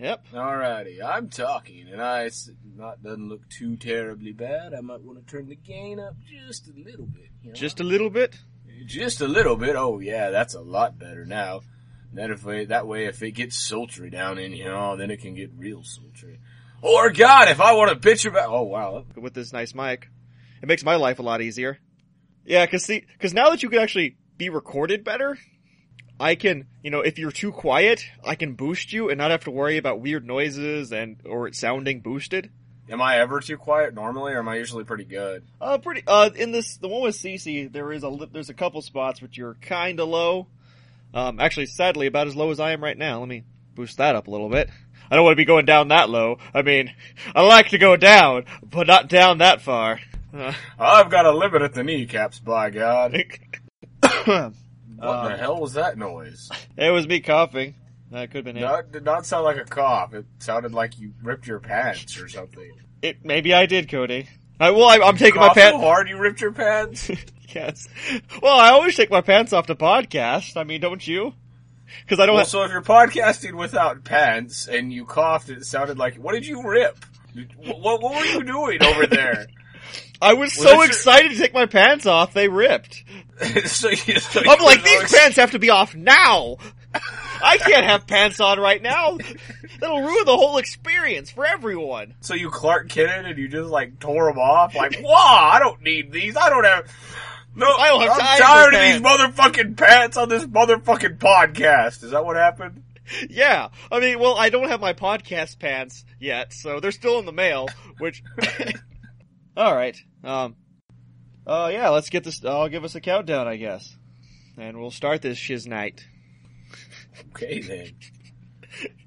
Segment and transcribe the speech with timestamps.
[0.00, 0.28] Yep.
[0.32, 2.30] Alrighty, I'm talking, and I
[2.74, 4.72] not doesn't look too terribly bad.
[4.72, 7.28] I might want to turn the gain up just a little bit.
[7.42, 7.54] You know?
[7.54, 8.34] Just a little bit.
[8.86, 9.76] just a little bit.
[9.76, 11.60] Oh yeah, that's a lot better now.
[12.14, 15.34] Then if that way, if it gets sultry down in here, oh, then it can
[15.34, 16.40] get real sultry.
[16.80, 20.08] Or God, if I want to bitch about, oh wow, with this nice mic.
[20.62, 21.78] It makes my life a lot easier.
[22.46, 25.36] Yeah, cause see, cause now that you can actually be recorded better,
[26.20, 29.44] I can, you know, if you're too quiet, I can boost you and not have
[29.44, 32.50] to worry about weird noises and, or it sounding boosted.
[32.90, 35.44] am I ever too quiet normally, or am I usually pretty good?
[35.58, 38.82] Uh, pretty, uh, in this, the one with Cece, there is a, there's a couple
[38.82, 40.46] spots which you're kinda low.
[41.14, 43.20] Um, actually, sadly, about as low as I am right now.
[43.20, 43.44] Let me
[43.74, 44.68] boost that up a little bit.
[45.10, 46.36] I don't want to be going down that low.
[46.52, 46.92] I mean,
[47.34, 50.00] I like to go down, but not down that far.
[50.32, 53.16] Uh, I've got a limit at the kneecaps, by God.
[55.00, 56.50] What the Um, hell was that noise?
[56.76, 57.74] It was me coughing.
[58.10, 58.92] That could have been it.
[58.92, 60.14] did not sound like a cough.
[60.14, 62.72] It sounded like you ripped your pants or something.
[63.02, 64.28] it maybe I did, Cody.
[64.58, 65.78] I, well, I, I'm taking my Cough so pants.
[65.82, 67.10] hard you ripped your pants?
[67.54, 67.88] yes.
[68.42, 70.56] Well, I always take my pants off to podcast.
[70.56, 71.32] I mean, don't you?
[72.02, 72.34] Because I don't.
[72.34, 76.32] well, have, so if you're podcasting without pants and you coughed, it sounded like, what
[76.32, 77.04] did you rip?
[77.64, 79.46] What, what were you doing over there?
[80.22, 83.04] I was was so that your- excited to take my pants off, they ripped.
[83.66, 86.56] so you, so I'm like, these always- pants have to be off now.
[87.42, 89.16] I can't have pants on right now.
[89.80, 92.14] That'll ruin the whole experience for everyone.
[92.20, 94.74] So you Clark Kent and you just like tore them off?
[94.74, 96.36] Like, wow, I don't need these.
[96.36, 96.92] I don't have.
[97.54, 102.04] No, I don't have I'm tired of these motherfucking pants on this motherfucking podcast.
[102.04, 102.82] Is that what happened?
[103.28, 103.68] Yeah.
[103.90, 107.32] I mean, well, I don't have my podcast pants yet, so they're still in the
[107.32, 108.22] mail, which.
[109.56, 110.02] Alright.
[110.22, 110.56] Um.
[111.46, 112.44] Uh, yeah, let's get this.
[112.44, 113.96] I'll give us a countdown, I guess.
[114.56, 116.06] And we'll start this shiz night.
[117.30, 117.92] Okay then.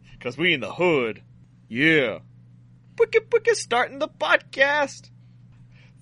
[0.19, 1.21] Cause we in the hood.
[1.67, 2.19] Yeah.
[2.95, 5.09] Pwicka pwicka starting the podcast.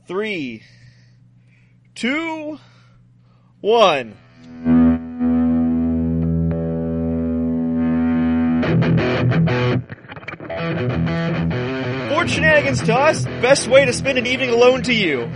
[0.07, 0.63] Three,
[1.95, 2.59] two,
[3.61, 4.09] one.
[4.09, 4.17] 2, One.
[12.29, 15.29] Shenanigans to us, best way to spend an evening alone to you.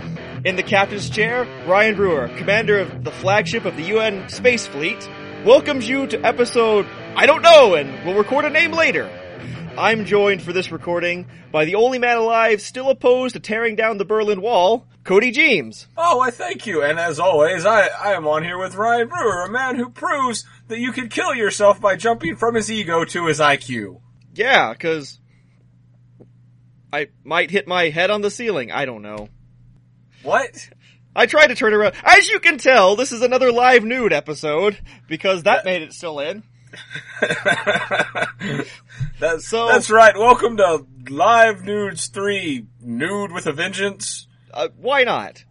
[0.44, 5.08] In the captain's chair, Ryan Brewer, commander of the flagship of the UN Space Fleet,
[5.44, 6.86] welcomes you to episode
[7.16, 9.10] I don't know and we'll record a name later.
[9.76, 13.98] I'm joined for this recording by the only man alive still opposed to tearing down
[13.98, 15.86] the Berlin Wall, Cody James.
[15.96, 16.82] Oh, I thank you.
[16.82, 20.44] And as always, I, I am on here with Ryan Brewer, a man who proves
[20.68, 24.00] that you can kill yourself by jumping from his ego to his IQ.
[24.34, 25.18] Yeah, cause
[26.92, 28.70] I might hit my head on the ceiling.
[28.72, 29.28] I don't know.
[30.22, 30.70] What?
[31.14, 31.94] I tried to turn around.
[32.04, 36.20] As you can tell, this is another live nude episode because that made it still
[36.20, 36.42] in.
[39.20, 40.16] that's, So- that's right.
[40.16, 44.26] Welcome to Live Nudes 3, Nude with a Vengeance.
[44.52, 45.44] Uh, why not?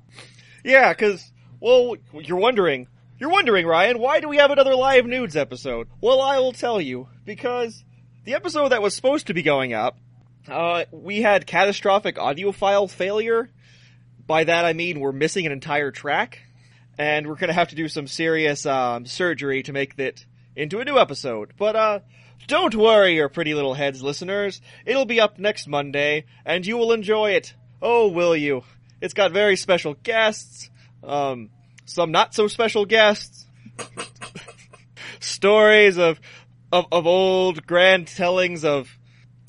[0.64, 2.88] Yeah, cause, well, you're wondering,
[3.20, 5.88] you're wondering, Ryan, why do we have another live nudes episode?
[6.02, 7.84] Well, I will tell you, because
[8.24, 9.98] the episode that was supposed to be going up,
[10.48, 13.50] uh, we had catastrophic audio file failure.
[14.28, 16.40] By that I mean we're missing an entire track,
[16.98, 20.26] and we're gonna have to do some serious, um, surgery to make it
[20.56, 21.54] into a new episode.
[21.58, 22.00] But, uh,
[22.48, 24.62] don't worry, your pretty little heads listeners.
[24.86, 27.54] It'll be up next Monday, and you will enjoy it.
[27.82, 28.64] Oh, will you?
[29.02, 30.70] It's got very special guests,
[31.04, 31.50] um,
[31.86, 33.46] some not so special guests,
[35.20, 36.20] stories of,
[36.72, 38.96] of, of old grand tellings of,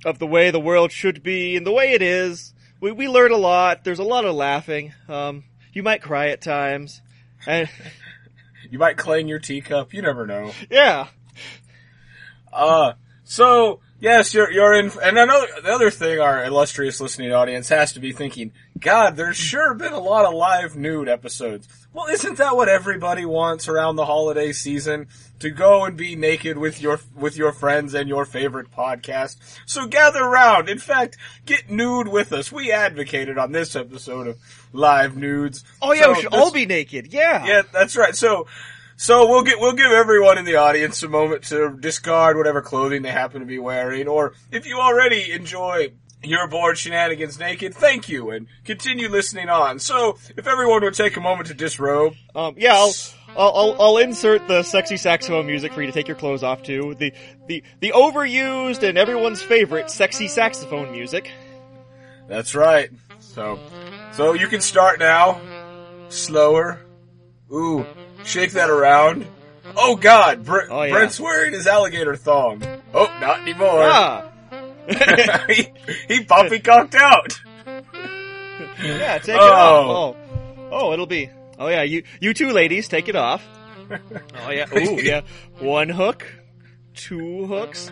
[0.05, 2.55] of the way the world should be and the way it is.
[2.81, 3.84] We, we learn a lot.
[3.84, 4.93] There's a lot of laughing.
[5.09, 7.01] Um, you might cry at times.
[7.47, 7.69] And,
[8.71, 9.95] You might clang your teacup.
[9.95, 10.53] You never know.
[10.71, 11.07] yeah.
[12.53, 14.91] Uh, so yes, you're you're in.
[15.03, 19.37] And another the other thing, our illustrious listening audience has to be thinking, God, there's
[19.37, 21.85] sure been a lot of live nude episodes.
[21.97, 25.07] Well, isn't that what everybody wants around the holiday season?
[25.39, 29.37] To go and be naked with your with your friends and your favorite podcast.
[29.65, 30.69] So gather round.
[30.69, 31.16] In fact,
[31.47, 32.53] get nude with us.
[32.53, 34.37] We advocated on this episode of
[34.75, 35.65] live nudes.
[35.81, 37.15] Oh yeah, So we should this- all be naked.
[37.15, 37.47] Yeah.
[37.47, 38.15] yeah, that's right.
[38.15, 38.47] So,
[38.97, 43.01] so we'll get we'll give everyone in the audience a moment to discard whatever clothing
[43.03, 45.92] they happen to be wearing, or if you already enjoy
[46.28, 49.78] your Bored Shenanigans naked, thank you, and continue listening on.
[49.78, 52.93] So, if everyone would take a moment to disrobe, Um, yeah, I'll,
[53.37, 56.63] I'll, I'll, I'll insert the sexy saxophone music for you to take your clothes off
[56.65, 56.95] to.
[56.95, 57.13] The,
[57.49, 61.31] the, the overused and everyone's favorite sexy saxophone music.
[62.28, 62.91] that's right.
[63.19, 63.59] So,
[64.13, 65.41] so you can start now.
[66.09, 66.81] Slower.
[67.53, 67.84] Ooh,
[68.25, 69.27] shake that around.
[69.77, 70.93] Oh God, Br- Oh, yeah.
[70.93, 72.63] Brent's wearing his alligator thong.
[72.95, 73.83] Oh, not anymore.
[73.83, 74.31] Ah!
[75.48, 75.72] he,
[76.09, 77.41] he poppycocked out.
[78.83, 79.44] Yeah, take it Oh.
[80.15, 80.16] off.
[80.18, 81.30] Oh, oh, it'll be.
[81.59, 83.42] Oh yeah, you you two ladies, take it off.
[84.44, 84.66] Oh yeah.
[84.77, 85.22] Ooh yeah.
[85.59, 86.27] One hook,
[86.94, 87.91] two hooks.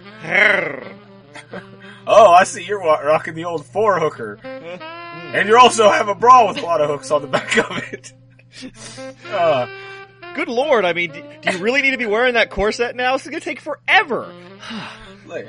[2.06, 4.38] Oh, I see you're rocking the old four hooker.
[4.44, 7.79] And you also have a bra with a lot of hooks on the back of
[7.93, 8.12] it.
[9.32, 9.67] Uh,
[10.37, 10.85] Good lord!
[10.85, 13.14] I mean, do, do you really need to be wearing that corset now?
[13.17, 14.32] It's gonna take forever.
[15.26, 15.49] like-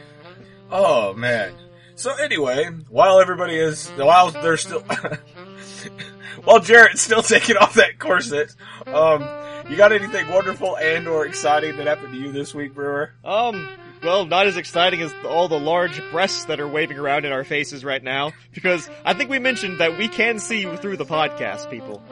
[0.72, 1.54] oh man.
[1.96, 4.82] So anyway, while everybody is, while they're still,
[6.44, 8.54] while Jarrett's still taking off that corset,
[8.86, 9.22] um,
[9.70, 13.14] you got anything wonderful and or exciting that happened to you this week, Brewer?
[13.24, 13.70] Um,
[14.04, 17.44] well, not as exciting as all the large breasts that are waving around in our
[17.44, 21.70] faces right now, because I think we mentioned that we can see through the podcast,
[21.72, 22.04] people.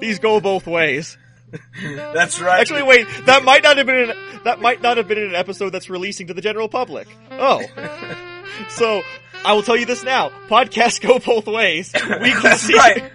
[0.00, 1.16] These go both ways.
[1.82, 2.60] That's right.
[2.60, 5.70] Actually, wait, that might not have been an, that might not have been an episode
[5.70, 7.08] that's releasing to the general public.
[7.30, 7.62] Oh.
[8.68, 9.02] So,
[9.44, 10.28] I will tell you this now.
[10.48, 11.92] Podcasts go both ways.
[11.94, 13.10] We can That's see right.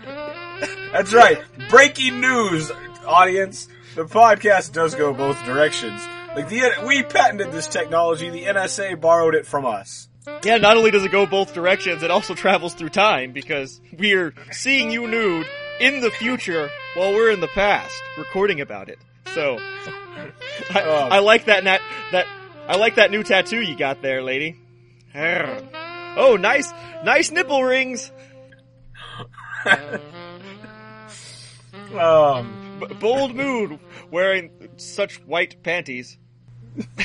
[0.91, 1.39] That's right.
[1.69, 2.71] Breaking news,
[3.05, 3.67] audience.
[3.95, 6.01] The podcast does go both directions.
[6.35, 8.29] Like the we patented this technology.
[8.29, 10.09] The NSA borrowed it from us.
[10.43, 14.33] Yeah, not only does it go both directions, it also travels through time because we're
[14.51, 15.47] seeing you nude
[15.79, 18.97] in the future while we're in the past recording about it.
[19.33, 19.57] So,
[20.71, 21.11] I, Um.
[21.11, 21.81] I like that nat,
[22.11, 22.25] that
[22.67, 24.55] I like that new tattoo you got there, lady.
[26.17, 26.71] Oh, nice,
[27.03, 28.11] nice nipple rings.
[31.93, 33.79] Um, B- bold mood
[34.11, 36.17] wearing such white panties.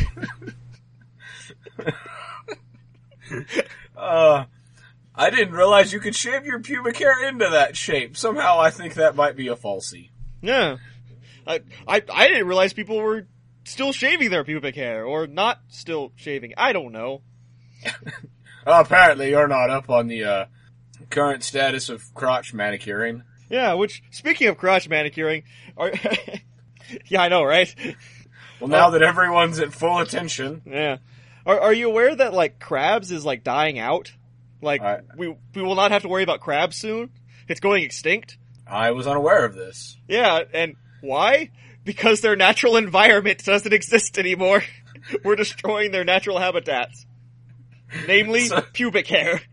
[3.96, 4.44] uh,
[5.20, 8.16] I didn't realize you could shave your pubic hair into that shape.
[8.16, 10.08] Somehow, I think that might be a falsie.
[10.40, 10.78] Yeah,
[11.46, 13.26] I, I I didn't realize people were
[13.64, 16.54] still shaving their pubic hair or not still shaving.
[16.56, 17.20] I don't know.
[18.66, 20.44] apparently, you're not up on the uh,
[21.10, 23.22] current status of crotch manicuring.
[23.50, 25.42] Yeah, which speaking of crotch manicuring,
[25.76, 25.92] are
[27.08, 27.74] yeah, I know, right?
[28.58, 30.96] Well, now that everyone's at full attention, Yeah,
[31.44, 34.12] are are you aware that like crabs is like dying out?
[34.62, 37.10] Like I- we we will not have to worry about crabs soon.
[37.48, 38.36] It's going extinct.
[38.66, 39.96] I was unaware of this.
[40.06, 41.50] Yeah, and why?
[41.84, 44.62] Because their natural environment doesn't exist anymore.
[45.24, 47.06] We're destroying their natural habitats.
[48.06, 49.40] Namely, So- pubic hair.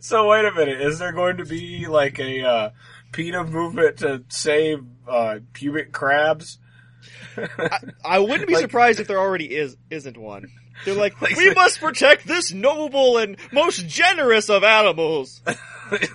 [0.00, 2.70] So wait a minute, is there going to be like a uh,
[3.12, 6.58] PETA movement to save uh, pubic crabs?
[8.02, 10.46] I wouldn't be Like- surprised if there already is isn't one.
[10.84, 15.40] They're like, Like- we must protect this noble and most generous of animals.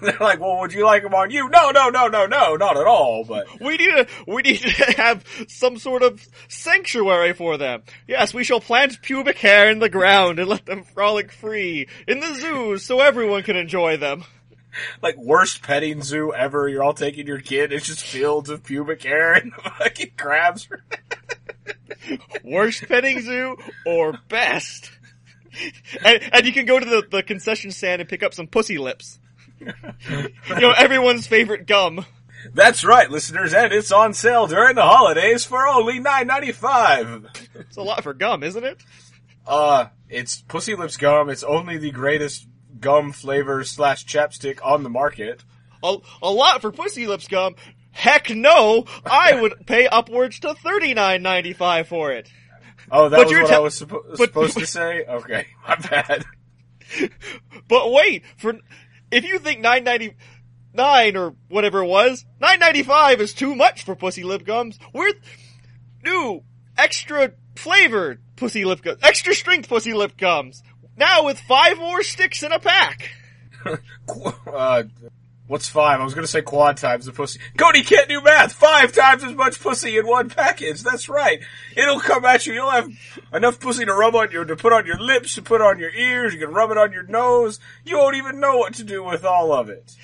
[0.02, 1.50] They're like, well, would you like them on you?
[1.50, 3.24] No, no, no, no, no, not at all.
[3.24, 7.84] But We need to, we need to have some sort of sanctuary for them.
[8.08, 12.20] Yes, we shall plant pubic hair in the ground and let them frolic free in
[12.22, 14.24] the zoos so everyone can enjoy them.
[15.02, 16.68] like worst petting zoo ever.
[16.68, 17.72] You're all taking your kid.
[17.72, 20.68] It's just fields of pubic hair and fucking crabs.
[22.44, 24.92] Worst petting zoo or best?
[26.04, 28.78] And, and you can go to the, the concession stand and pick up some pussy
[28.78, 29.20] lips.
[29.60, 29.74] You
[30.50, 32.06] know, everyone's favorite gum.
[32.54, 37.26] That's right, listeners, and it's on sale during the holidays for only nine ninety five.
[37.56, 38.78] It's a lot for gum, isn't it?
[39.46, 41.30] Uh, it's Pussy Lips gum.
[41.30, 42.48] It's only the greatest
[42.80, 45.44] gum flavor slash chapstick on the market.
[45.84, 47.56] A, a lot for pussy lips gum.
[47.92, 48.86] Heck no!
[49.06, 52.30] I would pay upwards to thirty nine ninety five for it.
[52.92, 55.04] Oh, that But was what tell- I was suppo- but- supposed to say.
[55.04, 56.26] Okay, my bad.
[57.68, 58.56] But wait, for
[59.12, 60.16] if you think nine ninety
[60.74, 64.80] nine or whatever it was, nine ninety five is too much for pussy lip gums.
[64.94, 65.12] We're
[66.04, 66.44] new
[66.78, 70.64] extra flavored pussy lip gums, extra strength pussy lip gums.
[70.98, 73.12] Now with five more sticks in a pack.
[74.48, 74.84] Uh,
[75.48, 76.00] what's five?
[76.00, 77.40] I was gonna say quad times the pussy.
[77.58, 78.54] Cody can't do math.
[78.54, 80.82] Five times as much pussy in one package.
[80.82, 81.40] That's right.
[81.76, 82.54] It'll come at you.
[82.54, 82.90] You'll have
[83.34, 85.92] enough pussy to rub on your, to put on your lips, to put on your
[85.92, 86.34] ears.
[86.34, 87.60] You can rub it on your nose.
[87.84, 89.96] You won't even know what to do with all of it.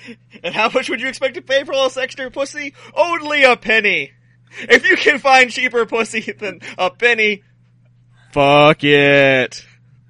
[0.42, 2.74] And how much would you expect to pay for all this extra pussy?
[2.94, 4.12] Only a penny.
[4.58, 7.42] If you can find cheaper pussy than a penny,
[8.32, 9.64] fuck it.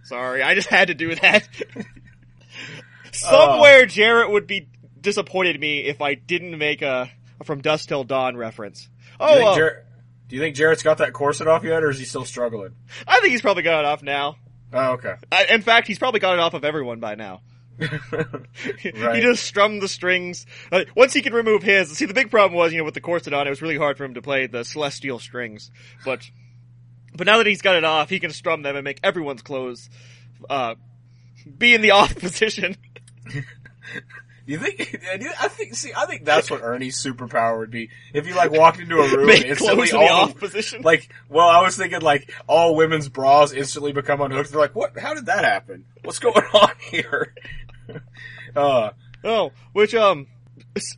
[0.04, 1.48] Sorry, I just had to do that.
[3.12, 4.68] Somewhere Jarrett would be
[5.00, 8.88] disappointed me if I didn't make a, a From Dusk Till Dawn reference.
[9.18, 9.70] Do you, Oh, uh,
[10.28, 12.72] do you think Jarrett's got that corset off yet, or is he still struggling?
[13.06, 14.36] I think he's probably got it off now.
[14.72, 15.14] Oh, okay.
[15.30, 17.42] I, in fact, he's probably got it off of everyone by now.
[18.78, 20.46] He just strummed the strings.
[20.72, 23.00] Uh, once he could remove his, see the big problem was, you know, with the
[23.00, 25.70] corset on, it was really hard for him to play the celestial strings.
[26.04, 26.28] But,
[27.16, 29.88] but now that he's got it off, he can strum them and make everyone's clothes
[30.50, 30.74] uh,
[31.58, 32.76] be in the off position.
[34.46, 34.98] You think?
[35.40, 35.74] I think.
[35.74, 37.88] See, I think that's what Ernie's superpower would be.
[38.12, 40.82] If you like walked into a room and instantly clothes in the all off position.
[40.82, 44.50] like, well, I was thinking like all women's bras instantly become unhooked.
[44.50, 44.98] They're like, what?
[44.98, 45.86] How did that happen?
[46.02, 47.34] What's going on here?
[48.54, 48.90] uh,
[49.24, 50.26] Oh, which um,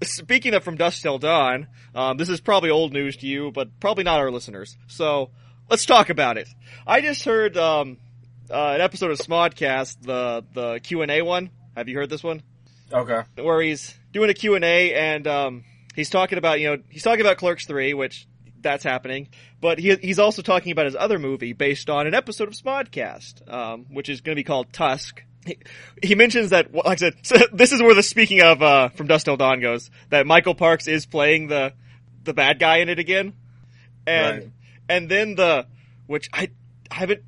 [0.02, 3.78] speaking of from dusk till dawn, um, this is probably old news to you, but
[3.78, 4.76] probably not our listeners.
[4.88, 5.30] So
[5.68, 6.49] let's talk about it.
[6.87, 7.99] I just heard um,
[8.50, 11.50] uh, an episode of Smodcast, the the Q and A one.
[11.76, 12.42] Have you heard this one?
[12.92, 13.23] okay.
[13.37, 17.02] Where he's doing a Q and A, and um, he's talking about you know he's
[17.02, 18.26] talking about Clerks three, which
[18.61, 19.28] that's happening,
[19.61, 23.52] but he he's also talking about his other movie based on an episode of Smodcast,
[23.52, 25.23] um, which is going to be called Tusk.
[25.44, 25.58] He,
[26.02, 29.06] he mentions that, like I said, so this is where the speaking of uh, from
[29.06, 29.90] Dusk Till Dawn goes.
[30.11, 31.73] That Michael Parks is playing the
[32.25, 33.35] the bad guy in it again,
[34.06, 34.50] and Right.
[34.88, 35.66] And then the
[36.06, 36.50] which I
[36.90, 37.22] I haven't.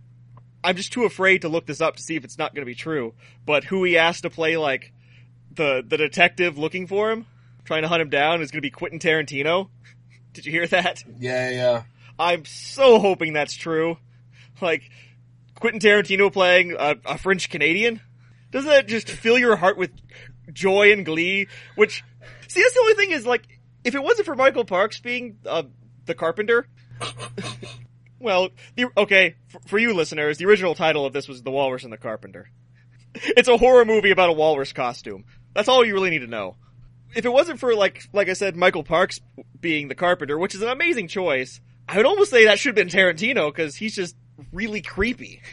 [0.63, 2.71] I'm just too afraid to look this up to see if it's not going to
[2.71, 3.15] be true.
[3.47, 4.93] But who he asked to play like
[5.55, 7.27] the the detective looking for him,
[7.65, 9.69] trying to hunt him down, is going to be Quentin Tarantino.
[10.33, 11.05] Did you hear that?
[11.19, 11.83] Yeah, yeah.
[12.19, 13.99] I'm so hoping that's true.
[14.61, 14.91] Like
[15.55, 18.01] Quentin Tarantino playing a, a French Canadian.
[18.51, 19.91] Doesn't that just fill your heart with
[20.53, 21.49] joy and glee?
[21.75, 22.03] Which,
[22.49, 23.43] see, that's the only thing is like,
[23.85, 25.65] if it wasn't for Michael Parks being uh,
[26.07, 26.67] the carpenter,
[28.21, 31.85] well, the, okay, for, for you listeners, the original title of this was The Walrus
[31.85, 32.51] and the Carpenter.
[33.15, 35.25] It's a horror movie about a walrus costume.
[35.55, 36.57] That's all you really need to know.
[37.17, 39.21] If it wasn't for like, like I said, Michael Parks
[39.59, 42.89] being the carpenter, which is an amazing choice, I would almost say that should have
[42.89, 44.15] been Tarantino because he's just
[44.53, 45.43] really creepy.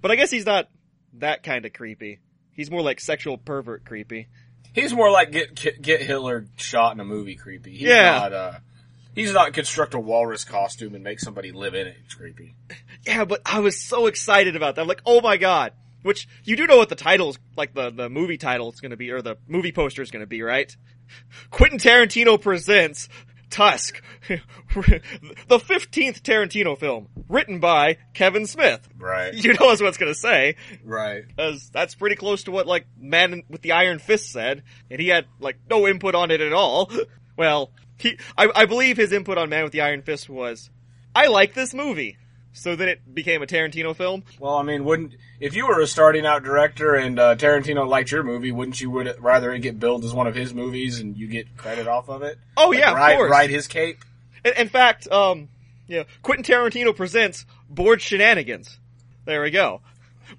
[0.00, 0.68] But I guess he's not
[1.14, 2.20] that kind of creepy.
[2.52, 4.28] He's more like sexual pervert creepy.
[4.72, 7.72] He's more like get get Hitler shot in a movie creepy.
[7.72, 8.12] He's Yeah.
[8.12, 8.52] Not, uh,
[9.14, 11.96] he's not construct a walrus costume and make somebody live in it.
[12.04, 12.54] It's creepy.
[13.06, 14.82] Yeah, but I was so excited about that.
[14.82, 15.72] I'm like, oh my god.
[16.02, 19.10] Which, you do know what the title's, like the, the movie title is gonna be,
[19.10, 20.74] or the movie poster is gonna be, right?
[21.50, 23.08] Quentin Tarantino presents
[23.50, 24.02] Tusk.
[24.28, 27.08] the 15th Tarantino film.
[27.28, 28.86] Written by Kevin Smith.
[28.96, 29.34] Right.
[29.34, 30.56] You know that's what it's gonna say.
[30.84, 31.24] Right.
[31.36, 34.62] Cause that's pretty close to what, like, Man with the Iron Fist said.
[34.90, 36.90] And he had, like, no input on it at all.
[37.38, 40.70] Well, he, I, I believe his input on Man with the Iron Fist was,
[41.14, 42.16] I like this movie.
[42.52, 44.24] So then it became a Tarantino film.
[44.40, 48.10] Well, I mean, wouldn't if you were a starting out director and uh, Tarantino liked
[48.10, 51.16] your movie, wouldn't you would rather it get billed as one of his movies and
[51.16, 52.38] you get credit off of it?
[52.56, 53.30] Oh Like, yeah, ride, of course.
[53.30, 54.04] ride his cape.
[54.44, 55.48] In, in fact, um,
[55.86, 58.78] yeah, Quentin Tarantino presents Bored Shenanigans.
[59.24, 59.82] There we go.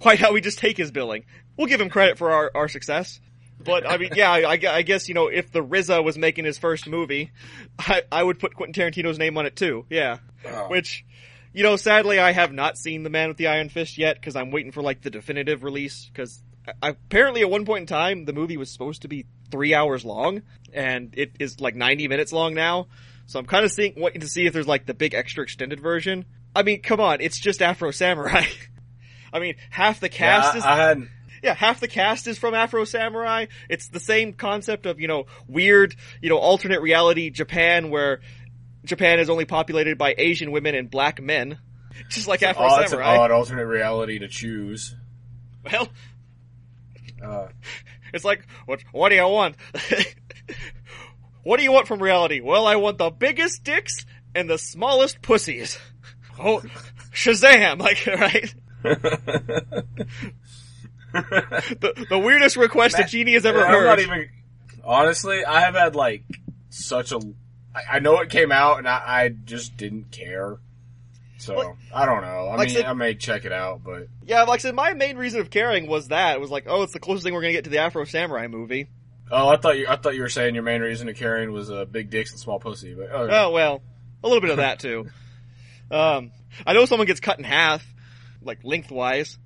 [0.01, 1.25] Why don't we just take his billing?
[1.55, 3.19] We'll give him credit for our, our success.
[3.63, 6.57] But I mean, yeah, I, I- guess you know if the RZA was making his
[6.57, 7.31] first movie,
[7.77, 9.85] I, I would put Quentin Tarantino's name on it too.
[9.89, 10.67] Yeah, Oh.
[10.69, 11.05] which.
[11.51, 14.35] You know, sadly, I have not seen The Man with the Iron Fist yet because
[14.35, 16.05] I'm waiting for like the definitive release.
[16.05, 16.43] Because
[16.79, 20.43] apparently, at one point in time, the movie was supposed to be three hours long,
[20.73, 22.85] and it is like 90 minutes long now.
[23.25, 25.79] So I'm kind of seeing, waiting to see if there's like the big extra extended
[25.79, 26.25] version.
[26.55, 28.43] I mean, come on, it's just Afro Samurai.
[29.33, 31.09] I mean, half the cast yeah, is I hadn't.
[31.43, 33.46] Yeah, half the cast is from Afro Samurai.
[33.69, 38.22] It's the same concept of, you know, weird, you know, alternate reality Japan where
[38.86, 41.60] Japan is only populated by Asian women and black men.
[42.10, 42.79] Just like Afro Samurai.
[42.81, 44.96] that's an odd alternate reality to choose.
[45.69, 45.89] Well,
[47.22, 47.48] Uh,
[48.13, 49.55] it's like, what, what do you want?
[51.43, 52.39] what do you want from reality?
[52.39, 55.77] Well, I want the biggest dicks and the smallest pussies.
[56.39, 56.62] Oh,
[57.13, 57.79] Shazam!
[57.79, 58.53] Like, right?
[61.13, 63.85] The, the weirdest request a genie has ever I'm heard.
[63.85, 64.29] not even.
[64.83, 66.23] Honestly, I have had like
[66.69, 67.19] such a.
[67.75, 70.57] I, I know it came out, and I, I just didn't care.
[71.37, 72.47] So Like- I don't know.
[72.47, 74.93] I like mean, said- I may check it out, but Yeah, like I said, my
[74.93, 77.41] main reason of caring was that it was like, oh, it's the closest thing we're
[77.41, 78.89] gonna get to the Afro Samurai movie.
[79.31, 79.87] oh, I thought you.
[79.87, 82.39] I thought you were saying your main reason of caring was uh, big dicks and
[82.39, 82.93] small pussy.
[82.93, 83.81] But oh, Oh well,
[84.23, 85.07] a little bit of that too.
[85.91, 86.31] Um,
[86.67, 87.85] I know someone gets cut in half,
[88.41, 89.37] like lengthwise.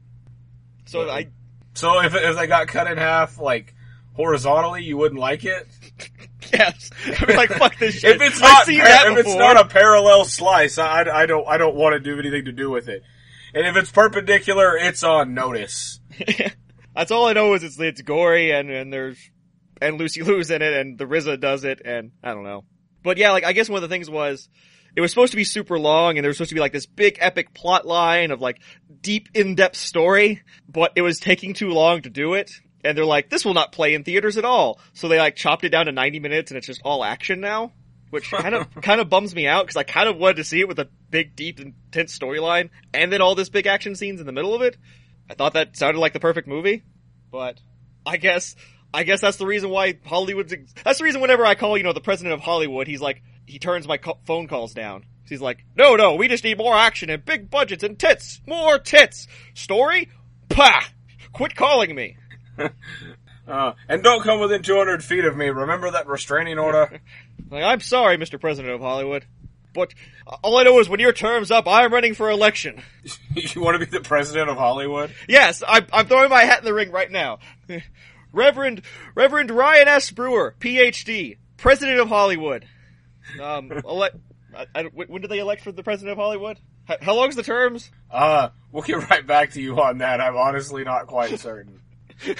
[0.85, 1.27] So I,
[1.73, 3.73] so if if they got cut in half like
[4.13, 5.67] horizontally, you wouldn't like it.
[6.53, 8.15] yes, I'd be like, fuck this shit.
[8.15, 11.75] If it's not par- if it's not a parallel slice, I, I don't I don't
[11.75, 13.03] want to do anything to do with it.
[13.53, 15.99] And if it's perpendicular, it's on notice.
[16.95, 19.17] That's all I know is it's it's gory and and there's
[19.81, 22.65] and Lucy Liu's in it and the RZA does it and I don't know.
[23.03, 24.47] But yeah, like I guess one of the things was
[24.95, 26.85] it was supposed to be super long and there was supposed to be like this
[26.85, 28.61] big epic plot line of like
[29.03, 32.51] deep in-depth story, but it was taking too long to do it.
[32.83, 34.79] And they're like, this will not play in theaters at all.
[34.93, 37.71] So they like chopped it down to 90 minutes and it's just all action now.
[38.09, 40.59] Which kind of, kind of bums me out because I kind of wanted to see
[40.59, 44.25] it with a big, deep, intense storyline and then all this big action scenes in
[44.25, 44.77] the middle of it.
[45.29, 46.83] I thought that sounded like the perfect movie,
[47.31, 47.59] but
[48.05, 48.55] I guess
[48.93, 50.53] I guess that's the reason why Hollywood's.
[50.53, 53.23] Ex- that's the reason whenever I call, you know, the president of Hollywood, he's like,
[53.45, 55.05] he turns my phone calls down.
[55.27, 58.77] He's like, no, no, we just need more action and big budgets and tits, more
[58.77, 59.27] tits.
[59.53, 60.09] Story,
[60.49, 60.83] pah.
[61.31, 62.17] Quit calling me.
[63.45, 65.47] Uh, and don't come within 200 feet of me.
[65.47, 67.01] Remember that restraining order?
[67.51, 68.39] Like, I'm sorry, Mr.
[68.39, 69.25] President of Hollywood,
[69.75, 69.93] but
[70.43, 72.81] all I know is when your term's up, I'm running for election.
[73.35, 75.13] you want to be the president of Hollywood?
[75.27, 77.39] Yes, I'm, I'm throwing my hat in the ring right now.
[78.31, 78.81] Reverend
[79.13, 80.09] Reverend Ryan S.
[80.09, 82.65] Brewer, PhD, President of Hollywood.
[83.39, 84.15] Um, elect.
[84.55, 86.59] I, I, when did they elect for the President of Hollywood?
[86.85, 87.91] How, how long's the terms?
[88.11, 90.21] Uh, we'll get right back to you on that.
[90.21, 91.81] I'm honestly not quite certain.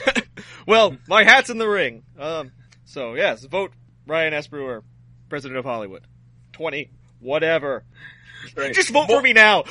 [0.67, 2.03] well, my hat's in the ring.
[2.17, 2.51] Um,
[2.85, 3.71] so yes, vote
[4.05, 4.47] Ryan S.
[4.47, 4.83] Brewer,
[5.29, 6.05] President of Hollywood.
[6.51, 7.83] Twenty, whatever.
[8.55, 8.73] Right.
[8.73, 9.63] Just vote for me now.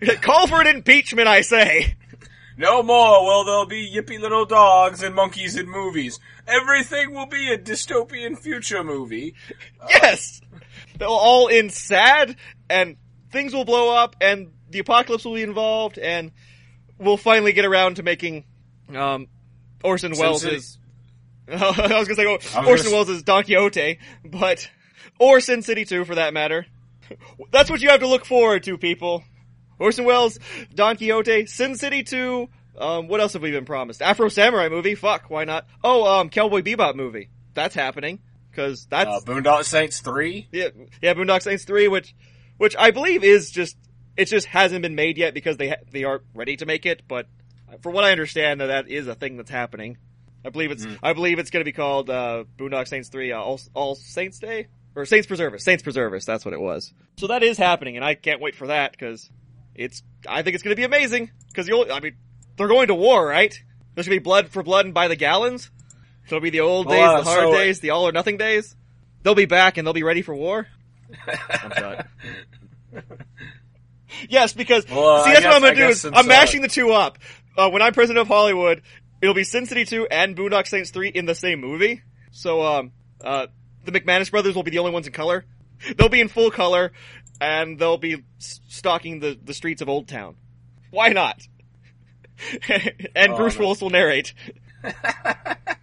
[0.20, 1.96] Call for an impeachment, I say.
[2.60, 6.20] No more will there be yippy little dogs and monkeys in movies.
[6.46, 9.34] Everything will be a dystopian future movie.
[9.88, 10.42] Yes!
[10.49, 10.49] They'll
[11.08, 12.36] all end sad,
[12.68, 12.96] and
[13.30, 16.32] things will blow up, and the apocalypse will be involved, and
[16.98, 18.44] we'll finally get around to making,
[18.94, 19.28] um,
[19.82, 20.60] Orson Welles' City.
[21.52, 24.70] I was gonna say oh, Orson Welles' Don Quixote, but,
[25.18, 26.66] or Sin City 2 for that matter.
[27.50, 29.24] That's what you have to look forward to, people.
[29.78, 30.38] Orson Welles,
[30.74, 34.02] Don Quixote, Sin City 2, um, what else have we been promised?
[34.02, 35.66] Afro Samurai movie, fuck, why not?
[35.82, 37.28] Oh, um, Cowboy Bebop movie.
[37.54, 38.20] That's happening.
[38.54, 40.48] Cause that's, Uh, Boondock Saints 3?
[40.52, 40.68] yeah,
[41.00, 42.14] yeah, Boondock Saints three, which,
[42.56, 43.76] which I believe is just,
[44.16, 47.02] it just hasn't been made yet because they ha- they aren't ready to make it.
[47.06, 47.26] But
[47.82, 49.98] for what I understand, that that is a thing that's happening.
[50.44, 53.38] I believe it's, I believe it's going to be called uh, Boondock Saints three, uh,
[53.40, 54.66] All All Saints Day
[54.96, 56.24] or Saints Preserve Us, Saints Preserve Us.
[56.24, 56.92] That's what it was.
[57.18, 59.30] So that is happening, and I can't wait for that because
[59.74, 60.02] it's.
[60.26, 61.92] I think it's going to be amazing because you'll.
[61.92, 62.16] I mean,
[62.56, 63.52] they're going to war, right?
[63.94, 65.70] There's going to be blood for blood and by the gallons.
[66.26, 68.12] So it'll be the old Well, days, uh, the hard so- days, the all or
[68.12, 68.74] nothing days.
[69.22, 70.66] They'll be back and they'll be ready for war.
[74.28, 76.22] Yes, because Well, uh, see, I that's guess- what I'm gonna do is I'm uh,
[76.24, 77.18] mashing the two up.
[77.56, 78.82] Uh, when I'm president of Hollywood,
[79.22, 82.02] it'll be Sin City 2 and Boondock Saints 3 in the same movie.
[82.32, 83.46] So, um, uh,
[83.84, 85.44] the McManus brothers will be the only ones in color.
[85.96, 86.92] They'll be in full color,
[87.40, 90.36] and they'll be stalking the, the streets of Old Town.
[90.90, 91.40] Why not?
[93.14, 93.60] and Oh, Bruce man.
[93.62, 94.34] Willis will narrate.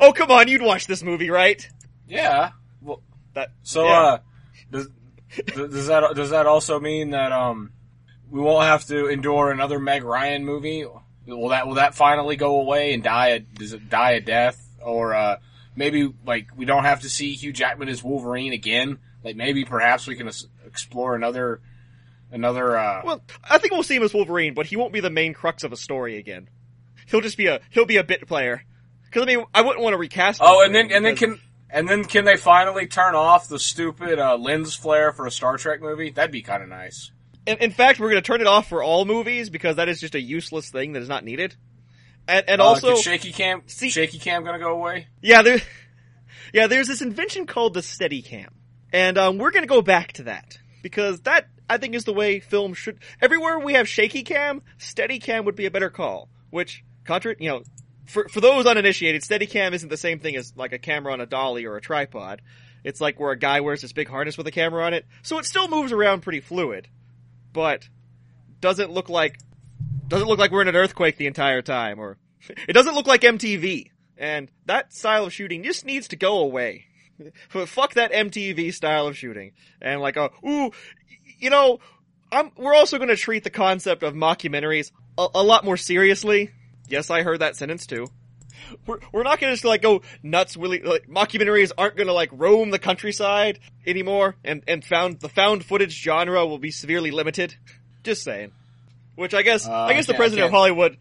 [0.00, 1.68] oh, come on, you'd watch this movie, right?
[2.06, 2.50] yeah.
[2.80, 3.02] Well,
[3.34, 4.00] That so, yeah.
[4.00, 4.18] uh,
[4.70, 4.88] does,
[5.46, 7.72] does that, does that also mean that, um,
[8.30, 10.84] we won't have to endure another Meg Ryan movie?
[11.26, 14.64] Will that, will that finally go away and die a, does it die a death?
[14.80, 15.36] Or, uh,
[15.76, 18.98] maybe, like, we don't have to see Hugh Jackman as Wolverine again?
[19.24, 20.30] Like, maybe perhaps we can
[20.66, 21.60] explore another,
[22.30, 25.10] another, uh, Well, I think we'll see him as Wolverine, but he won't be the
[25.10, 26.48] main crux of a story again.
[27.06, 28.64] He'll just be a he'll be a bit player.
[29.08, 30.40] Because I mean, I wouldn't want to recast.
[30.42, 31.40] Oh, and then and then can
[31.70, 35.56] and then can they finally turn off the stupid uh, lens flare for a Star
[35.56, 36.10] Trek movie?
[36.10, 37.10] That'd be kind of nice.
[37.46, 40.00] in, in fact, we're going to turn it off for all movies because that is
[40.00, 41.56] just a useless thing that is not needed.
[42.26, 45.06] And and Uh, also, shaky cam, See- shaky cam, gonna go away?
[45.22, 45.60] yeah, there,
[46.52, 48.48] yeah, there's this invention called the Steadicam,
[48.92, 52.12] and um, we're going to go back to that because that I think is the
[52.12, 52.98] way film should.
[53.22, 56.28] Everywhere we have shaky cam, Steadicam would be a better call.
[56.50, 57.62] Which, contra, you know,
[58.08, 61.26] for for those uninitiated, Steadicam isn't the same thing as like a camera on a
[61.26, 62.42] dolly or a tripod.
[62.84, 65.38] It's like where a guy wears this big harness with a camera on it, so
[65.38, 66.88] it still moves around pretty fluid,
[67.52, 67.88] but
[68.60, 69.38] doesn't look like
[70.08, 72.18] doesn't look like we're in an earthquake the entire time, or
[72.68, 73.90] it doesn't look like MTV.
[74.16, 76.86] And that style of shooting just needs to go away.
[77.48, 79.52] Fuck that MTV style of shooting.
[79.80, 80.72] And like, uh, ooh,
[81.38, 81.78] you know,
[82.32, 86.50] I'm, we're also going to treat the concept of mockumentaries a, a lot more seriously.
[86.88, 88.06] Yes, I heard that sentence too.
[88.86, 90.56] We're, we're not going to just like go nuts.
[90.56, 95.28] Really, like, mockumentaries aren't going to like roam the countryside anymore, and and found the
[95.28, 97.54] found footage genre will be severely limited.
[98.02, 98.52] Just saying.
[99.14, 100.96] Which I guess Uh, I guess the yeah, president of Hollywood.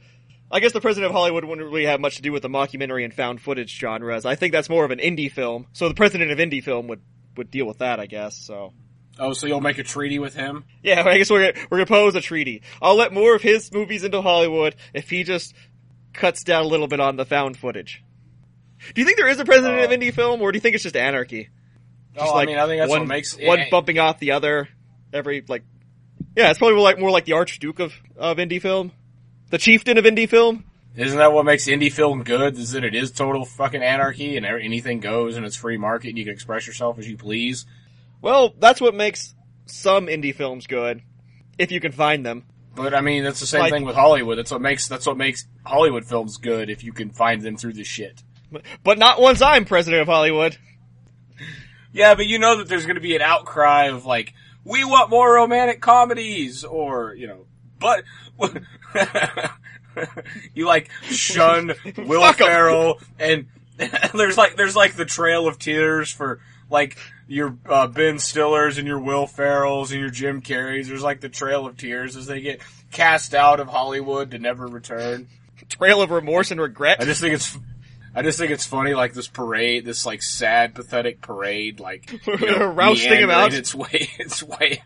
[0.50, 3.04] I guess the president of Hollywood wouldn't really have much to do with the mockumentary
[3.04, 4.26] and found footage genres.
[4.26, 5.68] I think that's more of an indie film.
[5.74, 7.02] So the president of indie film would
[7.36, 8.38] would deal with that, I guess.
[8.38, 8.74] So
[9.20, 10.64] Oh, so you'll make a treaty with him?
[10.84, 12.62] yeah, I guess we're gonna, we're gonna pose a treaty.
[12.82, 15.54] I'll let more of his movies into Hollywood if he just
[16.18, 18.04] cuts down a little bit on the found footage.
[18.94, 20.76] Do you think there is a president Uh, of indie film, or do you think
[20.76, 21.50] it's just anarchy?
[22.14, 24.68] Just oh, I mean, I think that's one, what makes one bumping off the other
[25.14, 25.64] every like.
[26.36, 28.92] Yeah, it's probably more like more like the Archduke of of indie film,
[29.50, 30.66] the chieftain of indie film.
[30.96, 32.58] Isn't that what makes indie film good?
[32.58, 36.18] Is that it is total fucking anarchy and anything goes and it's free market and
[36.18, 37.68] you can express yourself as you please?
[38.20, 39.36] Well, that's what makes
[39.68, 41.04] some indie films good,
[41.60, 42.46] if you can find them.
[42.78, 44.38] But I mean, that's the same Like- thing with Hollywood.
[44.38, 46.70] That's what makes that's what makes Hollywood films good.
[46.70, 48.22] If you can find them through the shit.
[48.84, 50.58] But not once I'm president of Hollywood.
[51.92, 55.10] Yeah, but you know that there's going to be an outcry of like, we want
[55.10, 57.46] more romantic comedies, or you know,
[57.80, 58.04] but
[60.54, 62.32] you like shun Will.
[62.34, 63.48] Ferrell, and
[64.14, 68.88] there's like there's like the Trail of Tears for like your uh, Ben Stillers and
[68.88, 70.88] your Will Ferrells and your Jim Carreys.
[70.88, 72.62] There's like the Trail of Tears as they get
[72.92, 75.28] cast out of Hollywood to never return.
[75.70, 77.02] Trail of remorse and regret.
[77.02, 77.58] I just think it's.
[78.16, 82.38] I just think it's funny, like this parade, this like sad, pathetic parade, like you
[82.38, 83.54] know, Rousting him out.
[83.54, 84.82] Its way, its way.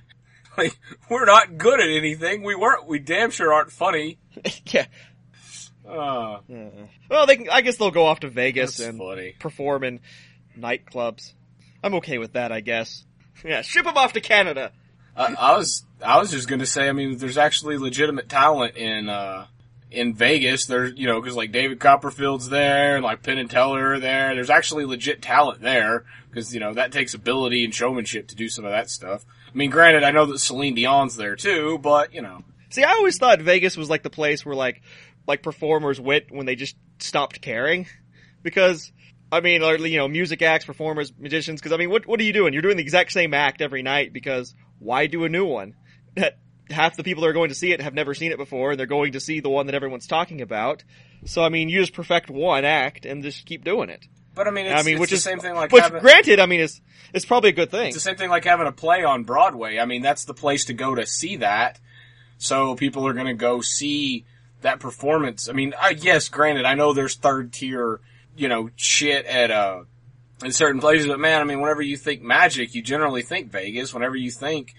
[0.58, 0.78] Like
[1.10, 2.44] we're not good at anything.
[2.44, 2.88] We weren't.
[2.88, 4.18] We damn sure aren't funny.
[4.66, 4.88] yeah.
[5.88, 6.40] Uh,
[7.10, 9.36] Well, they can, I guess they'll go off to Vegas and funny.
[9.40, 10.00] perform in
[10.58, 11.34] nightclubs.
[11.84, 13.06] I'm okay with that, I guess.
[13.44, 14.72] Yeah, ship them off to Canada.
[15.16, 15.84] I, I was.
[16.06, 16.88] I was just gonna say.
[16.88, 19.48] I mean, there's actually legitimate talent in uh
[19.90, 20.66] in Vegas.
[20.66, 24.36] There's you know because like David Copperfield's there and like Penn and Teller are there.
[24.36, 28.48] There's actually legit talent there because you know that takes ability and showmanship to do
[28.48, 29.26] some of that stuff.
[29.52, 32.44] I mean, granted, I know that Celine Dion's there too, but you know.
[32.70, 34.82] See, I always thought Vegas was like the place where like
[35.28, 37.88] like performers went when they just stopped caring,
[38.44, 38.92] because
[39.32, 41.62] I mean, or, you know, music acts, performers, magicians.
[41.62, 42.54] Because I mean, what what are you doing?
[42.54, 44.14] You're doing the exact same act every night.
[44.14, 45.76] Because why do a new one?
[46.16, 46.38] That
[46.70, 48.80] half the people that are going to see it have never seen it before, and
[48.80, 50.84] they're going to see the one that everyone's talking about.
[51.26, 54.08] So I mean, you just perfect one act and just keep doing it.
[54.34, 56.40] But I mean, it's, I mean, which the is same thing like which, having, granted,
[56.40, 56.82] I mean, it's
[57.14, 57.88] it's probably a good thing.
[57.88, 59.78] It's the same thing like having a play on Broadway.
[59.78, 61.80] I mean, that's the place to go to see that.
[62.38, 64.26] So people are going to go see
[64.62, 65.50] that performance.
[65.50, 68.00] I mean, I, yes, granted, I know there's third tier,
[68.42, 69.84] you know, shit at, uh,
[70.44, 73.94] in certain places, but man, I mean, whenever you think magic, you generally think Vegas.
[73.94, 74.74] Whenever you think,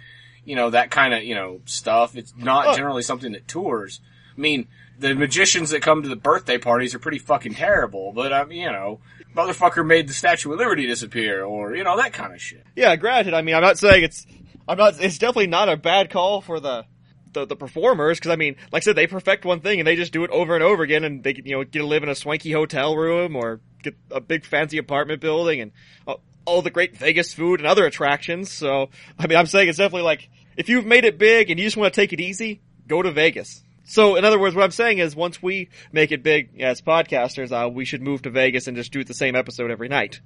[0.45, 4.01] you know, that kind of, you know, stuff, it's not generally something that tours.
[4.37, 4.67] I mean,
[4.99, 8.63] the magicians that come to the birthday parties are pretty fucking terrible, but I mean,
[8.63, 9.01] you know,
[9.37, 12.67] motherfucker made the Statue of Liberty disappear, or, you know, that kind of shit.
[12.75, 13.33] Yeah, granted.
[13.33, 14.27] I mean, I'm not saying it's,
[14.67, 15.01] I'm not.
[15.01, 16.87] It's definitely not a bad call for the,
[17.33, 19.97] the, the performers because I mean, like I said, they perfect one thing and they
[19.97, 22.09] just do it over and over again, and they you know get to live in
[22.09, 25.73] a swanky hotel room or get a big fancy apartment building and
[26.07, 26.15] uh,
[26.45, 28.51] all the great Vegas food and other attractions.
[28.51, 31.67] So I mean, I'm saying it's definitely like if you've made it big and you
[31.67, 33.63] just want to take it easy, go to Vegas.
[33.85, 37.51] So, in other words, what I'm saying is, once we make it big as podcasters,
[37.53, 40.21] uh, we should move to Vegas and just do the same episode every night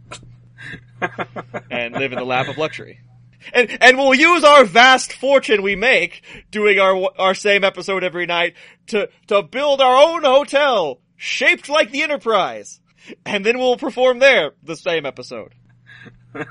[1.71, 3.01] and live in the lap of luxury.
[3.53, 8.27] And and we'll use our vast fortune we make doing our our same episode every
[8.27, 8.55] night
[8.89, 12.81] to to build our own hotel shaped like the Enterprise,
[13.25, 15.55] and then we'll perform there the same episode.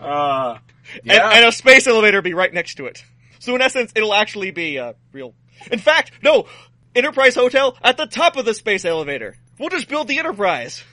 [0.00, 0.58] Uh,
[0.94, 1.30] And, yeah.
[1.30, 3.02] and a space elevator be right next to it.
[3.38, 5.34] So in essence, it'll actually be uh, real.
[5.70, 6.46] In fact, no,
[6.94, 9.36] Enterprise Hotel at the top of the space elevator.
[9.58, 10.84] We'll just build the Enterprise.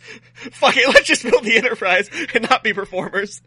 [0.34, 3.40] Fuck it, let's just build the Enterprise and not be performers.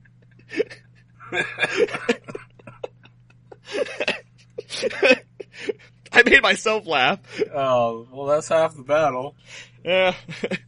[6.12, 7.20] I made myself laugh.
[7.54, 9.36] oh, well, that's half the battle.
[9.84, 10.14] Yeah.
[10.44, 10.60] it's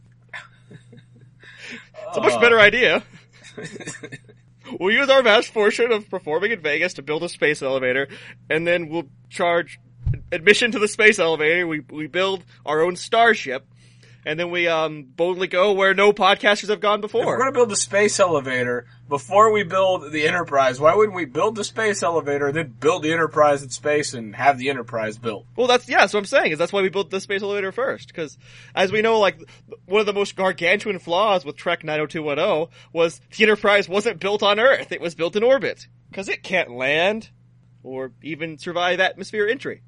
[2.16, 2.40] a much uh.
[2.40, 3.02] better idea.
[4.80, 8.08] We'll use our vast fortune of performing in Vegas to build a space elevator,
[8.48, 9.78] and then we'll charge
[10.32, 11.66] admission to the space elevator.
[11.66, 13.66] We we build our own starship,
[14.24, 17.22] and then we um boldly go where no podcasters have gone before.
[17.22, 21.14] If we're going to build the space elevator before we build the Enterprise, why wouldn't
[21.14, 24.70] we build the space elevator, and then build the Enterprise in space and have the
[24.70, 25.46] Enterprise built?
[25.56, 26.06] Well, that's yeah.
[26.06, 26.52] So I'm saying.
[26.52, 28.08] Is that's why we built the space elevator first.
[28.08, 28.38] Because
[28.74, 29.38] as we know, like
[29.86, 34.58] one of the most gargantuan flaws with Trek 90210 was the Enterprise wasn't built on
[34.58, 34.92] Earth.
[34.92, 37.30] It was built in orbit because it can't land
[37.82, 39.82] or even survive atmosphere entry.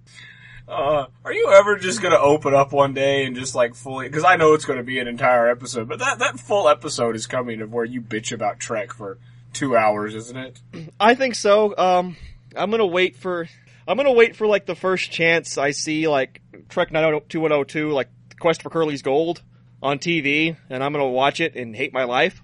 [0.69, 4.09] Uh, are you ever just going to open up one day and just like fully,
[4.09, 7.15] because I know it's going to be an entire episode, but that, that full episode
[7.15, 9.19] is coming of where you bitch about Trek for
[9.57, 10.61] two hours, isn't it?
[11.01, 11.77] I think so.
[11.77, 12.17] Um,
[12.55, 13.49] I'm gonna wait for.
[13.89, 18.63] I'm gonna wait for like the first chance I see like Trek 90210 like Quest
[18.63, 19.43] for Curly's Gold
[19.83, 22.43] on TV, and I'm gonna watch it and hate my life.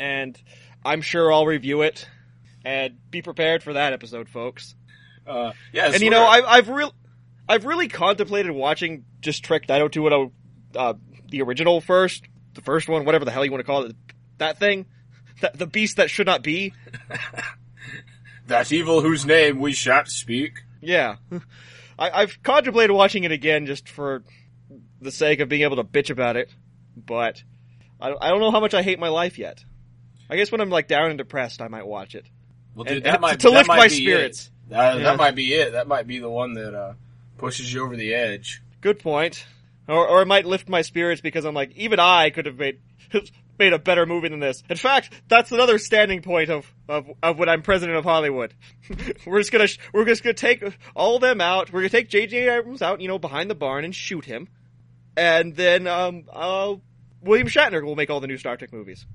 [0.00, 0.40] And
[0.84, 2.08] I'm sure I'll review it.
[2.64, 4.74] And be prepared for that episode, folks.
[5.26, 6.92] Uh, yeah, and you know, I've I've real
[7.48, 10.32] I've really contemplated watching just Trek 90210,
[10.76, 10.94] uh,
[11.28, 13.96] the original first, the first one, whatever the hell you want to call it,
[14.38, 14.86] that thing,
[15.40, 16.72] that the beast that should not be.
[18.46, 20.60] that evil whose name we shan't speak.
[20.80, 21.16] Yeah.
[21.98, 24.22] I, I've contemplated watching it again just for
[25.00, 26.50] the sake of being able to bitch about it,
[26.96, 27.42] but
[28.00, 29.64] I, I don't know how much I hate my life yet.
[30.30, 32.26] I guess when I'm like down and depressed, I might watch it.
[32.74, 34.46] Well, And- dude, that and might to that lift might my be spirits.
[34.46, 34.70] it.
[34.70, 35.02] That, Yeah.
[35.04, 35.72] that might be it.
[35.72, 36.92] That might be the one that uh,
[37.38, 38.62] pushes you over the edge.
[38.80, 39.46] Good point.
[39.88, 42.80] Or, or it might lift my spirits because I'm like, even I could have made
[43.58, 44.62] made a better movie than this.
[44.68, 48.54] In fact, that's another standing point of of, of when I'm president of Hollywood.
[49.26, 50.62] we're just gonna we're just gonna take
[50.94, 51.72] all of them out.
[51.72, 52.48] We're gonna take J.J.
[52.48, 54.48] Abrams out, you know, behind the barn and shoot him,
[55.16, 56.76] and then um uh
[57.20, 59.06] William Shatner will make all the new Star Trek movies.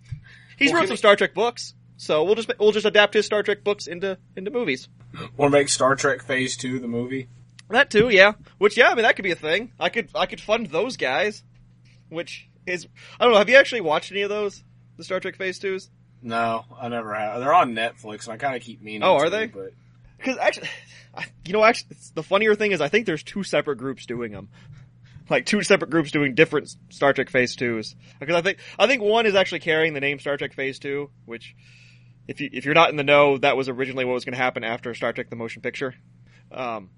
[0.57, 3.43] He's Well, wrote some Star Trek books, so we'll just we'll just adapt his Star
[3.43, 4.89] Trek books into into movies.
[5.38, 7.29] Or make Star Trek Phase Two the movie.
[7.69, 8.34] That too, yeah.
[8.58, 9.71] Which, yeah, I mean, that could be a thing.
[9.80, 11.43] I could, I could fund those guys.
[12.10, 12.88] Which is,
[13.19, 13.39] I don't know.
[13.39, 14.63] Have you actually watched any of those?
[14.97, 15.89] The Star Trek Phase Twos?
[16.21, 17.39] No, I never have.
[17.39, 19.04] They're on Netflix, and I kind of keep meaning.
[19.04, 19.47] Oh, are to, they?
[19.47, 19.73] But
[20.17, 20.69] Because actually,
[21.45, 24.49] you know, actually, the funnier thing is, I think there's two separate groups doing them.
[25.30, 27.95] Like two separate groups doing different Star Trek Phase Twos.
[28.19, 31.10] Because I think, I think one is actually carrying the name Star Trek Phase Two,
[31.26, 31.56] which,
[32.28, 34.41] if you if you're not in the know, that was originally what was going to
[34.41, 35.95] happen after Star Trek: The Motion Picture.
[36.52, 36.89] Um,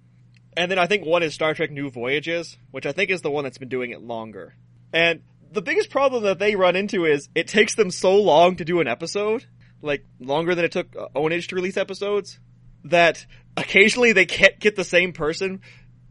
[0.57, 3.31] and then I think one is Star Trek New Voyages, which I think is the
[3.31, 4.55] one that's been doing it longer.
[4.93, 8.65] And the biggest problem that they run into is it takes them so long to
[8.65, 9.45] do an episode,
[9.81, 12.39] like longer than it took uh, Onage to release episodes,
[12.85, 13.25] that
[13.57, 15.61] occasionally they can't get the same person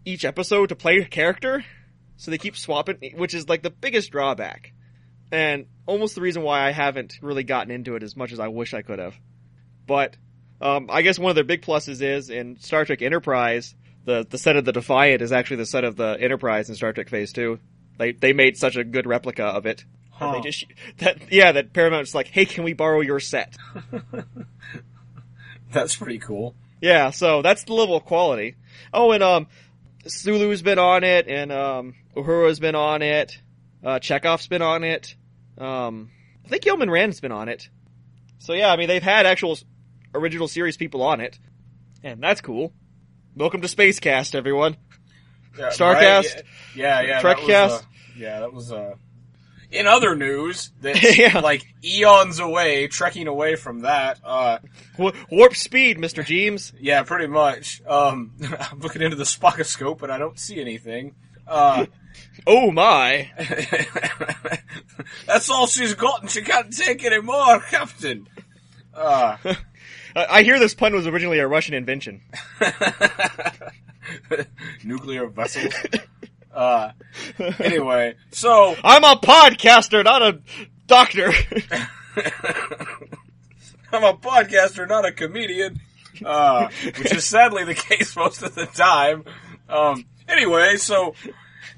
[0.04, 1.64] each episode to play a character.
[2.16, 4.72] So they keep swapping, which is like the biggest drawback.
[5.32, 8.48] And almost the reason why I haven't really gotten into it as much as I
[8.48, 9.14] wish I could have.
[9.86, 10.16] But
[10.60, 14.38] um, I guess one of their big pluses is in Star Trek Enterprise, the the
[14.38, 17.32] set of the Defiant is actually the set of the Enterprise in Star Trek Phase
[17.32, 17.58] Two.
[17.98, 19.84] They they made such a good replica of it.
[20.10, 20.32] Huh.
[20.32, 20.64] They just
[20.98, 23.56] that yeah that Paramount's like, hey, can we borrow your set?
[25.72, 26.54] that's pretty cool.
[26.80, 28.56] Yeah, so that's the level of quality.
[28.92, 29.46] Oh, and um,
[30.06, 33.40] Sulu's been on it, and um, Uhura's been on it.
[33.82, 35.14] Uh, Chekov's been on it.
[35.56, 36.10] Um,
[36.44, 37.68] I think Yeoman Rand's been on it.
[38.38, 39.58] So yeah, I mean they've had actual
[40.14, 41.38] original series people on it,
[42.02, 42.72] and that's cool.
[43.36, 44.76] Welcome to Spacecast, everyone.
[45.58, 46.34] Yeah, Starcast?
[46.34, 46.42] right?
[46.76, 47.22] Yeah, yeah.
[47.22, 47.70] that was, Trekcast?
[47.70, 47.82] uh,
[48.16, 48.72] yeah, that was.
[48.72, 48.94] Uh,
[49.70, 51.40] in other news, that Yeah.
[51.40, 54.20] like eons away, trekking away from that.
[54.24, 54.58] Uh,
[55.30, 56.24] warp speed, Mr.
[56.24, 56.72] Jeems.
[56.80, 57.82] yeah, pretty much.
[57.86, 61.14] Um, I'm looking into the spockoscope and I don't see anything.
[61.46, 61.86] Uh,
[62.46, 63.30] Oh my!
[65.26, 68.28] that's all she's got, and she can't take any more, Captain.
[68.94, 69.36] Uh,
[70.14, 72.22] I I hear this pun was originally a Russian invention.
[74.84, 75.74] nuclear vessels.
[76.52, 76.92] Uh,
[77.58, 80.40] anyway, so I'm a podcaster, not a
[80.86, 81.28] doctor.
[83.92, 85.80] I'm a podcaster, not a comedian,
[86.24, 89.24] uh, which is sadly the case most of the time.
[89.68, 91.14] Um, anyway, so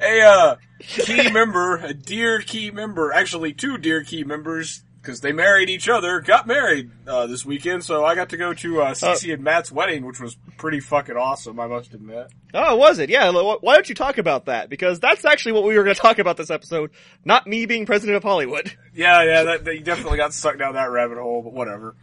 [0.01, 5.31] a uh, key member, a dear key member, actually two dear key members, because they
[5.31, 7.85] married each other, got married uh, this weekend.
[7.85, 11.17] So I got to go to uh, Cece and Matt's wedding, which was pretty fucking
[11.17, 11.61] awesome.
[11.61, 12.33] I must admit.
[12.53, 13.09] Oh, was it?
[13.09, 13.31] Yeah.
[13.31, 14.69] Why don't you talk about that?
[14.69, 16.91] Because that's actually what we were going to talk about this episode.
[17.25, 18.73] Not me being president of Hollywood.
[18.97, 21.97] Yeah, yeah, that, that you definitely got sucked down that rabbit hole, but whatever.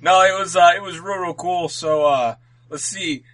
[0.00, 1.68] No, it was uh, it was real, real cool.
[1.68, 2.36] So uh,
[2.70, 3.24] let's see.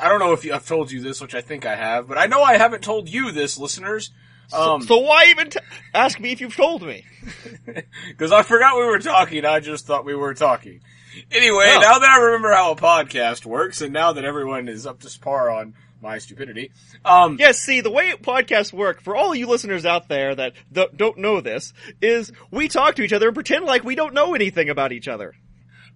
[0.00, 2.26] I don't know if I've told you this, which I think I have, but I
[2.26, 4.12] know I haven't told you this, listeners.
[4.52, 5.58] Um, so why even t-
[5.94, 7.04] ask me if you've told me?
[8.08, 9.44] because I forgot we were talking.
[9.44, 10.80] I just thought we were talking.
[11.32, 11.80] Anyway, Oh.
[11.80, 15.18] now that I remember how a podcast works, and now that everyone is up to
[15.20, 16.70] par on my stupidity,
[17.04, 20.90] um, Yes, see, the way podcasts work, for all you listeners out there that th-
[20.96, 24.34] don't know this, is we talk to each other and pretend like we don't know
[24.34, 25.34] anything about each other.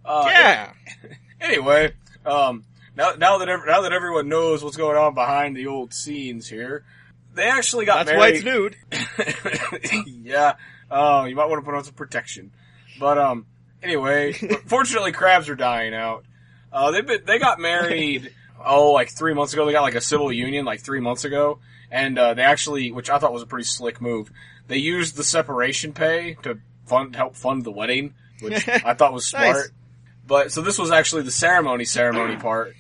[0.05, 0.73] uh, yeah.
[1.41, 1.93] Anyway,
[2.25, 2.63] um,
[2.97, 6.49] now now that ev- now that everyone knows what's going on behind the old scenes
[6.49, 6.85] here,
[7.35, 8.45] they actually got married.
[8.45, 10.07] That's why it's nude.
[10.25, 10.55] yeah.
[10.91, 12.53] Oh, you might want to put on some protection.
[13.01, 13.47] But um,
[13.83, 14.33] anyway,
[14.67, 16.25] fortunately, crabs are dying out.
[16.73, 18.33] Uh, they been they got married.
[18.65, 19.67] oh, like three months ago.
[19.67, 23.11] They got like a civil union like three months ago, and uh, they actually, which
[23.11, 24.31] I thought was a pretty slick move.
[24.69, 29.27] They used the separation pay to fund help fund the wedding, which I thought was
[29.27, 29.57] smart.
[29.57, 29.71] Nice.
[30.27, 32.75] But so this was actually the ceremony ceremony part,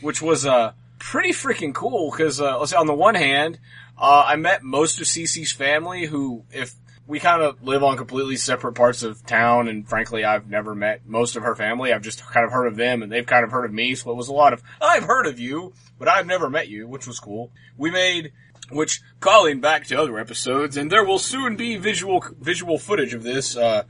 [0.00, 3.58] which was uh pretty freaking cool because uh, let's say on the one hand,
[3.98, 6.74] uh, I met most of Cece's family who, if
[7.06, 11.06] we kind of live on completely separate parts of town, and frankly, I've never met
[11.06, 11.92] most of her family.
[11.92, 13.94] I've just kind of heard of them, and they've kind of heard of me.
[13.94, 16.88] So it was a lot of I've heard of you, but I've never met you,
[16.88, 17.50] which was cool.
[17.76, 18.32] We made.
[18.68, 23.22] Which, calling back to other episodes, and there will soon be visual visual footage of
[23.22, 23.56] this.
[23.56, 23.84] Uh,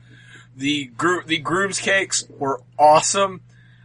[0.55, 3.41] the gro- the grooms cakes were awesome.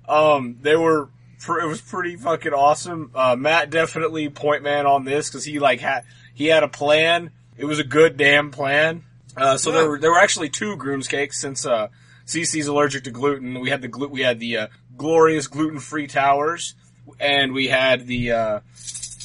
[0.06, 1.08] Um, they were
[1.48, 3.10] it was pretty fucking awesome.
[3.14, 7.30] Uh, Matt definitely point man on this because he like had he had a plan.
[7.56, 9.04] It was a good damn plan.
[9.36, 11.88] Uh, so there were there were actually two grooms cakes since uh,
[12.26, 13.60] Cece's allergic to gluten.
[13.60, 16.74] We had the glu- we had the uh, glorious gluten free towers.
[17.18, 18.60] and we had the, uh,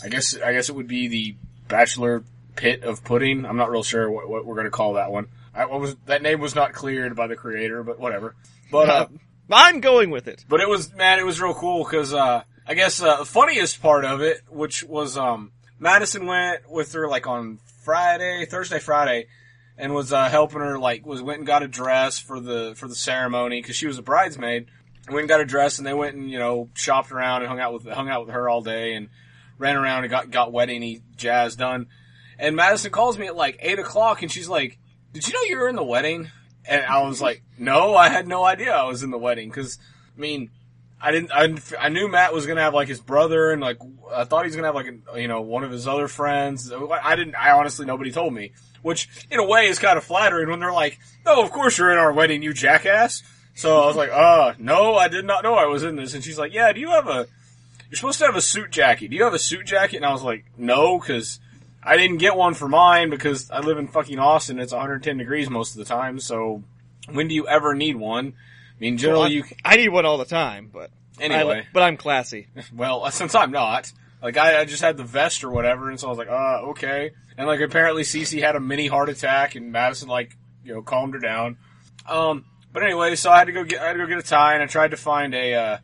[0.03, 1.35] I guess, I guess it would be the
[1.67, 2.23] bachelor
[2.55, 3.45] pit of pudding.
[3.45, 5.27] I'm not real sure what, what we're going to call that one.
[5.53, 8.35] I what was that name was not cleared by the creator, but whatever.
[8.71, 9.07] But uh,
[9.49, 10.45] I'm going with it.
[10.47, 13.81] but it was man, it was real cool because uh, I guess uh, the funniest
[13.81, 19.27] part of it, which was um, Madison went with her like on Friday, Thursday, Friday,
[19.77, 22.87] and was uh, helping her like was went and got a dress for the for
[22.87, 24.67] the ceremony because she was a bridesmaid.
[25.07, 27.59] Went and got a dress, and they went and you know shopped around and hung
[27.59, 29.09] out with hung out with her all day and
[29.57, 31.87] ran around and got got weddingy jazz done.
[32.37, 34.77] And Madison calls me at like eight o'clock, and she's like,
[35.13, 36.29] "Did you know you were in the wedding?"
[36.67, 39.79] And I was like, "No, I had no idea I was in the wedding." Because
[40.15, 40.49] I mean,
[41.01, 41.31] I didn't.
[41.31, 43.77] I, I knew Matt was gonna have like his brother, and like
[44.11, 46.71] I thought he was gonna have like a, you know one of his other friends.
[46.71, 47.35] I didn't.
[47.35, 48.51] I honestly nobody told me,
[48.81, 51.91] which in a way is kind of flattering when they're like, "No, of course you're
[51.91, 55.53] in our wedding, you jackass." So I was like, "Uh, no, I did not know
[55.53, 57.27] I was in this." And she's like, "Yeah, do you have a?
[57.89, 59.09] You're supposed to have a suit jacket.
[59.09, 61.39] Do you have a suit jacket?" And I was like, "No, because."
[61.87, 64.59] I didn't get one for mine because I live in fucking Austin.
[64.59, 66.19] It's 110 degrees most of the time.
[66.19, 66.63] So
[67.09, 68.33] when do you ever need one?
[68.35, 71.61] I mean, generally you, I need one all the time, but anyway.
[71.61, 72.47] I, but I'm classy.
[72.75, 76.07] Well, since I'm not, like I, I just had the vest or whatever, and so
[76.07, 77.11] I was like, uh, okay.
[77.37, 81.13] And like apparently Cece had a mini heart attack, and Madison like you know calmed
[81.13, 81.57] her down.
[82.05, 84.23] Um, but anyway, so I had to go get I had to go get a
[84.23, 85.77] tie, and I tried to find a uh,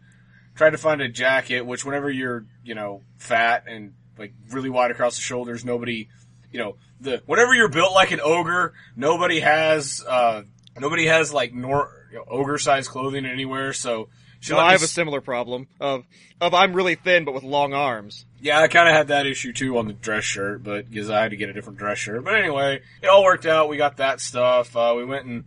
[0.55, 1.61] tried to find a jacket.
[1.65, 6.07] Which whenever you're you know fat and like really wide across the shoulders, nobody
[6.51, 10.43] you know the whenever you're built like an ogre, nobody has uh
[10.79, 13.73] nobody has like nor you know, ogre sized clothing anywhere.
[13.73, 16.05] So she No, I have a s- similar problem of
[16.41, 18.25] of I'm really thin but with long arms.
[18.41, 21.21] Yeah, I kind of had that issue too on the dress shirt, but because I
[21.21, 22.23] had to get a different dress shirt.
[22.25, 23.69] But anyway, it all worked out.
[23.69, 24.75] We got that stuff.
[24.75, 25.45] Uh, we went and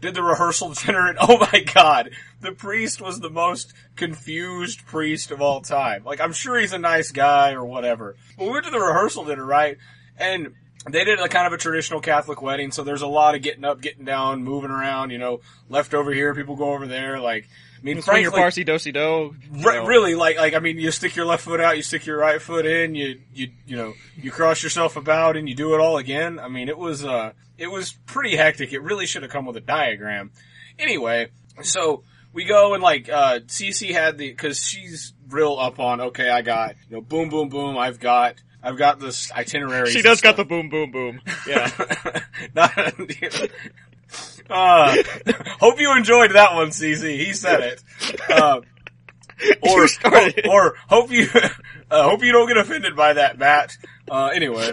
[0.00, 5.30] did the rehearsal dinner, and oh my god, the priest was the most confused priest
[5.30, 6.04] of all time.
[6.04, 8.16] Like, I'm sure he's a nice guy or whatever.
[8.36, 9.78] But we went to the rehearsal dinner, right?
[10.16, 10.54] And
[10.88, 13.64] they did a kind of a traditional Catholic wedding, so there's a lot of getting
[13.64, 15.10] up, getting down, moving around.
[15.10, 17.20] You know, left over here, people go over there.
[17.20, 19.36] Like, I mean, Swing your frankly, Parsi do do.
[19.52, 22.42] Really, like, like I mean, you stick your left foot out, you stick your right
[22.42, 25.96] foot in, you, you, you know, you cross yourself about, and you do it all
[25.96, 26.40] again.
[26.40, 28.72] I mean, it was, uh, it was pretty hectic.
[28.72, 30.32] It really should have come with a diagram.
[30.78, 31.28] Anyway,
[31.62, 36.30] so we go and like, uh, Cece had the, cause she's real up on, okay,
[36.30, 39.90] I got, you know, boom, boom, boom, I've got, I've got this itinerary.
[39.90, 41.20] She does got the boom boom boom.
[41.46, 41.70] Yeah.
[42.54, 42.72] Not,
[44.50, 44.96] uh,
[45.60, 47.18] hope you enjoyed that one, Cece.
[47.18, 47.82] He said it.
[48.30, 48.60] Uh,
[49.62, 51.28] or, started or hope you,
[51.90, 53.76] uh, hope you don't get offended by that, Matt.
[54.10, 54.72] Uh, anyway,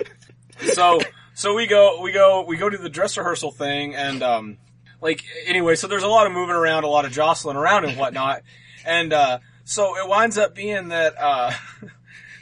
[0.74, 1.00] so,
[1.34, 4.58] so we go, we go, we go to the dress rehearsal thing and, um,
[5.02, 7.98] like, anyway, so there's a lot of moving around, a lot of jostling around and
[7.98, 8.42] whatnot.
[8.86, 11.52] And, uh, so it winds up being that, uh,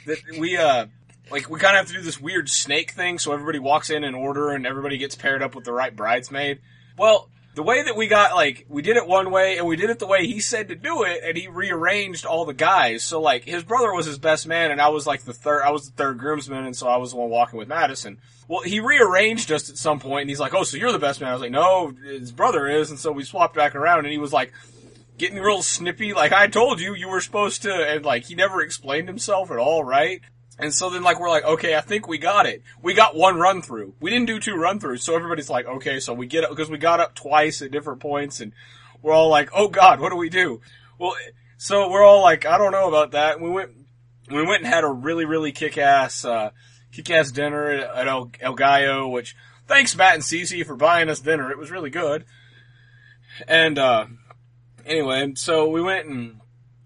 [0.06, 0.86] that we, uh,
[1.30, 4.04] like we kind of have to do this weird snake thing so everybody walks in
[4.04, 6.60] in order and everybody gets paired up with the right bridesmaid.
[6.96, 9.90] Well, the way that we got like we did it one way and we did
[9.90, 13.04] it the way he said to do it and he rearranged all the guys.
[13.04, 15.70] So like his brother was his best man and I was like the third I
[15.70, 18.18] was the third groomsman and so I was the one walking with Madison.
[18.48, 21.20] Well, he rearranged us at some point and he's like, "Oh, so you're the best
[21.20, 24.12] man." I was like, "No, his brother is." And so we swapped back around and
[24.12, 24.52] he was like
[25.16, 28.60] getting real snippy like I told you you were supposed to and like he never
[28.60, 30.20] explained himself at all, right?
[30.58, 32.62] And so then like we're like, okay, I think we got it.
[32.80, 33.94] We got one run through.
[34.00, 35.00] We didn't do two run throughs.
[35.00, 38.00] So everybody's like, okay, so we get it because we got up twice at different
[38.00, 38.52] points and
[39.02, 40.60] we're all like, oh god, what do we do?
[40.98, 41.16] Well,
[41.56, 43.40] so we're all like, I don't know about that.
[43.40, 43.70] We went,
[44.30, 46.50] we went and had a really, really kick-ass, uh,
[46.92, 49.36] kick-ass dinner at, at El, El Gallo, which
[49.66, 51.50] thanks Matt and Cece for buying us dinner.
[51.50, 52.24] It was really good.
[53.48, 54.06] And, uh,
[54.86, 56.40] anyway, so we went and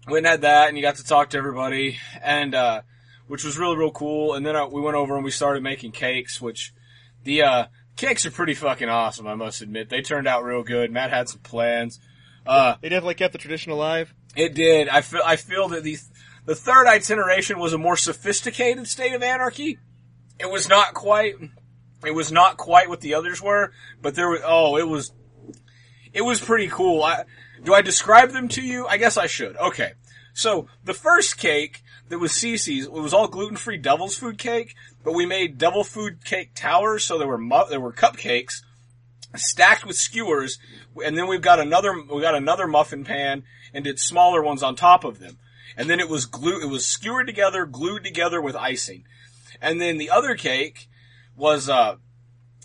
[0.07, 2.81] went and had that and you got to talk to everybody and, uh,
[3.29, 4.33] which was really, real cool.
[4.33, 6.73] And then uh, we went over and we started making cakes, which
[7.23, 7.65] the, uh,
[7.95, 9.87] cakes are pretty fucking awesome, I must admit.
[9.89, 10.91] They turned out real good.
[10.91, 11.99] Matt had some plans.
[12.43, 14.15] Uh, They definitely kept the tradition alive.
[14.35, 14.89] it did.
[14.89, 15.97] I feel, I feel that the,
[16.45, 19.77] the third itineration was a more sophisticated state of anarchy.
[20.39, 21.35] It was not quite,
[22.03, 25.11] it was not quite what the others were, but there was, oh, it was,
[26.13, 27.03] it was pretty cool.
[27.03, 27.25] I,
[27.63, 28.87] do I describe them to you?
[28.87, 29.55] I guess I should.
[29.55, 29.91] Okay.
[30.33, 35.13] So, the first cake that was Cece's, it was all gluten-free devil's food cake, but
[35.13, 38.61] we made devil food cake towers, so there were mu- there were cupcakes
[39.35, 40.57] stacked with skewers,
[41.03, 43.43] and then we've got another we got another muffin pan
[43.73, 45.37] and did smaller ones on top of them.
[45.77, 49.05] And then it was glue it was skewered together, glued together with icing.
[49.61, 50.89] And then the other cake
[51.35, 51.95] was uh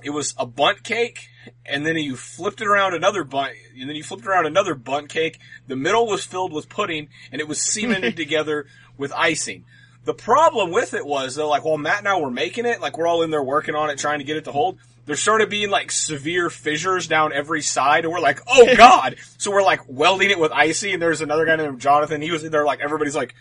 [0.02, 1.28] it was a Bundt cake,
[1.64, 5.08] and then you flipped it around another Bundt, and then you flipped around another Bundt
[5.08, 5.38] cake.
[5.66, 8.66] The middle was filled with pudding, and it was cemented together
[8.96, 9.64] with icing.
[10.04, 12.98] The problem with it was though, like while Matt and I were making it, like
[12.98, 14.78] we're all in there working on it, trying to get it to hold.
[15.06, 19.50] There started being like severe fissures down every side, and we're like, "Oh God!" so
[19.50, 22.22] we're like welding it with icy, and there's another guy named Jonathan.
[22.22, 23.34] He was in there, like everybody's like,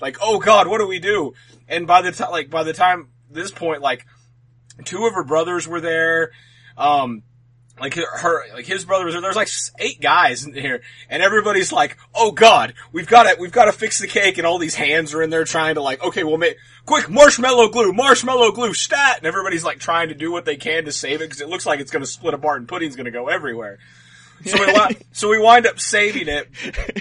[0.00, 1.34] "Like, oh God, what do we do?"
[1.68, 4.06] And by the time, like by the time this point, like
[4.84, 6.30] two of her brothers were there.
[6.76, 7.22] Um,
[7.78, 9.20] like her, like his brother was there.
[9.20, 9.48] There's like
[9.78, 13.72] eight guys in here, and everybody's like, "Oh God, we've got to, we've got to
[13.72, 16.38] fix the cake." And all these hands are in there trying to like, "Okay, we'll
[16.38, 16.56] make
[16.86, 20.84] quick marshmallow glue, marshmallow glue, stat!" And everybody's like trying to do what they can
[20.84, 23.06] to save it because it looks like it's going to split apart and pudding's going
[23.06, 23.78] to go everywhere.
[24.44, 26.48] So we, so we wind up saving it,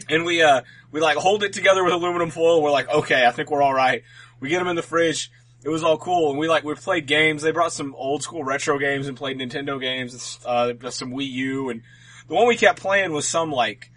[0.09, 0.61] and we uh
[0.91, 2.63] we like hold it together with aluminum foil.
[2.63, 4.03] We're like, okay, I think we're all right.
[4.39, 5.31] We get them in the fridge.
[5.63, 7.41] It was all cool, and we like we played games.
[7.41, 10.39] They brought some old school retro games and played Nintendo games.
[10.45, 11.83] Uh, some Wii U, and
[12.27, 13.89] the one we kept playing was some like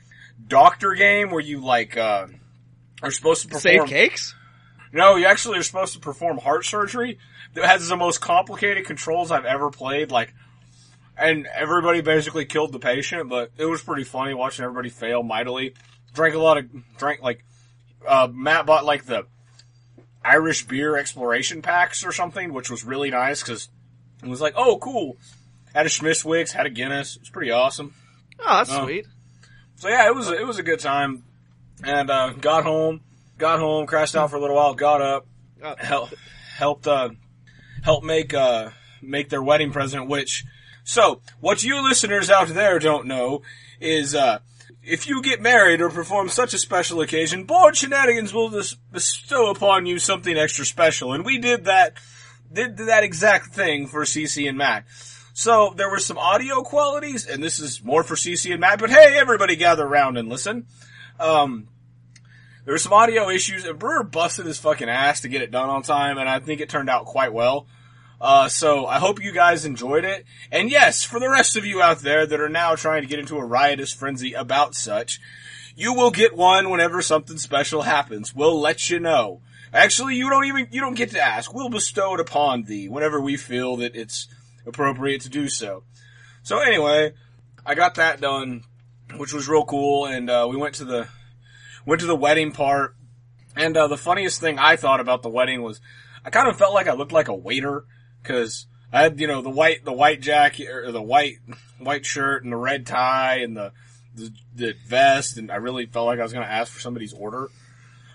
[0.47, 2.27] doctor game where you like uh
[3.03, 3.63] are supposed to perform.
[3.63, 4.35] Save cakes?
[4.93, 7.19] No, you actually are supposed to perform heart surgery.
[7.55, 10.11] That has the most complicated controls I've ever played.
[10.11, 10.33] Like,
[11.17, 15.75] and everybody basically killed the patient, but it was pretty funny watching everybody fail mightily.
[16.15, 17.45] Drank a lot of drank like
[18.07, 19.27] uh, Matt bought like the
[20.27, 23.69] Irish beer exploration packs or something, which was really nice because
[24.23, 25.17] it was like, oh, cool.
[25.75, 27.17] Had a Smithwick's, had a Guinness.
[27.17, 27.95] It was pretty awesome.
[28.41, 28.85] Oh, that's Oh.
[28.85, 29.07] sweet.
[29.77, 31.23] So yeah, it was it was a good time,
[31.85, 33.03] and uh, got home,
[33.37, 35.27] got home, crashed out for a little while, got up,
[35.63, 36.15] Uh, help,
[36.57, 37.11] helped uh,
[37.83, 38.71] helped make uh,
[39.03, 40.09] make their wedding present.
[40.09, 40.45] Which,
[40.85, 43.43] so what you listeners out there don't know
[43.81, 44.39] is uh,
[44.87, 48.51] if you get married or perform such a special occasion, Bored Shenanigans will
[48.93, 51.95] bestow upon you something extra special, and we did that
[52.53, 54.85] did that exact thing for Cece and Matt.
[55.35, 58.91] So there were some audio qualities, and this is more for Cece and Matt, but
[58.91, 60.67] hey, everybody gather around and listen.
[61.19, 61.69] Um,
[62.65, 65.69] there were some audio issues, and Brewer busted his fucking ass to get it done
[65.69, 67.67] on time, and I think it turned out quite well.
[68.21, 70.25] Uh, so I hope you guys enjoyed it.
[70.51, 73.19] And yes, for the rest of you out there that are now trying to get
[73.19, 75.21] into a riotous frenzy about such,
[75.75, 78.35] you will get one whenever something special happens.
[78.35, 79.43] We'll let you know.
[79.73, 81.53] Actually, you don't even, you don't get to ask.
[81.53, 84.29] We'll bestow it upon thee whenever we feel that it's
[84.65, 85.83] appropriate to do so.
[86.43, 87.13] So anyway,
[87.67, 88.63] I got that done,
[89.17, 91.09] which was real cool, and, uh, we went to the,
[91.85, 92.97] went to the wedding part,
[93.55, 95.81] and, uh, the funniest thing I thought about the wedding was,
[96.25, 97.85] I kind of felt like I looked like a waiter,
[98.27, 101.39] cause I had, you know, the white, the white jacket, or the white,
[101.79, 103.73] white shirt and the red tie and the,
[104.15, 107.49] the, the vest, and I really felt like I was gonna ask for somebody's order.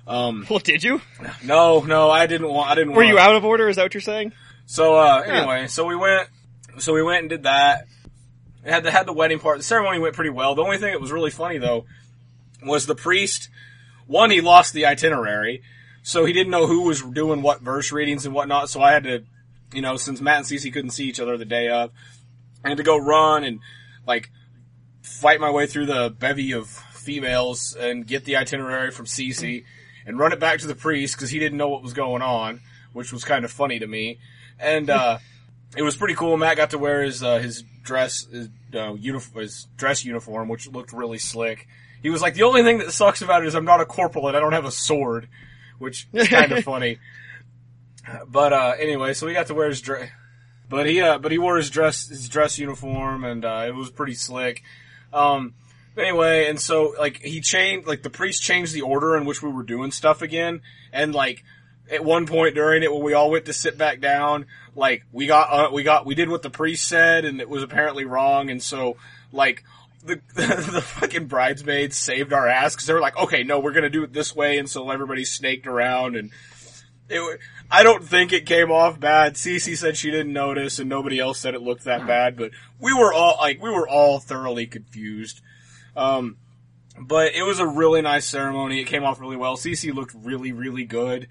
[0.07, 1.01] Um, Well, did you?
[1.43, 3.69] no, no, I didn't want, I didn't Were want you out of order?
[3.69, 4.33] Is that what you're saying?
[4.65, 5.33] so uh, Yeah.
[5.39, 6.27] anyway, so we went,
[6.79, 7.85] so we went and did that.
[8.63, 9.57] We had the had the wedding part.
[9.57, 10.55] The ceremony went pretty well.
[10.55, 11.85] The only thing that was really funny though
[12.63, 13.49] was the priest.
[14.07, 15.61] One, he lost the itinerary,
[16.03, 18.69] so he didn't know who was doing what verse readings and whatnot.
[18.69, 19.23] So I had to,
[19.73, 21.91] you know, since Matt and Cece couldn't see each other the day of,
[22.63, 23.59] I had to go run and
[24.05, 24.29] like
[25.01, 29.63] fight my way through the bevy of females and get the itinerary from Cece
[30.05, 32.61] and run it back to the priest because he didn't know what was going on,
[32.93, 34.19] which was kind of funny to me.
[34.59, 35.17] And uh,
[35.77, 36.37] it was pretty cool.
[36.37, 40.67] Matt got to wear his uh, his dress his, uh, uniform, his dress uniform, which
[40.67, 41.67] looked really slick.
[42.01, 44.27] He was like, the only thing that sucks about it is I'm not a corporal
[44.27, 45.29] and I don't have a sword,
[45.77, 46.97] which is kind of funny.
[48.27, 50.09] But uh, anyway, so we got to wear his dress.
[50.69, 53.89] But he, uh, but he wore his dress, his dress uniform, and uh, it was
[53.89, 54.63] pretty slick.
[55.11, 55.53] Um,
[55.97, 59.51] anyway, and so like he changed, like the priest changed the order in which we
[59.51, 60.61] were doing stuff again,
[60.93, 61.43] and like
[61.91, 64.45] at one point during it when we all went to sit back down,
[64.75, 67.63] like we got, uh, we got, we did what the priest said, and it was
[67.63, 68.95] apparently wrong, and so
[69.33, 69.63] like
[70.05, 73.89] the the fucking bridesmaids saved our ass because they were like, okay, no, we're gonna
[73.89, 76.31] do it this way, and so everybody snaked around and.
[77.11, 77.39] It,
[77.69, 79.35] I don't think it came off bad.
[79.35, 82.37] Cece said she didn't notice, and nobody else said it looked that bad.
[82.37, 85.41] But we were all like, we were all thoroughly confused.
[85.95, 86.37] Um,
[86.99, 88.81] but it was a really nice ceremony.
[88.81, 89.57] It came off really well.
[89.57, 91.27] Cece looked really, really good.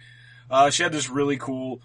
[0.51, 1.81] Uh, she had this really cool.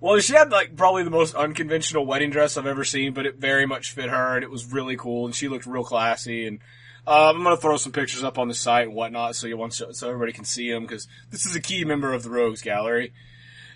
[0.00, 3.36] Well, she had like probably the most unconventional wedding dress I've ever seen, but it
[3.36, 5.26] very much fit her, and it was really cool.
[5.26, 6.46] And she looked real classy.
[6.46, 6.60] And
[7.06, 9.72] uh, I'm gonna throw some pictures up on the site and whatnot, so you want
[9.74, 13.12] so everybody can see them because this is a key member of the Rogues Gallery.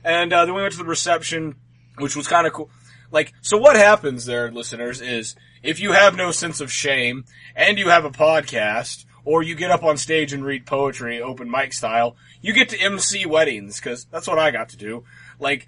[0.05, 1.57] And uh, then we went to the reception,
[1.99, 2.71] which was kind of cool.
[3.11, 7.25] Like, so what happens there, listeners, is if you have no sense of shame
[7.55, 11.51] and you have a podcast, or you get up on stage and read poetry, open
[11.51, 15.05] mic style, you get to MC weddings, because that's what I got to do.
[15.43, 15.67] Like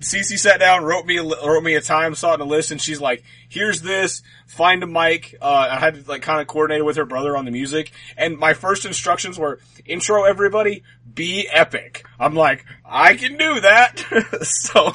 [0.00, 2.80] Cece sat down, wrote me a wrote me a time slot and a list, and
[2.80, 4.22] she's like, "Here's this.
[4.46, 7.44] Find a mic." Uh, I had to like kind of coordinate with her brother on
[7.44, 10.82] the music, and my first instructions were intro everybody,
[11.14, 12.04] be epic.
[12.18, 13.98] I'm like, I can do that.
[14.42, 14.92] so,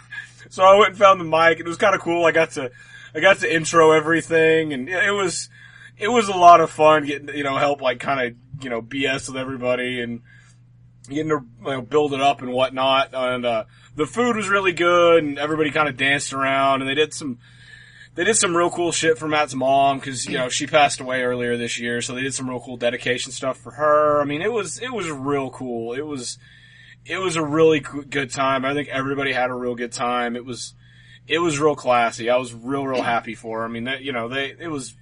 [0.50, 1.58] so I went and found the mic.
[1.58, 2.24] It was kind of cool.
[2.24, 2.70] I got to
[3.14, 5.48] I got to intro everything, and it was
[5.98, 8.82] it was a lot of fun getting you know help like kind of you know
[8.82, 10.22] BS with everybody and
[11.10, 13.10] getting to you know, build it up and whatnot.
[13.12, 16.94] And uh, the food was really good, and everybody kind of danced around, and they
[16.94, 17.38] did some
[18.14, 21.22] they did some real cool shit for Matt's mom because you know she passed away
[21.22, 24.20] earlier this year, so they did some real cool dedication stuff for her.
[24.20, 25.92] I mean, it was it was real cool.
[25.92, 26.38] It was
[27.04, 28.64] it was a really good time.
[28.64, 30.36] I think everybody had a real good time.
[30.36, 30.74] It was
[31.26, 32.28] it was real classy.
[32.30, 33.60] I was real real happy for.
[33.60, 33.64] Her.
[33.64, 34.96] I mean, that, you know, they it was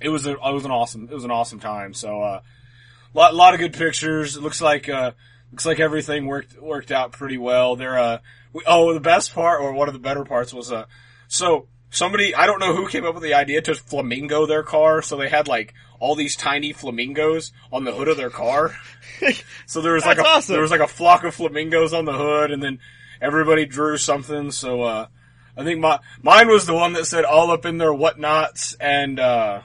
[0.00, 1.94] it was a, it was an awesome it was an awesome time.
[1.94, 2.40] So uh,
[3.14, 4.36] lot lot of good pictures.
[4.36, 5.12] It looks like uh,
[5.50, 7.76] looks like everything worked worked out pretty well.
[7.76, 8.18] There uh
[8.52, 10.86] we, oh the best part or one of the better parts was uh
[11.28, 15.00] so somebody I don't know who came up with the idea to flamingo their car.
[15.00, 18.76] So they had like all these tiny flamingos on the hood of their car.
[19.66, 20.52] So there was like a awesome.
[20.52, 22.78] there was like a flock of flamingos on the hood, and then
[23.22, 24.50] everybody drew something.
[24.50, 25.06] So uh,
[25.56, 29.18] I think my mine was the one that said all up in their whatnots and
[29.18, 29.62] uh,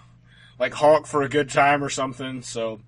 [0.58, 2.42] like honk for a good time or something.
[2.42, 2.80] So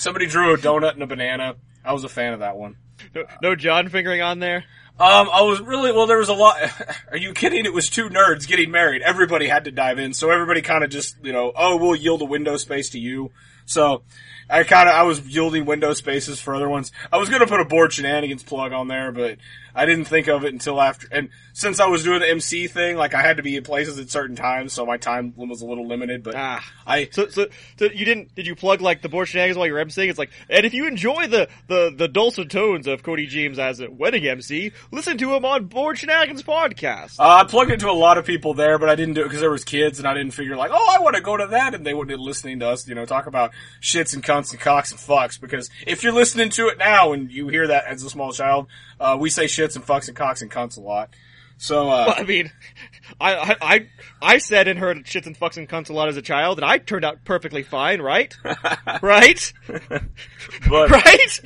[0.00, 1.56] somebody drew a donut and a banana.
[1.84, 2.76] I was a fan of that one.
[3.14, 4.64] No, no John fingering on there.
[4.98, 6.06] Um, I was really well.
[6.06, 6.58] There was a lot.
[7.10, 7.64] Are you kidding?
[7.64, 9.02] It was two nerds getting married.
[9.02, 12.20] Everybody had to dive in, so everybody kind of just you know, oh, we'll yield
[12.22, 13.30] a window space to you.
[13.64, 14.02] So
[14.48, 16.92] I kind of I was yielding window spaces for other ones.
[17.10, 19.38] I was gonna put a Bored Shenanigans plug on there, but
[19.74, 21.08] I didn't think of it until after.
[21.10, 23.98] And since I was doing the MC thing, like I had to be in places
[23.98, 26.22] at certain times, so my time was a little limited.
[26.22, 26.64] But Ah.
[26.86, 27.46] I So, so,
[27.78, 28.34] so you didn't?
[28.34, 30.08] Did you plug like the Bored Shenanigans while you're emceeing?
[30.08, 33.80] It's like, and if you enjoy the the the dulcet tones of Cody James as
[33.80, 37.16] a wedding MC, listen to him on Bored Shenanigans podcast.
[37.18, 39.40] Uh, I plugged into a lot of people there, but I didn't do it because
[39.40, 41.74] there was kids, and I didn't figure like, oh, I want to go to that,
[41.74, 44.60] and they wouldn't be listening to us, you know, talk about shits and cunts and
[44.60, 45.40] cocks and fucks.
[45.40, 48.66] Because if you're listening to it now and you hear that as a small child,
[48.98, 51.10] uh, we say shits and fucks and cocks and cunts a lot.
[51.58, 52.50] So, uh, I mean,
[53.20, 53.86] I, I I
[54.22, 56.64] I said and heard shits and fucks and cunts a lot as a child, and
[56.64, 58.34] I turned out perfectly fine, right?
[59.02, 59.52] right?
[60.68, 61.40] but right?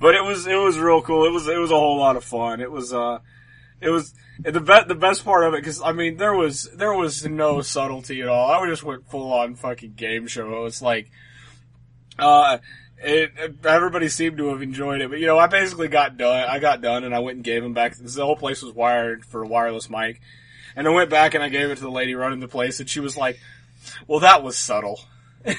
[0.00, 1.26] but it was it was real cool.
[1.26, 2.60] It was it was a whole lot of fun.
[2.60, 3.20] It was uh,
[3.80, 6.92] it was the be- the best part of it because I mean there was there
[6.92, 8.50] was no subtlety at all.
[8.50, 10.58] I just went full on fucking game show.
[10.58, 11.10] It was like,
[12.18, 12.58] uh,
[13.02, 15.10] it, it- everybody seemed to have enjoyed it.
[15.10, 16.48] But you know, I basically got done.
[16.48, 17.96] I got done and I went and gave them back.
[17.96, 20.20] The whole place was wired for a wireless mic,
[20.76, 22.88] and I went back and I gave it to the lady running the place, and
[22.88, 23.38] she was like,
[24.06, 25.00] "Well, that was subtle."
[25.44, 25.56] and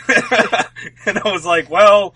[1.18, 2.16] I was like, "Well."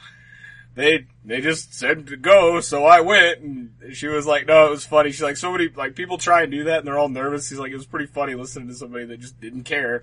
[0.75, 4.71] they they just said to go, so I went, and she was like, "No, it
[4.71, 7.09] was funny." She's like, "So many like people try and do that, and they're all
[7.09, 10.01] nervous." He's like, "It was pretty funny listening to somebody that just didn't care."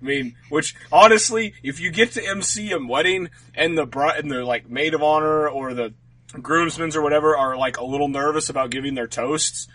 [0.00, 4.30] I mean, which honestly, if you get to MC a wedding and the bride and
[4.30, 5.94] the like maid of honor or the
[6.40, 9.68] groomsmen or whatever are like a little nervous about giving their toasts,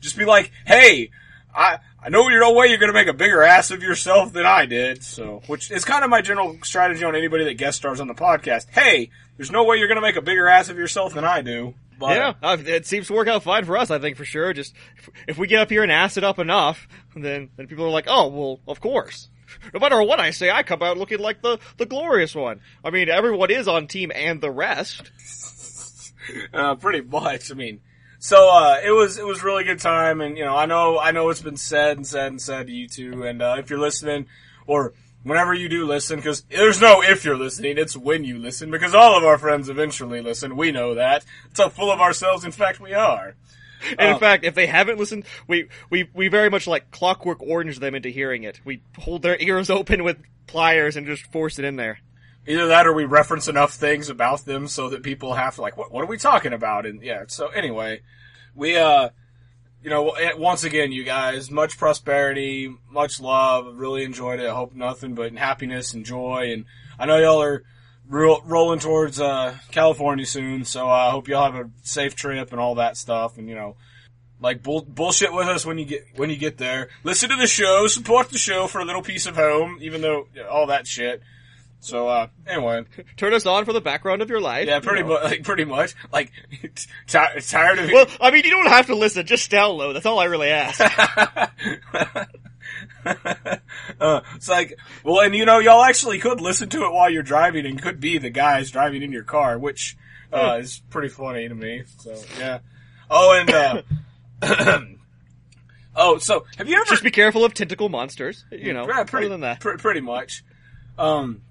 [0.00, 1.10] just be like, "Hey,
[1.54, 4.32] I I know you're no way you're going to make a bigger ass of yourself
[4.32, 7.78] than I did." So, which is kind of my general strategy on anybody that guest
[7.78, 8.66] stars on the podcast.
[8.70, 11.42] Hey, there's no way you're going to make a bigger ass of yourself than I
[11.42, 11.74] do.
[11.98, 13.90] But, Yeah, uh, it seems to work out fine for us.
[13.90, 14.52] I think for sure.
[14.52, 17.84] Just if, if we get up here and ass it up enough, then then people
[17.84, 19.28] are like, "Oh, well, of course."
[19.74, 22.60] No matter what I say, I come out looking like the the glorious one.
[22.84, 25.10] I mean, everyone is on team and the rest.
[26.54, 27.50] uh, pretty much.
[27.50, 27.80] I mean,
[28.18, 31.10] so uh, it was it was really good time, and you know, I know I
[31.12, 33.78] know it's been said and said and said to you two, and uh, if you're
[33.78, 34.26] listening,
[34.66, 34.92] or
[35.22, 38.94] whenever you do listen, because there's no if you're listening, it's when you listen, because
[38.94, 40.56] all of our friends eventually listen.
[40.56, 41.24] We know that.
[41.50, 42.44] It's how full of ourselves.
[42.44, 43.36] In fact, we are.
[43.90, 47.42] And Uh, in fact, if they haven't listened, we we we very much like clockwork
[47.42, 48.60] orange them into hearing it.
[48.64, 52.00] We hold their ears open with pliers and just force it in there.
[52.46, 55.76] Either that or we reference enough things about them so that people have to like,
[55.76, 56.86] what, what are we talking about?
[56.86, 58.00] And yeah, so anyway,
[58.54, 59.10] we, uh,
[59.82, 63.76] you know, eh, once again, you guys, much prosperity, much love.
[63.76, 64.48] Really enjoyed it.
[64.48, 66.50] I hope nothing but happiness and joy.
[66.52, 66.64] And
[66.98, 67.64] I know y'all are
[68.08, 70.64] ro- rolling towards, uh, California soon.
[70.64, 73.38] So uh, I hope y'all have a safe trip and all that stuff.
[73.38, 73.76] And, you know,
[74.40, 76.88] like bull- bullshit with us when you get, when you get there.
[77.04, 80.26] Listen to the show, support the show for a little piece of home, even though
[80.50, 81.22] all that shit.
[81.80, 82.84] So, uh, anyway.
[83.16, 84.66] Turn us on for the background of your life.
[84.66, 85.10] Yeah, you pretty know.
[85.14, 85.22] much.
[85.24, 85.94] Like pretty much.
[86.12, 86.32] Like
[87.06, 89.24] ti tired of Well, I mean, you don't have to listen.
[89.26, 89.94] Just download.
[89.94, 90.80] That's all I really ask.
[94.00, 97.22] uh, it's like, well, and you know, y'all actually could listen to it while you're
[97.22, 99.96] driving, and could be the guys driving in your car, which
[100.32, 101.84] uh, is pretty funny to me.
[101.98, 102.58] So yeah,
[103.10, 103.82] Oh, and uh,
[105.96, 108.44] oh, so have you ever Just be careful of tentacle monsters.
[108.50, 109.60] You know, Yeah, pretty, other than that.
[109.60, 110.44] pr- pretty much.
[110.98, 111.42] Um.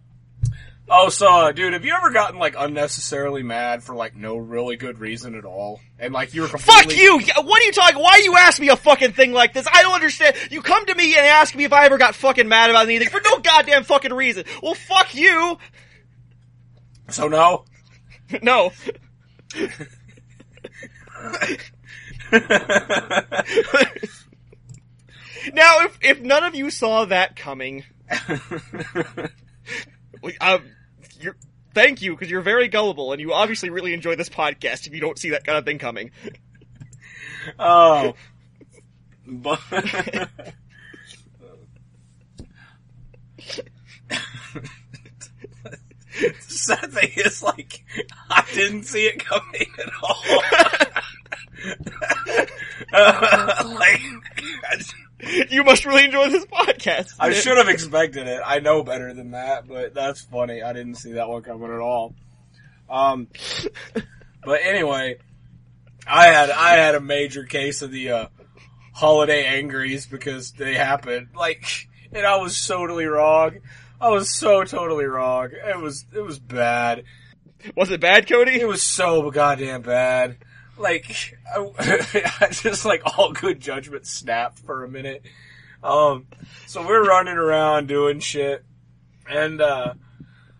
[0.89, 4.99] Oh, so, dude, have you ever gotten like unnecessarily mad for like no really good
[4.99, 7.19] reason at all, and like you were Fuck you!
[7.19, 8.01] What are you talking?
[8.01, 9.67] Why you ask me a fucking thing like this?
[9.71, 10.37] I don't understand.
[10.49, 13.09] You come to me and ask me if I ever got fucking mad about anything
[13.09, 14.45] for no goddamn fucking reason.
[14.63, 15.57] Well, fuck you.
[17.09, 17.65] So no.
[18.41, 18.71] No.
[25.53, 27.83] Now, if if none of you saw that coming,
[30.41, 30.59] uh,
[31.19, 31.37] you're,
[31.73, 34.87] thank you because you're very gullible and you obviously really enjoy this podcast.
[34.87, 36.11] If you don't see that kind of thing coming,
[37.59, 38.13] oh.
[39.25, 40.29] But the
[46.39, 47.83] sad thing is, like,
[48.29, 50.23] I didn't see it coming at all.
[52.93, 54.01] like,
[54.63, 54.83] I,
[55.49, 57.13] you must really enjoy this podcast.
[57.19, 58.41] I should have expected it.
[58.45, 60.61] I know better than that, but that's funny.
[60.61, 62.13] I didn't see that one coming at all.
[62.89, 63.27] Um,
[64.43, 65.17] but anyway,
[66.07, 68.27] I had I had a major case of the uh,
[68.93, 71.29] holiday angries because they happened.
[71.35, 73.59] Like, and I was totally wrong.
[73.99, 75.49] I was so totally wrong.
[75.51, 77.03] It was it was bad.
[77.75, 78.59] Was it bad, Cody?
[78.59, 80.37] It was so goddamn bad.
[80.77, 85.23] Like, I, just like all good judgment snapped for a minute.
[85.83, 86.27] Um,
[86.65, 88.63] so we're running around doing shit,
[89.29, 89.93] and uh,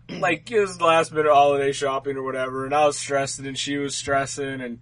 [0.08, 3.58] like it was the last minute holiday shopping or whatever, and I was stressing and
[3.58, 4.78] she was stressing, and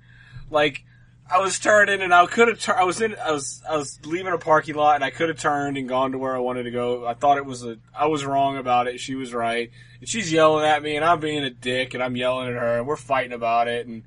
[0.51, 0.85] like
[1.29, 2.79] I was turning and I could have turned.
[2.79, 3.17] I was in.
[3.17, 6.13] I was I was leaving a parking lot and I could have turned and gone
[6.13, 7.05] to where I wanted to go.
[7.05, 7.79] I thought it was a.
[7.95, 9.01] I was wrong about it.
[9.01, 9.71] She was right.
[9.99, 12.79] And she's yelling at me and I'm being a dick and I'm yelling at her
[12.79, 14.05] and we're fighting about it and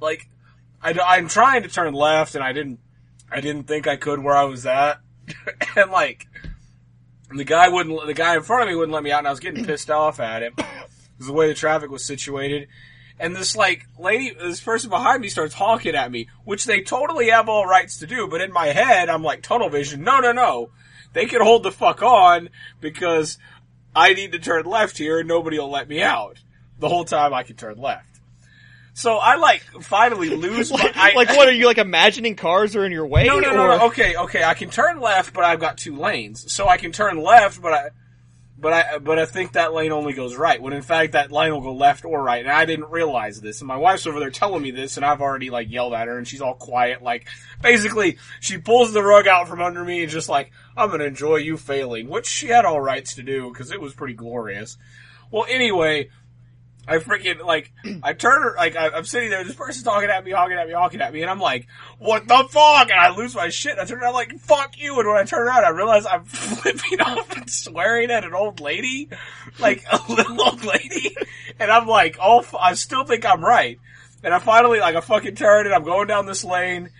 [0.00, 0.28] like
[0.82, 2.80] I, I'm trying to turn left and I didn't.
[3.32, 4.98] I didn't think I could where I was at
[5.76, 6.26] and like
[7.32, 8.06] the guy wouldn't.
[8.06, 9.90] The guy in front of me wouldn't let me out and I was getting pissed
[9.90, 12.68] off at him because the way the traffic was situated
[13.20, 17.28] and this like lady, this person behind me starts honking at me, which they totally
[17.28, 18.26] have all rights to do.
[18.26, 20.02] But in my head, I'm like tunnel vision.
[20.02, 20.70] No, no, no.
[21.12, 22.48] They can hold the fuck on
[22.80, 23.36] because
[23.94, 26.38] I need to turn left here and nobody will let me out.
[26.78, 28.09] The whole time I can turn left.
[29.00, 31.10] So I like finally lose like, my.
[31.10, 33.24] I, like, what are you like imagining cars are in your way?
[33.24, 33.86] no, no, no, no.
[33.86, 34.44] Okay, okay.
[34.44, 37.72] I can turn left, but I've got two lanes, so I can turn left, but
[37.72, 37.88] I,
[38.58, 40.60] but I, but I think that lane only goes right.
[40.60, 43.62] When in fact that lane will go left or right, and I didn't realize this.
[43.62, 46.18] And my wife's over there telling me this, and I've already like yelled at her,
[46.18, 47.00] and she's all quiet.
[47.00, 47.26] Like
[47.62, 51.36] basically, she pulls the rug out from under me and just like, I'm gonna enjoy
[51.36, 54.76] you failing, which she had all rights to do because it was pretty glorious.
[55.30, 56.10] Well, anyway.
[56.90, 57.72] I freaking like
[58.02, 59.44] I turn like I, I'm sitting there.
[59.44, 61.68] This person's talking at me, honking at me, honking at me, and I'm like,
[61.98, 63.72] "What the fuck?" And I lose my shit.
[63.72, 66.24] And I turn around like, "Fuck you!" And when I turn around, I realize I'm
[66.26, 69.08] flipping off and swearing at an old lady,
[69.60, 71.16] like a little old lady,
[71.60, 73.78] and I'm like, "Oh, f- I still think I'm right."
[74.24, 76.90] And I finally like I fucking turn and I'm going down this lane,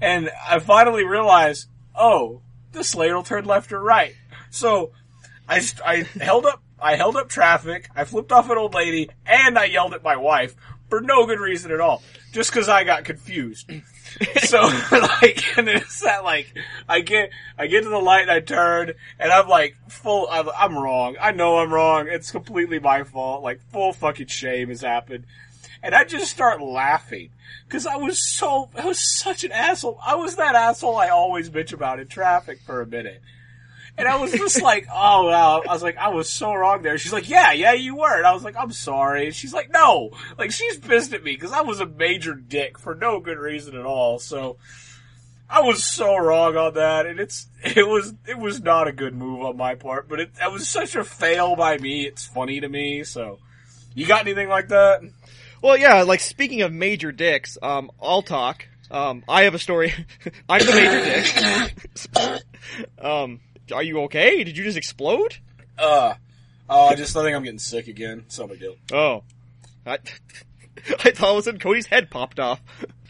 [0.00, 1.66] and I finally realize,
[1.96, 4.14] oh, this lane will turn left or right.
[4.50, 4.92] So
[5.48, 7.88] I I held up I held up traffic.
[7.94, 10.54] I flipped off an old lady, and I yelled at my wife
[10.88, 12.02] for no good reason at all,
[12.32, 13.70] just because I got confused.
[14.42, 14.60] so
[14.92, 16.52] like, and it's that like
[16.88, 20.28] I get I get to the light and I turn, and I'm like full.
[20.30, 21.16] I'm, I'm wrong.
[21.20, 22.08] I know I'm wrong.
[22.08, 23.42] It's completely my fault.
[23.42, 25.24] Like full fucking shame has happened.
[25.82, 27.30] And I just start laughing
[27.66, 29.98] because I was so I was such an asshole.
[30.04, 33.22] I was that asshole I always bitch about in traffic for a minute.
[33.98, 35.62] And I was just like, oh wow.
[35.68, 36.96] I was like, I was so wrong there.
[36.98, 38.16] She's like, yeah, yeah, you were.
[38.16, 39.26] And I was like, I'm sorry.
[39.26, 40.10] And she's like, no.
[40.38, 43.76] Like, she's pissed at me because I was a major dick for no good reason
[43.76, 44.18] at all.
[44.18, 44.56] So,
[45.48, 47.04] I was so wrong on that.
[47.04, 50.30] And it's, it was, it was not a good move on my part, but it,
[50.50, 52.06] was such a fail by me.
[52.06, 53.04] It's funny to me.
[53.04, 53.38] So,
[53.94, 55.02] you got anything like that?
[55.60, 56.02] Well, yeah.
[56.02, 58.66] Like speaking of major dicks, um, I'll talk.
[58.90, 59.92] Um, I have a story.
[60.48, 62.42] I'm the major dick.
[63.04, 63.40] um,
[63.72, 64.44] are you okay?
[64.44, 65.36] Did you just explode?
[65.78, 66.14] Uh,
[66.68, 68.24] uh, I just I think I'm getting sick again.
[68.28, 68.76] So big deal.
[68.92, 69.24] Oh,
[69.86, 69.92] I,
[71.04, 72.60] I thought all of a sudden Cody's head popped off.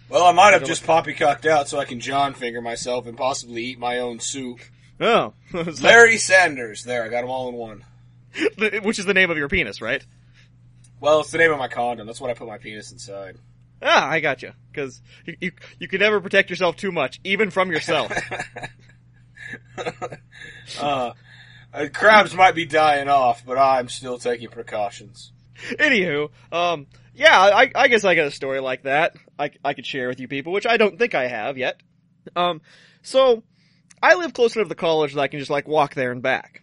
[0.08, 3.64] Well, I might have just poppycocked out so I can John finger myself and possibly
[3.64, 4.60] eat my own soup.
[5.00, 5.32] Oh,
[5.80, 6.84] Larry Sanders.
[6.84, 7.84] There, I got them all in one.
[8.82, 10.04] which is the name of your penis, right?
[11.00, 12.06] Well, it's the name of my condom.
[12.06, 13.36] That's what I put my penis inside.
[13.82, 14.52] Ah, I got you.
[14.70, 18.12] Because you, you you can never protect yourself too much, even from yourself.
[20.80, 21.12] uh,
[21.72, 25.32] uh, crabs might be dying off, but I'm still taking precautions.
[25.78, 29.16] Anywho, um, yeah, I, I guess I got a story like that.
[29.38, 31.80] I, I could share with you people, which I don't think I have yet.
[32.36, 32.60] Um,
[33.02, 33.42] so
[34.02, 36.22] I live close enough to the college that I can just like walk there and
[36.22, 36.62] back.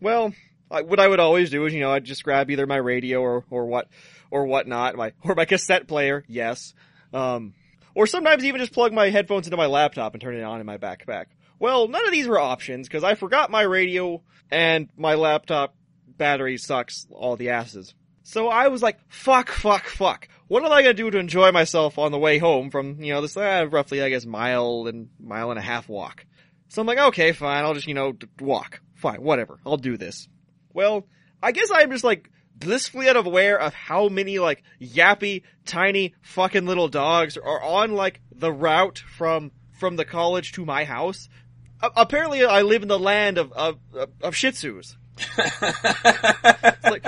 [0.00, 0.32] Well,
[0.70, 3.20] I, what I would always do is, you know, I'd just grab either my radio
[3.20, 3.88] or, or what,
[4.30, 6.74] or whatnot, my, or my cassette player, yes.
[7.12, 7.54] Um,
[7.94, 10.66] or sometimes even just plug my headphones into my laptop and turn it on in
[10.66, 11.26] my backpack.
[11.60, 15.76] Well, none of these were options because I forgot my radio and my laptop
[16.16, 17.94] battery sucks all the asses.
[18.22, 20.28] So I was like, fuck, fuck, fuck.
[20.48, 23.20] What am I gonna do to enjoy myself on the way home from, you know,
[23.20, 26.24] this uh, roughly, I guess, mile and mile and a half walk?
[26.68, 28.80] So I'm like, okay, fine, I'll just, you know, walk.
[28.94, 30.28] Fine, whatever, I'll do this.
[30.72, 31.06] Well,
[31.42, 36.88] I guess I'm just like blissfully unaware of how many like yappy, tiny, fucking little
[36.88, 41.28] dogs are on like the route from from the college to my house.
[41.82, 43.78] Apparently, I live in the land of of,
[44.22, 44.96] of, Shih Tzus.
[46.84, 47.04] like,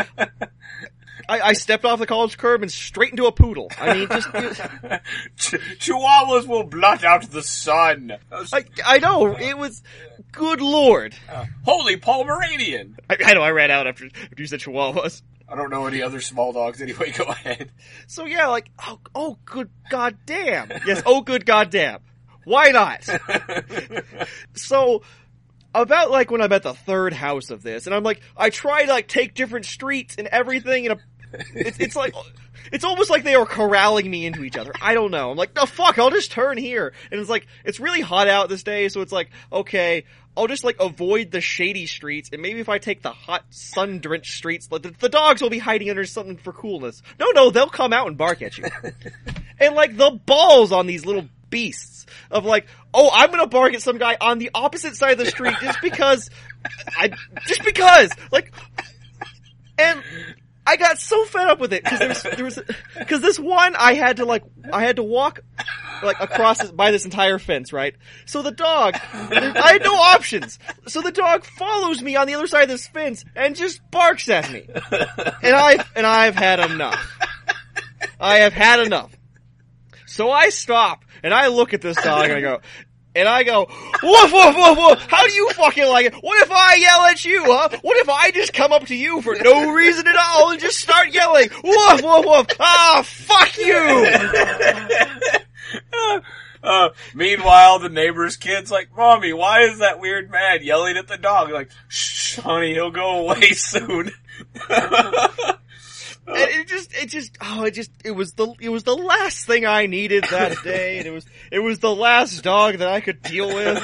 [1.29, 3.71] I, I stepped off the college curb and straight into a poodle.
[3.79, 4.29] I mean, just
[5.37, 8.13] Ch- Chihuahuas will blot out the sun.
[8.53, 9.83] I I know it was.
[10.31, 11.15] Good lord!
[11.31, 12.97] Uh, holy Pomeranian!
[13.11, 15.21] I, I know I ran out after, after you said Chihuahuas.
[15.47, 17.11] I don't know any other small dogs anyway.
[17.17, 17.71] Go ahead.
[18.07, 22.01] So yeah, like oh oh good goddamn yes oh good goddamn
[22.45, 23.09] why not?
[24.55, 25.03] so
[25.75, 28.85] about like when I'm at the third house of this, and I'm like I try
[28.85, 31.01] to like take different streets and everything, and
[31.55, 32.15] it's it's like
[32.73, 34.73] it's almost like they are corralling me into each other.
[34.81, 35.31] I don't know.
[35.31, 38.49] I'm like no fuck, I'll just turn here, and it's like it's really hot out
[38.49, 40.05] this day, so it's like okay.
[40.35, 44.33] I'll just like avoid the shady streets, and maybe if I take the hot, sun-drenched
[44.33, 47.03] streets, like, the, the dogs will be hiding under something for coolness.
[47.21, 48.65] No, no, they'll come out and bark at you.
[49.61, 53.83] and like the balls on these little beasts of like, oh, I'm gonna bark at
[53.83, 56.29] some guy on the opposite side of the street just because,
[56.99, 57.13] I,
[57.47, 58.53] just because, like,
[59.79, 60.03] and
[60.67, 62.59] I got so fed up with it because there was, there was,
[62.99, 65.41] because this one I had to like, I had to walk
[66.03, 67.95] like across this, by this entire fence, right?
[68.27, 70.59] So the dog, I had no options.
[70.87, 74.29] So the dog follows me on the other side of this fence and just barks
[74.29, 77.19] at me, and I and I've had enough.
[78.21, 79.17] I have had enough.
[80.07, 82.61] So I stop and I look at this dog and I go,
[83.15, 83.67] and I go,
[84.03, 85.07] woof, woof, woof, woof.
[85.09, 86.15] How do you fucking like it?
[86.15, 87.69] What if I yell at you, huh?
[87.83, 90.79] What if I just come up to you for no reason at all and just
[90.79, 92.47] start yelling, woof, woof, woof.
[92.59, 94.07] Ah, fuck you.
[96.65, 101.19] Uh, meanwhile, the neighbor's kid's like, "Mommy, why is that weird man yelling at the
[101.19, 104.13] dog?" Like, "Shh, honey, he'll go away soon."
[106.27, 109.45] And it just, it just, oh, it just, it was the, it was the last
[109.45, 113.01] thing I needed that day, and it was, it was the last dog that I
[113.01, 113.83] could deal with.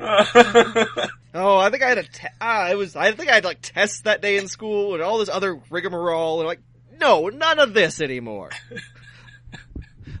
[1.34, 3.58] Oh, I think I had a, te- ah, it was, I think I had like
[3.60, 6.62] tests that day in school and all this other rigmarole, and like,
[6.98, 8.50] no, none of this anymore.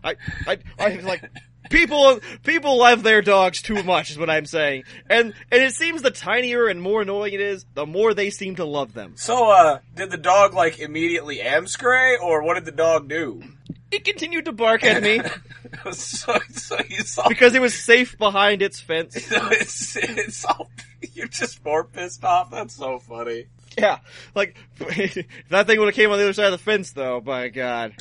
[0.04, 0.16] I,
[0.46, 1.28] I, I was like,
[1.70, 4.84] people, people love their dogs too much is what I'm saying.
[5.08, 8.56] And, and it seems the tinier and more annoying it is, the more they seem
[8.56, 9.14] to love them.
[9.16, 13.42] so, uh, did the dog like immediately amscray, or what did the dog do?
[13.90, 15.20] It continued to bark at me
[15.92, 19.16] so, so you saw, because it was safe behind its fence.
[19.30, 20.70] it's, it's all,
[21.14, 22.50] you're just more pissed off.
[22.50, 23.46] That's so funny.
[23.78, 23.98] Yeah,
[24.34, 27.20] like, if that thing would have came on the other side of the fence though,
[27.20, 27.94] by god.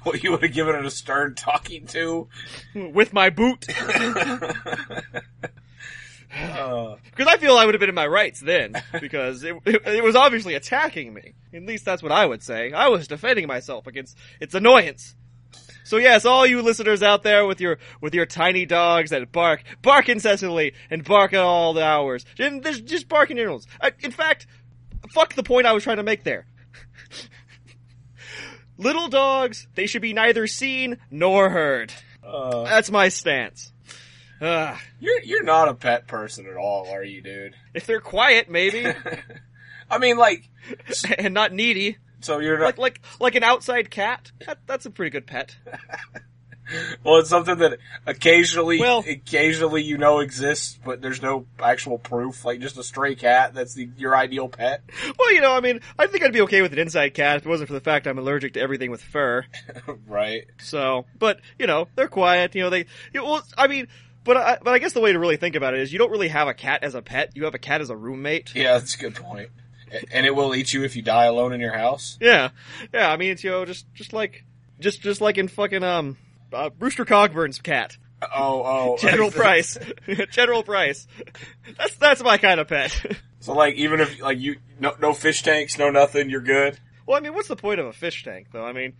[0.04, 2.26] What you would have given it a stern talking to?
[2.74, 3.66] With my boot.
[6.30, 10.04] Because I feel I would have been in my rights then, because it, it, it
[10.04, 11.34] was obviously attacking me.
[11.52, 12.72] At least that's what I would say.
[12.72, 15.16] I was defending myself against its annoyance.
[15.82, 19.64] So yes, all you listeners out there with your with your tiny dogs that bark,
[19.82, 23.66] bark incessantly and bark at all the hours, and there's just barking intervals.
[23.80, 24.46] I, in fact,
[25.12, 26.46] fuck the point I was trying to make there.
[28.80, 31.92] Little dogs, they should be neither seen nor heard.
[32.26, 33.72] uh, That's my stance.
[34.40, 34.78] Ugh.
[35.00, 37.54] you're you're not a pet person at all, are you, dude?
[37.74, 38.86] If they're quiet, maybe,
[39.90, 40.48] I mean, like,
[41.18, 41.98] and not needy.
[42.20, 42.64] so you're not.
[42.64, 44.32] like like like an outside cat.
[44.46, 45.56] That, that's a pretty good pet.
[47.04, 52.44] Well, it's something that occasionally, Well- occasionally you know exists, but there's no actual proof.
[52.44, 53.54] Like just a stray cat.
[53.54, 54.82] That's the, your ideal pet,
[55.18, 57.46] Well, you know, I mean, I think I'd be okay with an inside cat if
[57.46, 59.44] it wasn't for the fact I'm allergic to everything with fur.
[60.06, 60.44] right?
[60.58, 62.54] So, but you know, they're quiet.
[62.54, 62.86] You know, they.
[63.12, 63.88] You, well, I mean,
[64.24, 66.10] but I, but I guess the way to really think about it is you don't
[66.10, 67.32] really have a cat as a pet.
[67.34, 68.54] You have a cat as a roommate.
[68.54, 69.50] Yeah, that's a good point.
[70.12, 72.16] And it will eat you if you die alone in your house.
[72.20, 72.50] Yeah,
[72.94, 73.10] yeah.
[73.10, 74.44] I mean, it's you know, just just like
[74.78, 76.16] just just like in fucking um.
[76.52, 79.78] Uh, Rooster Cogburn's cat, Oh, oh, General Price,
[80.30, 81.06] General Price.
[81.78, 83.18] That's that's my kind of pet.
[83.42, 86.78] So like, even if like you no no fish tanks, no nothing, you're good.
[87.06, 88.66] Well, I mean, what's the point of a fish tank, though?
[88.66, 88.92] I mean,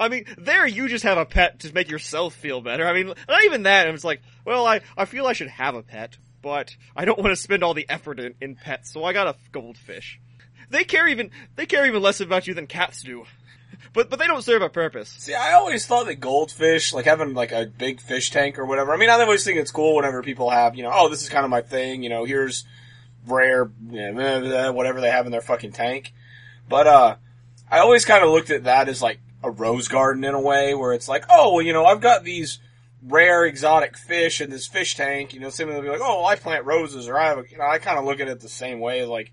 [0.00, 2.86] I mean, there you just have a pet to make yourself feel better.
[2.86, 3.86] I mean, not even that.
[3.88, 7.30] It's like, well, I, I feel I should have a pet, but I don't want
[7.30, 10.18] to spend all the effort in, in pets, so I got a goldfish.
[10.70, 13.24] They care even, they care even less about you than cats do.
[13.92, 15.08] But, but they don't serve a purpose.
[15.18, 18.92] See, I always thought that goldfish, like having like a big fish tank or whatever.
[18.92, 21.28] I mean, I always think it's cool whenever people have, you know, oh, this is
[21.28, 22.02] kind of my thing.
[22.02, 22.64] You know, here's
[23.26, 26.12] rare, you know, whatever they have in their fucking tank.
[26.68, 27.16] But uh,
[27.70, 30.74] I always kind of looked at that as like a rose garden in a way,
[30.74, 32.58] where it's like, oh, well, you know, I've got these
[33.02, 35.34] rare exotic fish in this fish tank.
[35.34, 37.44] You know, someone will be like, oh, well, I plant roses, or I have, a,
[37.50, 39.32] you know, I kind of look at it the same way, like.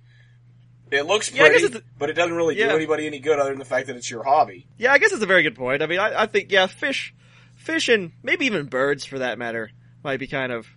[0.92, 2.68] It looks Yeah, pretty, it's- but it doesn't really Yeah.
[2.70, 4.68] do anybody any good other than the fact that it's your hobby.
[4.78, 5.82] Yeah, I guess it's a very good point.
[5.82, 7.14] I mean, I, I think, yeah, fish,
[7.56, 9.72] fish and maybe even birds for that matter
[10.04, 10.68] might be kind of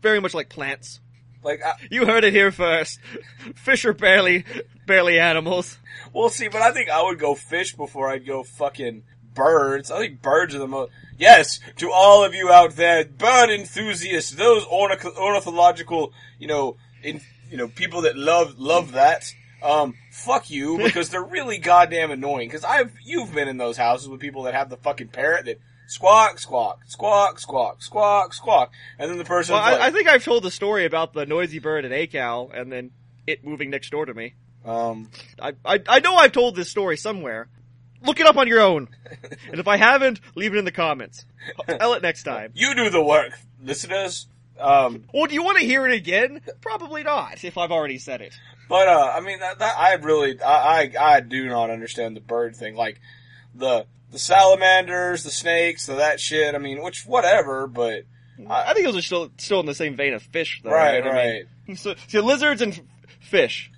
[0.00, 1.00] very much like plants.
[1.42, 2.98] Like, I, You heard it here first.
[3.56, 4.44] Fish are barely,
[4.86, 5.78] barely animals.
[6.12, 9.04] Well, see, but I think I would go fish before I'd go fucking
[9.34, 9.90] birds.
[9.90, 10.90] I think birds are the most.
[11.18, 17.20] Yes, to all of you out there, bird enthusiasts, those ornith- ornithological, you know, in,
[17.50, 19.32] you know, people that love love that.
[19.66, 22.48] Um, fuck you because they're really goddamn annoying.
[22.48, 25.60] Because I've you've been in those houses with people that have the fucking parrot that
[25.88, 29.54] squawk, squawk, squawk, squawk, squawk, squawk, and then the person.
[29.54, 32.50] Well, like, I, I think I've told the story about the noisy bird at ACAL
[32.54, 32.90] and then
[33.26, 34.34] it moving next door to me.
[34.64, 35.10] um,
[35.40, 37.48] I, I, I know I've told this story somewhere.
[38.02, 38.88] Look it up on your own.
[39.50, 41.24] and if I haven't, leave it in the comments.
[41.58, 42.52] I'll tell it next time.
[42.54, 44.28] you do the work, listeners.
[44.58, 46.40] Um, Well, do you want to hear it again?
[46.60, 48.32] Probably not, if I've already said it.
[48.68, 52.20] But uh, I mean, that, that I really, I, I, I do not understand the
[52.20, 52.74] bird thing.
[52.74, 53.00] Like
[53.54, 56.54] the the salamanders, the snakes, the that shit.
[56.54, 58.04] I mean, which whatever, but
[58.48, 60.70] I think those are still still in the same vein of fish, though.
[60.70, 61.44] right, I right.
[61.66, 62.80] mean, so, so lizards and
[63.20, 63.70] fish.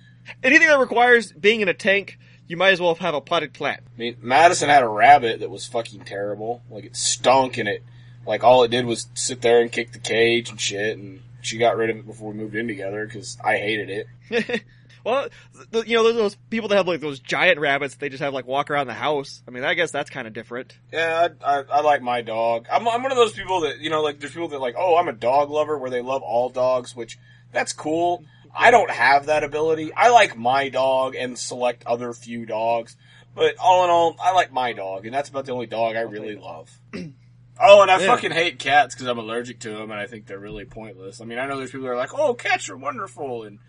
[0.43, 2.17] Anything that requires being in a tank,
[2.47, 3.81] you might as well have a potted plant.
[3.95, 6.61] I mean, Madison had a rabbit that was fucking terrible.
[6.69, 7.83] Like it stunk, and it
[8.25, 10.97] like all it did was sit there and kick the cage and shit.
[10.97, 13.89] And she got rid of it before we moved in together because I hated
[14.29, 14.63] it.
[15.03, 15.27] well,
[15.71, 17.95] th- you know, there's those people that have like those giant rabbits.
[17.95, 19.41] They just have like walk around the house.
[19.47, 20.77] I mean, I guess that's kind of different.
[20.91, 22.67] Yeah, I, I, I like my dog.
[22.71, 24.97] I'm, I'm one of those people that, you know, like, there's people that like, oh,
[24.97, 27.17] I'm a dog lover where they love all dogs, which,
[27.51, 28.23] that's cool.
[28.55, 29.93] I don't have that ability.
[29.93, 32.95] I like my dog and select other few dogs.
[33.35, 36.01] But all in all, I like my dog, and that's about the only dog I
[36.01, 36.69] really love.
[37.59, 38.07] oh, and I Yeah.
[38.07, 41.21] fucking hate cats because I'm allergic to them, and I think they're really pointless.
[41.21, 43.59] I mean, I know there's people that are like, oh, cats are wonderful, and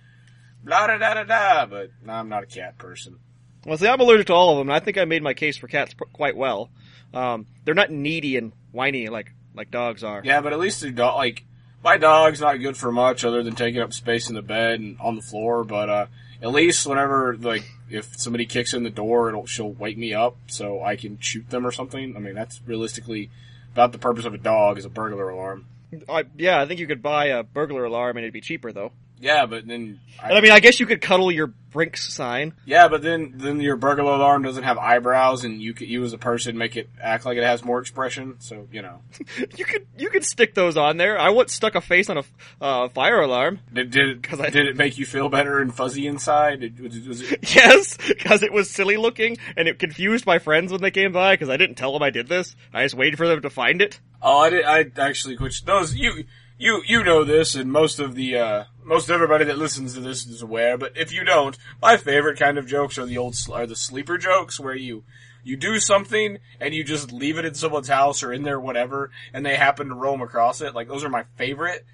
[0.65, 3.19] blah da da da da, but no, I'm not a cat person.
[3.67, 5.57] Well, see, I'm allergic to all of them, and I think I made my case
[5.59, 6.71] for cats pr- quite well.
[7.13, 10.23] Um, they're not needy and whiny like like dogs are.
[10.25, 11.45] Yeah, but at least the dog, like,
[11.83, 14.97] my dog's not good for much other than taking up space in the bed and
[15.01, 16.07] on the floor, but, uh,
[16.41, 20.37] at least whenever, like, if somebody kicks in the door, it'll, she'll wake me up
[20.47, 22.15] so I can shoot them or something.
[22.17, 23.29] I mean, that's realistically
[23.73, 25.67] about the purpose of a dog is a burglar alarm.
[26.09, 28.93] I, yeah, I think you could buy a burglar alarm, and it'd be cheaper though.
[29.21, 32.55] Yeah, but then, And I mean, I guess you could cuddle your Brinks sign.
[32.67, 36.13] yeah, but then, then your burglar alarm doesn't have eyebrows and you could, you as
[36.13, 39.03] a person make it act like it has more expression, so, you know.
[39.57, 41.17] You could you could stick those on there.
[41.19, 42.25] I once stuck a face on a
[42.61, 43.61] uh, fire alarm.
[43.73, 46.61] Did, did it, 'Cause I- did it make you feel better and fuzzy inside?
[46.61, 50.73] Did, was, was it, Yes, because it was silly looking, and it confused my friends
[50.73, 52.57] when they came by because I didn't tell them I did this.
[52.73, 54.01] I just waited for them to find it.
[54.23, 54.65] Oh, I did.
[54.65, 56.25] I actually, which those you
[56.59, 60.27] you you know this, and most of the uh, most everybody that listens to this
[60.27, 60.77] is aware.
[60.79, 64.19] But if you don't, my favorite kind of jokes are the old are the sleeper
[64.19, 65.05] jokes where you
[65.43, 69.11] you do something and you just leave it in someone's house or in their whatever,
[69.33, 70.75] and they happen to roam across it.
[70.75, 71.85] Like those are my favorite.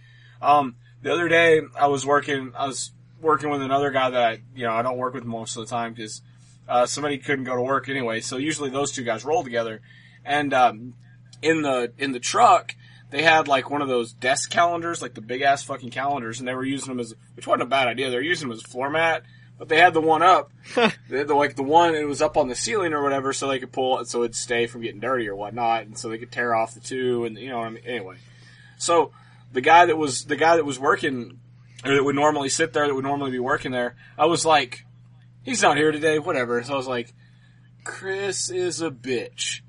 [0.41, 4.43] Um, the other day I was working, I was working with another guy that I
[4.55, 6.23] you know I don't work with most of the time because
[6.69, 8.21] uh, somebody couldn't go to work anyway.
[8.21, 9.81] So usually those two guys roll together,
[10.25, 10.95] and um,
[11.43, 12.75] in the in the truck
[13.17, 16.47] they had like one of those desk calendars, like the big ass fucking calendars, and
[16.47, 18.11] they were using them as which wasn't a bad idea.
[18.11, 19.23] They were using them as a floor mat,
[19.59, 22.37] but they had the one up, they had the, like the one it was up
[22.37, 25.01] on the ceiling or whatever, so they could pull it so it'd stay from getting
[25.01, 27.69] dirty or whatnot, and so they could tear off the two, and you know what
[27.69, 27.85] I mean.
[27.87, 28.17] Anyway,
[28.77, 29.13] so
[29.51, 31.41] the guy that was the guy that was working
[31.87, 34.85] or that would normally sit there, that would normally be working there, I was like,
[35.43, 36.63] he's not here today, whatever.
[36.63, 37.15] So I was like,
[37.83, 39.63] Chris is a bitch.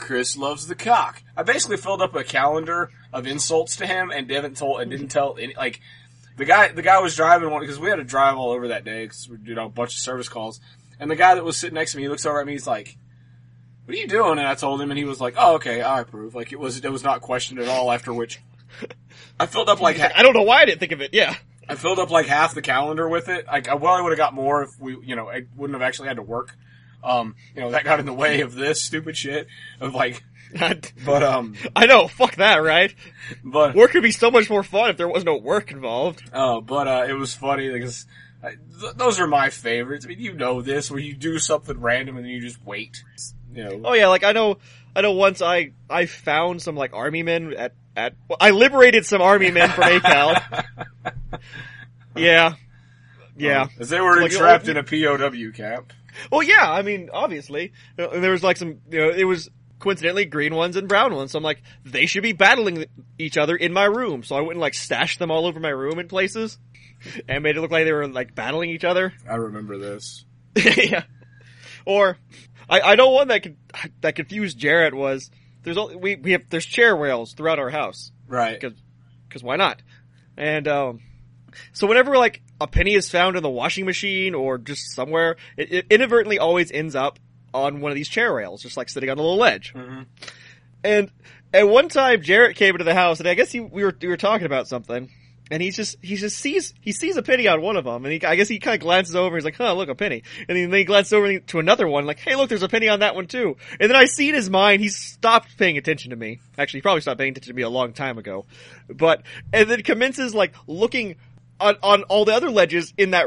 [0.00, 1.22] Chris loves the cock.
[1.36, 5.08] I basically filled up a calendar of insults to him and didn't told and didn't
[5.08, 5.80] tell any like
[6.36, 8.84] the guy the guy was driving one because we had to drive all over that
[8.84, 10.60] day because we you know a bunch of service calls
[10.98, 12.66] and the guy that was sitting next to me he looks over at me he's
[12.66, 12.96] like
[13.84, 16.00] what are you doing and I told him and he was like oh okay I
[16.00, 18.40] approve like it was it was not questioned at all after which
[19.38, 21.10] I filled up like I don't know why I didn't think of it.
[21.12, 21.34] Yeah,
[21.68, 23.46] I filled up like half the calendar with it.
[23.46, 25.86] Like I well, I would have got more if we, you know, I wouldn't have
[25.86, 26.56] actually had to work
[27.02, 29.46] Um, you know, that got in the way of this stupid shit
[29.80, 30.22] of like,
[31.04, 32.94] but um, I know, fuck that, right?
[33.44, 36.22] but Work could be so much more fun if there was no work involved.
[36.32, 38.06] Oh, but uh, it was funny because
[38.42, 40.04] I, th- those are my favorites.
[40.04, 43.02] I mean, you know this, where you do something random and then you just wait.
[43.54, 44.58] You know, Oh yeah, like I know,
[44.94, 45.12] I know.
[45.12, 49.50] Once I I found some like army men at at well, I liberated some army
[49.50, 50.64] men from ACAL.
[52.16, 52.54] yeah,
[53.36, 53.68] yeah.
[53.78, 55.92] as they were Like, trapped oh, in a POW camp.
[56.30, 56.70] Well, yeah.
[56.70, 58.78] I mean, obviously, Uh, there was like some.
[58.90, 59.48] You know, it was
[59.78, 61.32] coincidentally green ones and brown ones.
[61.32, 62.84] So I'm like, they should be battling
[63.18, 64.22] each other in my room.
[64.22, 66.58] So I went and like stashed them all over my room in places,
[67.28, 69.12] and made it look like they were like battling each other.
[69.28, 70.24] I remember this.
[70.56, 71.04] yeah.
[71.86, 72.18] Or
[72.68, 73.56] I, I know one that could
[74.02, 75.30] that confused Jarrett was
[75.62, 78.60] there's only, we we have there's chair rails throughout our house Right.
[78.60, 78.78] because
[79.28, 79.80] because why not?
[80.36, 81.00] And um,
[81.72, 85.72] so whenever like a penny is found in the washing machine or just somewhere, it,
[85.72, 87.18] it inadvertently always ends up
[87.54, 89.72] on one of these chair rails, just like sitting on a little ledge.
[89.74, 90.06] Mhm.
[90.84, 91.10] And
[91.52, 94.08] at one time, Jarrett came into the house, and I guess he, we were we
[94.08, 95.10] were talking about something,
[95.50, 98.12] and he just he just sees he sees a penny on one of them, and
[98.12, 100.56] he I guess he kind of glances over, he's like, "Huh, look, a penny," and
[100.56, 103.14] then he glances over to another one, like, "Hey, look, there's a penny on that
[103.16, 106.38] one too." And then I see in his mind he's stopped paying attention to me.
[106.56, 108.46] Actually, he probably stopped paying attention to me a long time ago,
[108.88, 111.16] but and then commences like looking
[111.60, 113.26] on on all the other ledges in that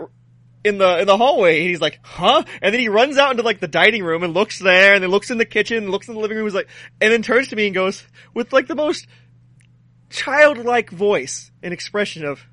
[0.64, 2.44] in the in the hallway and he's like, huh?
[2.62, 5.10] And then he runs out into like the dining room and looks there and then
[5.12, 6.70] looks in the kitchen and looks in the living room and is like
[7.02, 8.04] and then turns to me and goes
[8.34, 9.08] with like the most
[10.10, 12.46] childlike voice and expression of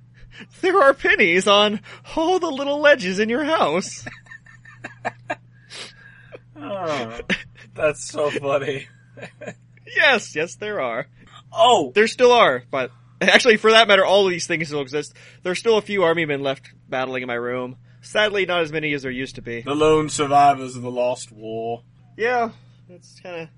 [0.61, 1.81] there are pennies on
[2.17, 4.05] all the little ledges in your house.
[6.63, 7.21] Oh,
[7.75, 8.87] that's so funny.
[9.97, 11.07] yes, yes there are.
[11.53, 12.91] Oh, There still are, but
[13.29, 15.15] actually for that matter all of these things still exist.
[15.43, 17.77] There's still a few army men left battling in my room.
[18.03, 19.61] Sadly not as many as there used to be.
[19.61, 21.83] the lone survivors of the Lost War.
[22.17, 22.51] Yeah,
[22.89, 23.49] it's kind of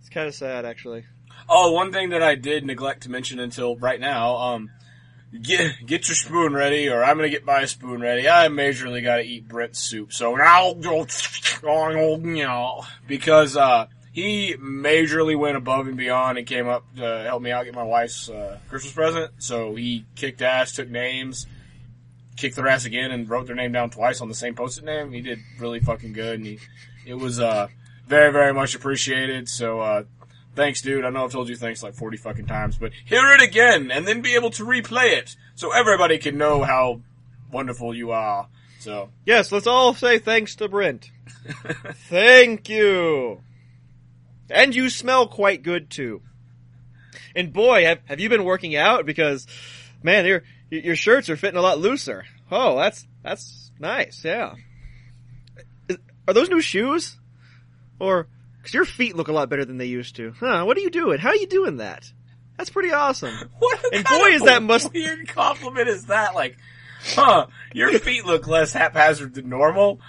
[0.00, 1.04] it's kind of sad actually.
[1.48, 4.70] Oh, one thing that I did neglect to mention until right now, um,
[5.42, 8.28] get get your spoon ready, or I'm gonna get my spoon ready.
[8.28, 13.86] I majorly gotta eat Brent's soup, so now I'll go tell because uh,
[14.18, 17.84] he majorly went above and beyond and came up to help me out get my
[17.84, 19.30] wife's uh, Christmas present.
[19.38, 21.46] So he kicked ass, took names,
[22.36, 25.12] kicked their ass again, and wrote their name down twice on the same post-it name.
[25.12, 26.58] He did really fucking good, and he
[27.06, 27.68] it was uh
[28.08, 29.48] very very much appreciated.
[29.48, 29.80] So.
[29.80, 30.02] uh
[30.56, 31.04] Thanks, dude.
[31.04, 34.08] I know I've told you thanks like 40 fucking times, but hear it again and
[34.08, 37.00] then be able to replay it so everybody can know how
[37.52, 38.48] wonderful you are.
[38.80, 41.12] So, Yes, let's all say thanks to Brent.
[42.08, 43.40] Thank you.
[44.50, 46.22] And you smell quite good too.
[47.34, 49.06] And boy, have, have you been working out?
[49.06, 49.46] Because,
[50.02, 52.24] man, your your shirts are fitting a lot looser.
[52.50, 54.24] Oh, that's that's nice.
[54.24, 54.54] Yeah.
[56.26, 57.16] Are those new shoes?
[57.98, 58.28] Or
[58.58, 60.34] because your feet look a lot better than they used to?
[60.38, 60.64] Huh?
[60.64, 61.18] What are you doing?
[61.18, 62.10] How are you doing that?
[62.56, 63.34] That's pretty awesome.
[63.58, 66.34] what And boy, is that must- weird compliment is that?
[66.34, 66.56] Like,
[67.02, 70.00] huh, your feet look less haphazard than normal.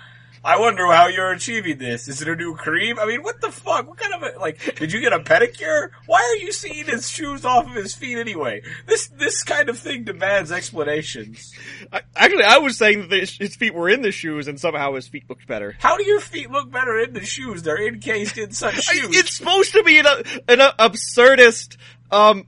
[0.44, 2.08] I wonder how you're achieving this.
[2.08, 2.98] Is it a new cream?
[2.98, 3.88] I mean, what the fuck?
[3.88, 5.90] What kind of a, like, did you get a pedicure?
[6.06, 8.62] Why are you seeing his shoes off of his feet anyway?
[8.86, 11.54] This, this kind of thing demands explanations.
[11.92, 15.08] I, actually, I was saying that his feet were in the shoes, and somehow his
[15.08, 15.76] feet looked better.
[15.80, 17.64] How do your feet look better in the shoes?
[17.64, 19.16] They're encased in such shoes.
[19.16, 20.06] It's supposed to be an,
[20.48, 21.78] an absurdist,
[22.12, 22.48] um,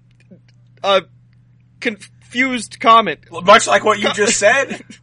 [0.84, 1.02] uh,
[1.80, 3.20] confused comment.
[3.32, 4.84] Much like what you just said.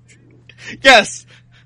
[0.83, 1.25] Yes.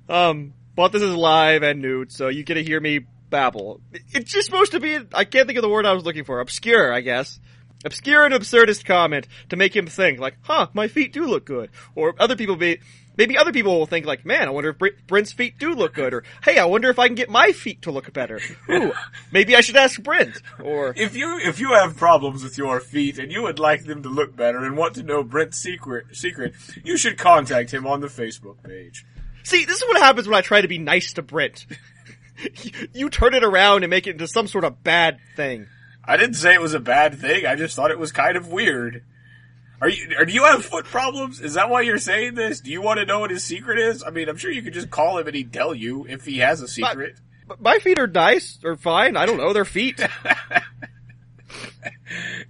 [0.08, 3.00] Um, but this is live and nude, so you get to hear me
[3.30, 3.80] babble.
[4.12, 6.40] It's just supposed to be, I can't think of the word I was looking for.
[6.40, 7.40] Obscure, I guess.
[7.84, 11.70] Obscure and absurdist comment to make him think, like, huh, my feet do look good.
[11.96, 12.78] Or other people be,
[13.16, 15.94] maybe other people will think like, man, I wonder if Br- Brent's feet do look
[15.94, 16.14] good.
[16.14, 18.40] Or, hey, I wonder if I can get my feet to look better.
[18.70, 18.92] Ooh,
[19.32, 20.40] maybe I should ask Brent.
[20.62, 24.02] Or, If you if you have problems with your feet and you would like them
[24.04, 26.54] to look better and want to know Brent's secret secret,
[26.84, 29.04] you should contact him on the Facebook page.
[29.44, 31.66] See, this is what happens when I try to be nice to Brent.
[32.92, 35.66] you, turn it around and make it into some sort of bad thing.
[36.04, 37.46] I didn't say it was a bad thing.
[37.46, 39.04] I just thought it was kind of weird.
[39.80, 40.14] Are you?
[40.18, 41.40] Or do you have foot problems?
[41.40, 42.60] Is that why you're saying this?
[42.60, 44.04] Do you want to know what his secret is?
[44.04, 46.38] I mean, I'm sure you could just call him and he'd tell you if he
[46.38, 47.18] has a secret.
[47.46, 49.16] But My feet are nice or fine.
[49.16, 49.52] I don't know.
[49.52, 50.00] They're feet.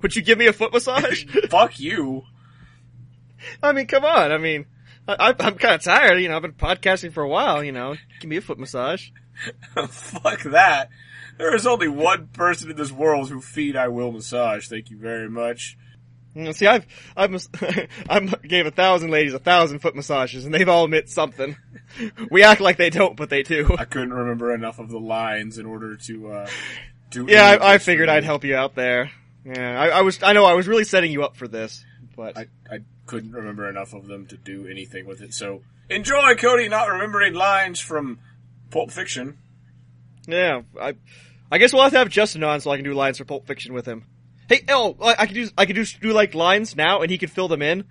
[0.02, 1.24] Would you give me a foot massage?
[1.48, 2.22] Fuck you.
[3.62, 4.32] I mean, come on.
[4.32, 4.66] I mean,
[5.08, 6.20] I, I- I'm kind of tired.
[6.20, 7.62] You know, I've been podcasting for a while.
[7.64, 9.08] You know, give me a foot massage.
[9.88, 10.88] Fuck that.
[11.38, 14.68] There is only one person in this world whose feet I will massage.
[14.68, 15.76] Thank you very much.
[16.52, 16.86] See, I've
[17.16, 17.34] I've
[18.08, 21.56] I'm gave a thousand ladies a thousand foot massages, and they've all admit something.
[22.30, 23.74] we act like they don't, but they do.
[23.78, 26.48] I couldn't remember enough of the lines in order to uh,
[27.10, 27.26] do.
[27.28, 29.10] Yeah, I, I figured I'd help you out there.
[29.44, 30.22] Yeah, I, I was.
[30.22, 31.84] I know I was really setting you up for this,
[32.16, 35.34] but I, I couldn't remember enough of them to do anything with it.
[35.34, 38.18] So enjoy, Cody, not remembering lines from
[38.70, 39.38] Pulp Fiction.
[40.26, 40.94] yeah, I,
[41.50, 43.46] I guess we'll have to have Justin on so I can do lines for Pulp
[43.46, 44.04] Fiction with him.
[44.48, 45.48] Hey, oh, I I could do.
[45.56, 47.84] I could do do like lines now, and he could fill them in.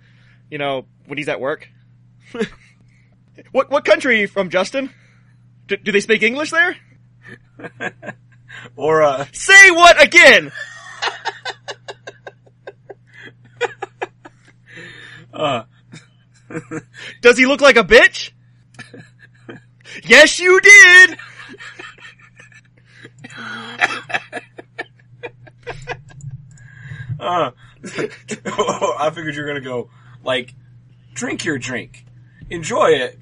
[0.50, 1.68] You know, when he's at work.
[3.52, 4.90] what what country are you from, Justin?
[5.66, 6.76] Do, do they speak English there?
[8.76, 10.52] Or uh, Say what again?
[15.42, 15.64] Uh,
[17.20, 18.30] Does he look like a bitch?
[20.04, 21.18] yes, you did.
[27.20, 27.50] uh,
[27.84, 29.90] I figured you're gonna go
[30.22, 30.54] like
[31.14, 32.04] drink your drink,
[32.50, 33.18] enjoy it.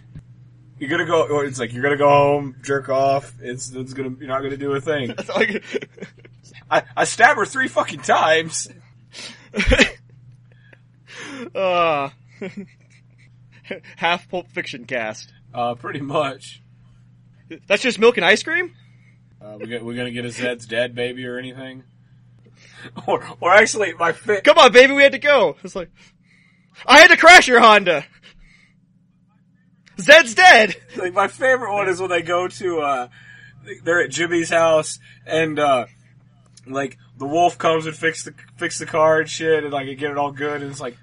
[0.78, 1.26] You're gonna go.
[1.28, 3.34] Or it's like you're gonna go home, jerk off.
[3.40, 5.14] It's it's gonna you're not gonna do a thing.
[5.34, 5.88] I could-
[6.70, 8.68] I I stabbed her three fucking times.
[11.54, 12.10] Uh,
[13.96, 15.32] half Pulp Fiction cast.
[15.52, 16.62] Uh, pretty much.
[17.66, 18.74] That's just milk and ice cream.
[19.40, 21.84] Uh, we we're gonna get a Zed's dead baby or anything.
[23.06, 24.42] Or, or actually, my fit.
[24.42, 25.56] Come on, baby, we had to go.
[25.62, 25.90] It's like
[26.86, 28.04] I had to crash your Honda.
[30.00, 30.76] Zed's dead.
[30.96, 33.08] Like my favorite one is when they go to, uh,
[33.84, 35.86] they're at Jimmy's house and, uh,
[36.66, 40.10] like the wolf comes and fix the fix the car and shit and like get
[40.10, 40.96] it all good and it's like,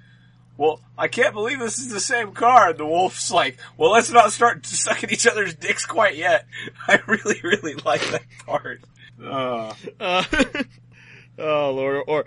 [0.58, 2.70] well, I can't believe this is the same car.
[2.70, 6.46] And the wolf's like, well, let's not start sucking each other's dicks quite yet.
[6.88, 8.82] I really, really like that part.
[9.24, 10.24] Uh, Uh,
[11.38, 12.24] oh lord, or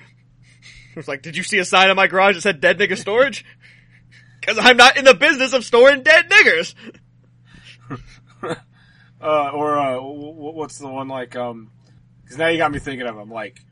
[0.96, 3.46] it's like, did you see a sign in my garage that said "dead nigger storage"?
[4.42, 6.74] Because I'm not in the business of storing dead niggers.
[9.22, 11.36] uh, or uh, what's the one like?
[11.36, 11.70] Um,
[12.24, 13.30] because now you got me thinking of them.
[13.30, 13.64] Like,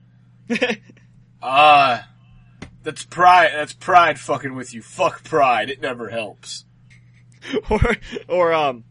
[1.42, 2.08] ah,
[2.84, 3.52] that's pride.
[3.54, 4.82] That's pride fucking with you.
[4.82, 5.70] Fuck pride.
[5.70, 6.66] It never helps.
[7.70, 8.84] or or um,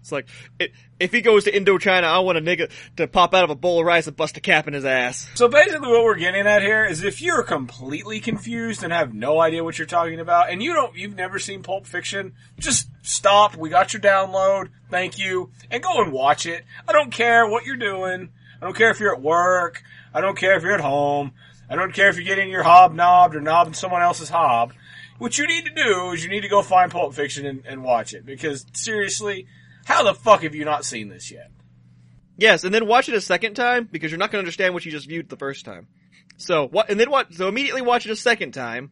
[0.00, 0.28] it's like
[0.60, 0.68] i
[1.02, 3.80] if he goes to Indochina, I want a nigga to pop out of a bowl
[3.80, 5.28] of rice and bust a cap in his ass.
[5.34, 9.40] So basically, what we're getting at here is if you're completely confused and have no
[9.40, 13.56] idea what you're talking about, and you don't, you've never seen Pulp Fiction, just stop.
[13.56, 14.68] We got your download.
[14.90, 16.64] Thank you, and go and watch it.
[16.86, 18.30] I don't care what you're doing.
[18.60, 19.82] I don't care if you're at work.
[20.14, 21.32] I don't care if you're at home.
[21.72, 24.74] I don't care if you're getting your hob knobbed or knobbing someone else's hob.
[25.16, 27.82] What you need to do is you need to go find Pulp Fiction and, and
[27.82, 29.46] watch it because seriously,
[29.86, 31.50] how the fuck have you not seen this yet?
[32.36, 34.84] Yes, and then watch it a second time because you're not going to understand what
[34.84, 35.88] you just viewed the first time.
[36.36, 36.90] So what?
[36.90, 37.32] And then what?
[37.32, 38.90] So immediately watch it a second time,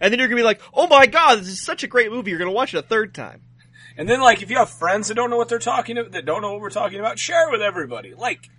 [0.00, 2.10] and then you're going to be like, "Oh my god, this is such a great
[2.10, 3.42] movie!" You're going to watch it a third time.
[3.96, 6.26] And then, like, if you have friends that don't know what they're talking about, that
[6.26, 8.12] don't know what we're talking about, share it with everybody.
[8.14, 8.50] Like,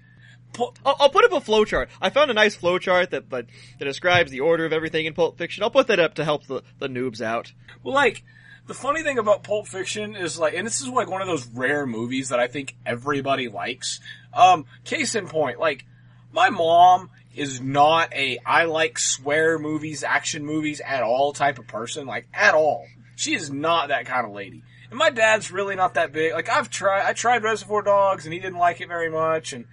[0.85, 1.87] I'll, I'll put up a flowchart.
[2.01, 3.45] I found a nice flowchart that, that
[3.79, 5.63] that describes the order of everything in Pulp Fiction.
[5.63, 7.53] I'll put that up to help the, the noobs out.
[7.83, 8.23] well, like,
[8.65, 11.47] the funny thing about Pulp Fiction is like, and this is like one of those
[11.47, 13.99] rare movies that I think everybody likes.
[14.33, 15.85] Um, case in point, like,
[16.31, 21.67] my mom is not a I like swear movies, action movies at all type of
[21.67, 22.85] person, like at all.
[23.15, 24.63] She is not that kind of lady.
[24.89, 26.33] And my dad's really not that big.
[26.33, 29.53] Like I've tried, I tried Reservoir Dogs and he didn't like it very much.
[29.53, 29.65] And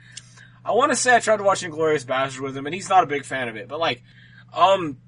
[0.65, 3.05] I want to say I tried to watch Inglourious Basterds with him and he's not
[3.05, 3.69] a big fan of it.
[3.69, 4.03] But like,
[4.53, 4.99] um,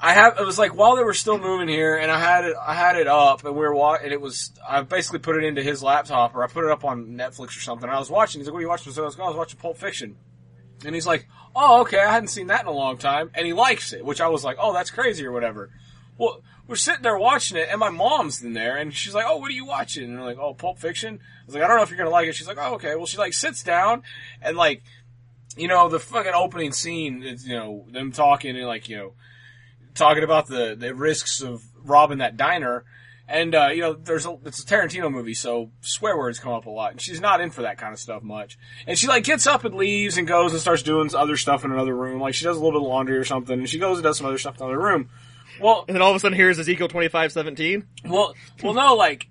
[0.00, 2.56] I have, it was like while they were still moving here and I had it,
[2.60, 5.44] I had it up and we were watching, and it was, I basically put it
[5.44, 7.88] into his laptop or I put it up on Netflix or something.
[7.88, 8.92] And I was watching, he's like, what are you watching?
[8.92, 10.16] So I was, "Oh, I was watching Pulp Fiction.
[10.84, 13.30] And he's like, oh, okay, I hadn't seen that in a long time.
[13.34, 15.70] And he likes it, which I was like, oh, that's crazy or whatever.
[16.18, 19.36] Well, we're sitting there watching it, and my mom's in there, and she's like, oh,
[19.36, 20.04] what are you watching?
[20.04, 21.20] And I'm like, oh, Pulp Fiction.
[21.20, 22.34] I was like, I don't know if you're gonna like it.
[22.34, 22.96] She's like, oh, okay.
[22.96, 24.02] Well, she like sits down,
[24.42, 24.82] and like,
[25.56, 29.12] you know, the fucking opening scene, is, you know, them talking and like, you know,
[29.94, 32.84] talking about the, the risks of robbing that diner.
[33.28, 36.66] And, uh, you know, there's a, it's a Tarantino movie, so swear words come up
[36.66, 36.92] a lot.
[36.92, 38.56] And she's not in for that kind of stuff much.
[38.86, 41.72] And she like gets up and leaves and goes and starts doing other stuff in
[41.72, 42.20] another room.
[42.20, 44.18] Like she does a little bit of laundry or something and she goes and does
[44.18, 45.10] some other stuff in another room.
[45.60, 47.86] Well, And then all of a sudden, here's Ezekiel twenty five seventeen.
[48.04, 49.28] well, well, no, like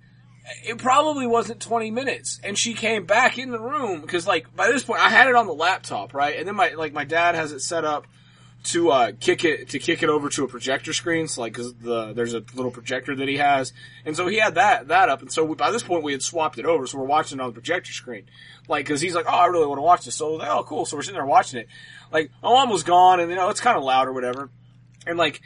[0.64, 4.68] it probably wasn't 20 minutes, and she came back in the room because, like, by
[4.68, 7.34] this point, I had it on the laptop, right, and then my like my dad
[7.34, 8.06] has it set up
[8.66, 11.74] to uh, kick it to kick it over to a projector screen, so like because
[11.74, 13.72] the there's a little projector that he has,
[14.04, 16.22] and so he had that that up, and so we, by this point we had
[16.22, 18.26] swapped it over, so we're watching it on the projector screen,
[18.68, 20.84] like because he's like, oh, I really want to watch this, so like, oh, cool,
[20.84, 21.68] so we're sitting there watching it,
[22.12, 24.50] like my mom was gone, and you know it's kind of loud or whatever,
[25.06, 25.42] and like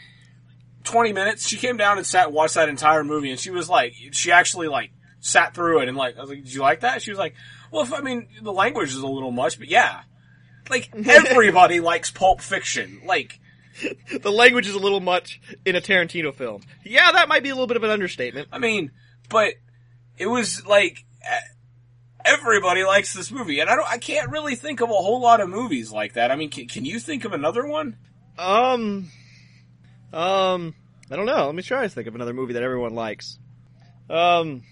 [0.85, 1.47] 20 minutes.
[1.47, 4.33] She came down and sat and watched that entire movie, and she was like, she
[4.33, 4.91] actually like
[5.21, 7.35] sat through it and like I was like, "Did you like that?" She was like,
[7.71, 10.03] "Well, if, I mean, the language is a little much, but yeah."
[10.69, 13.03] Like everybody likes Pulp Fiction.
[13.05, 13.39] Like
[14.21, 16.63] the language is a little much in a Tarantino film.
[16.85, 18.49] Yeah, that might be a little bit of an understatement.
[18.53, 18.93] I mean,
[19.29, 19.55] but
[20.17, 21.05] it was like
[22.25, 23.91] everybody likes this movie, and I don't.
[23.91, 26.31] I can't really think of a whole lot of movies like that.
[26.31, 27.97] I mean, can, can you think of another one?
[28.39, 29.11] Um,
[30.13, 30.75] um,
[31.11, 31.47] I don't know.
[31.47, 33.39] Let me try to think of another movie that everyone likes.
[34.09, 34.63] Um,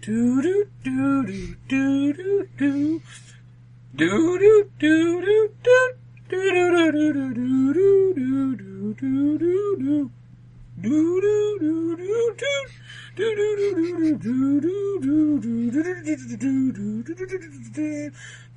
[0.00, 3.02] Do do do do do do do.
[3.96, 5.22] Do do do do
[5.58, 5.58] do.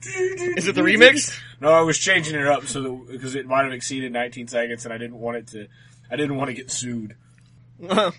[0.03, 1.39] Is it the remix?
[1.59, 4.93] No, I was changing it up so because it might have exceeded 19 seconds, and
[4.93, 5.67] I didn't want it to.
[6.09, 7.15] I didn't want to get sued.
[7.89, 8.11] I,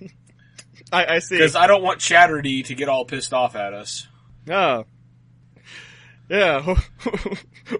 [0.92, 1.36] I see.
[1.36, 4.06] Because I don't want Jeopardy to get all pissed off at us.
[4.46, 4.86] No.
[6.28, 6.76] Yeah.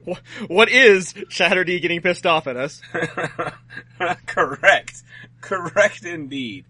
[0.49, 2.83] what is Jeopardy getting pissed off at us?
[4.27, 5.03] Correct.
[5.41, 6.67] Correct indeed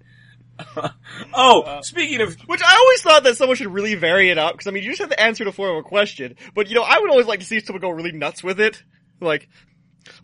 [1.35, 4.67] oh, speaking of, Which I always thought that someone should really vary it up, because
[4.67, 6.37] I mean, you just have to answer the form of a question.
[6.55, 8.83] But you know, I would always like to see someone go really nuts with it.
[9.21, 9.49] Like,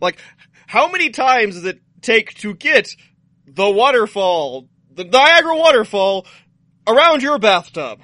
[0.01, 0.17] like,
[0.67, 2.95] how many times does it take to get
[3.47, 6.25] the waterfall, the Niagara waterfall,
[6.87, 7.99] around your bathtub?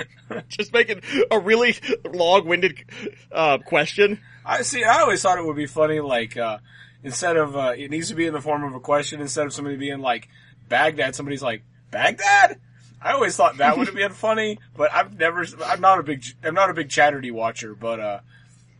[0.48, 1.74] just making a really
[2.04, 2.84] long-winded
[3.30, 4.20] uh, question.
[4.44, 6.58] I see, I always thought it would be funny, like, uh,
[7.02, 9.52] instead of, uh, it needs to be in the form of a question instead of
[9.52, 10.28] somebody being like,
[10.68, 11.62] Baghdad, somebody's like,
[11.92, 12.58] Baghdad?
[13.00, 16.24] I always thought that would have been funny, but I've never, I'm not a big,
[16.42, 18.20] I'm not a big Jeopardy watcher, but, uh,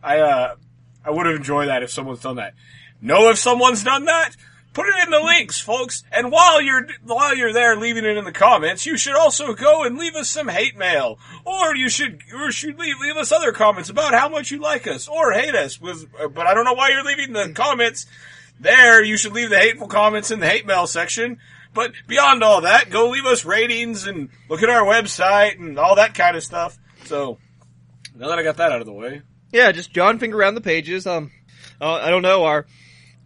[0.03, 0.55] I, uh,
[1.05, 2.53] I would have enjoyed that if someone's done that.
[3.01, 4.35] Know if someone's done that?
[4.73, 6.03] Put it in the links, folks.
[6.11, 9.83] And while you're while you're there leaving it in the comments, you should also go
[9.83, 13.51] and leave us some hate mail, or you should or should leave, leave us other
[13.51, 15.79] comments about how much you like us or hate us.
[15.79, 18.07] With but I don't know why you're leaving the comments
[18.59, 19.03] there.
[19.03, 21.39] You should leave the hateful comments in the hate mail section.
[21.73, 25.95] But beyond all that, go leave us ratings and look at our website and all
[25.95, 26.77] that kind of stuff.
[27.05, 27.39] So
[28.15, 29.21] now that I got that out of the way,
[29.51, 31.07] Yeah, just Johnfinger around the pages.
[31.07, 31.31] Um,
[31.81, 32.43] uh, I don't know.
[32.43, 32.65] Our,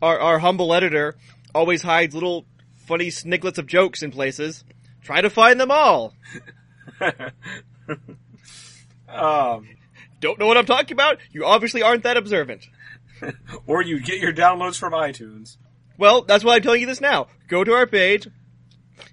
[0.02, 1.16] our our humble editor
[1.54, 2.46] always hides little
[2.86, 4.64] funny sniglets of jokes in places.
[5.04, 6.14] Try to find them all.
[9.10, 9.68] um,
[10.20, 11.20] Don't know what I'm talking about?
[11.32, 12.68] You obviously aren't that observant.
[13.68, 15.58] or you get your downloads from iTunes.
[15.98, 17.28] Well, that's why I'm telling you this now.
[17.48, 18.28] Go to our page.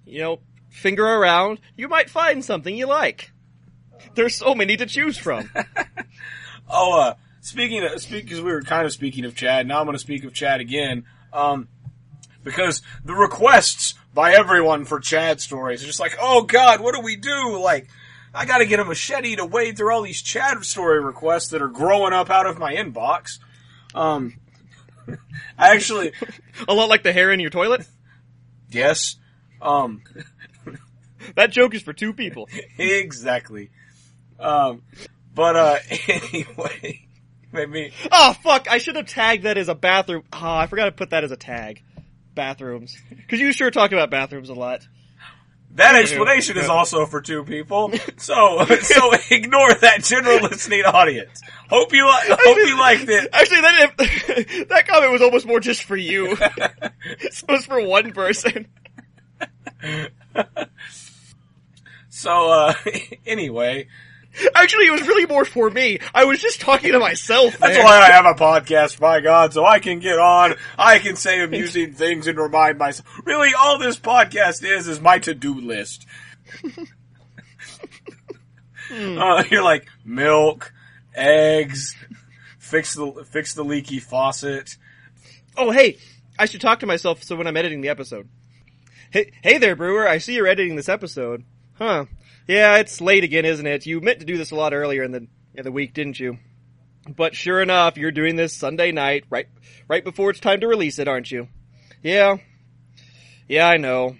[0.04, 0.40] You know,
[0.70, 1.60] finger around.
[1.76, 3.32] You might find something you like.
[4.14, 5.50] There's so many to choose from.
[6.68, 9.86] Oh, uh, speaking of, speak, cause we were kind of speaking of Chad, now I'm
[9.86, 11.68] gonna speak of Chad again, um,
[12.42, 17.00] because the requests by everyone for Chad stories are just like, oh god, what do
[17.00, 17.58] we do?
[17.58, 17.88] Like,
[18.34, 21.68] I gotta get a machete to wade through all these Chad story requests that are
[21.68, 23.38] growing up out of my inbox.
[23.94, 24.34] Um,
[25.58, 26.12] actually,
[26.68, 27.86] A lot like the hair in your toilet.
[28.70, 29.16] yes,
[29.62, 30.02] um,
[31.36, 32.48] That joke is for two people.
[32.78, 33.70] exactly.
[34.38, 34.82] Um,
[35.34, 35.78] but, uh,
[36.08, 37.06] anyway,
[37.52, 38.68] maybe, Oh fuck!
[38.70, 40.24] I should have tagged that as a bathroom.
[40.32, 41.82] Oh, I forgot to put that as a tag.
[42.34, 42.96] Bathrooms.
[43.28, 44.86] Cause you sure talk about bathrooms a lot.
[45.74, 47.92] That explanation is also for two people.
[48.16, 51.42] So, so ignore that general listening audience.
[51.68, 53.28] Hope you li- hope you liked it.
[53.32, 56.36] Actually, that that comment was almost more just for you.
[56.38, 58.68] it was for one person.
[62.08, 62.74] So, uh,
[63.26, 63.88] anyway,
[64.54, 65.98] Actually, it was really more for me.
[66.14, 67.56] I was just talking to myself.
[67.58, 67.84] that's there.
[67.84, 71.40] why I have a podcast, by God, so I can get on, I can say
[71.40, 73.08] amusing things and remind myself.
[73.24, 76.06] Really, all this podcast is, is my to-do list.
[78.90, 80.72] uh, you're like, milk,
[81.14, 81.94] eggs,
[82.58, 84.76] fix the, fix the leaky faucet.
[85.56, 85.98] Oh, hey,
[86.38, 88.28] I should talk to myself so when I'm editing the episode.
[89.10, 90.08] Hey, hey there, Brewer.
[90.08, 91.44] I see you're editing this episode.
[91.74, 92.06] Huh.
[92.46, 93.86] Yeah, it's late again, isn't it?
[93.86, 96.38] You meant to do this a lot earlier in the in the week, didn't you?
[97.08, 99.46] But sure enough, you're doing this Sunday night, right
[99.88, 101.48] right before it's time to release it, aren't you?
[102.02, 102.36] Yeah.
[103.48, 104.16] Yeah, I know.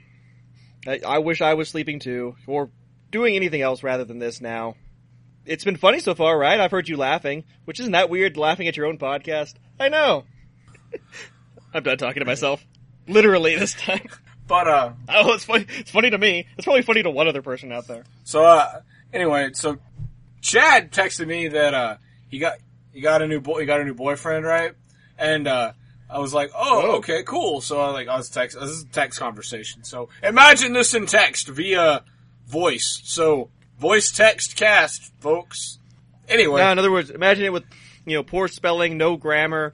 [0.87, 2.71] I, I wish I was sleeping too, or
[3.11, 4.77] doing anything else rather than this now.
[5.47, 6.59] It's been funny so far, right?
[6.59, 9.55] I've heard you laughing, which isn't that weird, laughing at your own podcast.
[9.79, 10.25] I know.
[11.75, 12.65] I'm done talking to myself.
[13.07, 14.09] Literally this time.
[14.47, 15.67] But, uh, Oh, it's funny.
[15.71, 16.47] It's funny to me.
[16.57, 18.05] It's probably funny to one other person out there.
[18.25, 18.81] So uh
[19.13, 19.79] anyway, so
[20.41, 21.97] Chad texted me that uh
[22.29, 22.59] he got
[22.93, 24.73] he got a new boy he got a new boyfriend, right?
[25.19, 25.73] And uh
[26.11, 26.97] I was like, oh, Oh.
[26.99, 27.61] okay, cool.
[27.61, 29.85] So I like I was text this is a text conversation.
[29.85, 32.03] So imagine this in text via
[32.47, 33.01] voice.
[33.05, 33.49] So
[33.79, 35.79] voice text cast, folks.
[36.29, 37.65] Anyway, Now, in other words, imagine it with
[38.07, 39.73] you know poor spelling, no grammar,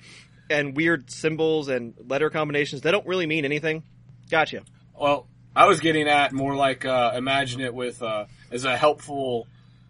[0.48, 3.82] and weird symbols and letter combinations that don't really mean anything.
[4.30, 4.62] Gotcha.
[4.98, 9.48] well, I was getting at more like uh, imagine it with uh, as a helpful,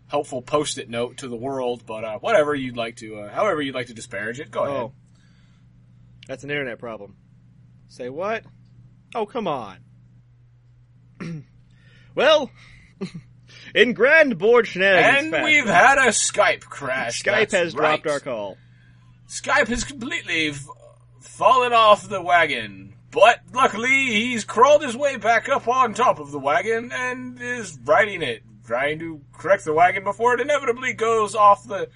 [0.08, 1.84] helpful post-it note to the world.
[1.86, 4.76] But uh, whatever you'd like to, uh, however you'd like to disparage it, go ahead.
[4.76, 4.92] Oh,
[6.26, 7.16] that's an internet problem.
[7.88, 8.44] Say what?
[9.14, 9.78] Oh, come on.
[12.14, 12.50] well,
[13.74, 17.22] in grand Bored Shenanigans, And we've had a Skype crash.
[17.22, 18.56] Skype that's has dropped our call.
[19.28, 20.52] Skype has completely
[21.20, 22.94] fallen off the wagon.
[23.10, 27.78] But luckily, he's crawled his way back up on top of the wagon and is
[27.84, 31.88] riding it, trying to correct the wagon before it inevitably goes off the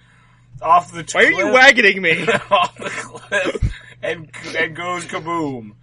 [0.61, 1.09] off the.
[1.12, 2.27] Why are you cliff- wagoning me?
[2.51, 5.74] off the cliff and and goes kaboom?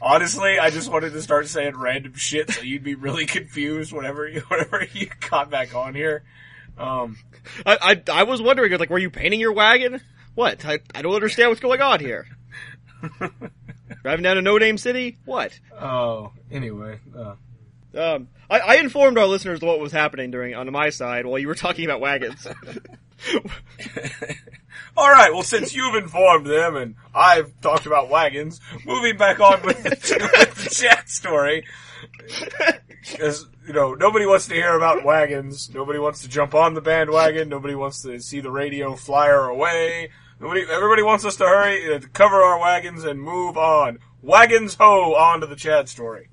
[0.00, 4.28] Honestly, I just wanted to start saying random shit so you'd be really confused whenever
[4.28, 6.24] you whenever you got back on here.
[6.76, 7.16] Um,
[7.66, 7.78] I,
[8.08, 10.00] I I was wondering, like, were you painting your wagon?
[10.34, 10.64] What?
[10.64, 12.26] I, I don't understand what's going on here.
[14.02, 15.18] Driving down to No Name City?
[15.24, 15.58] What?
[15.80, 17.34] oh, anyway, uh,
[17.96, 21.48] Um, I, I informed our listeners what was happening during on my side while you
[21.48, 22.46] were talking about wagons.
[24.96, 25.32] All right.
[25.32, 29.90] Well, since you've informed them and I've talked about wagons, moving back on with the,
[30.38, 31.64] with the Chad story,
[33.00, 35.70] because you know nobody wants to hear about wagons.
[35.72, 37.48] Nobody wants to jump on the bandwagon.
[37.48, 40.10] Nobody wants to see the Radio Flyer away.
[40.40, 40.62] Nobody.
[40.70, 43.98] Everybody wants us to hurry uh, to cover our wagons and move on.
[44.22, 46.28] Wagons ho on to the Chad story.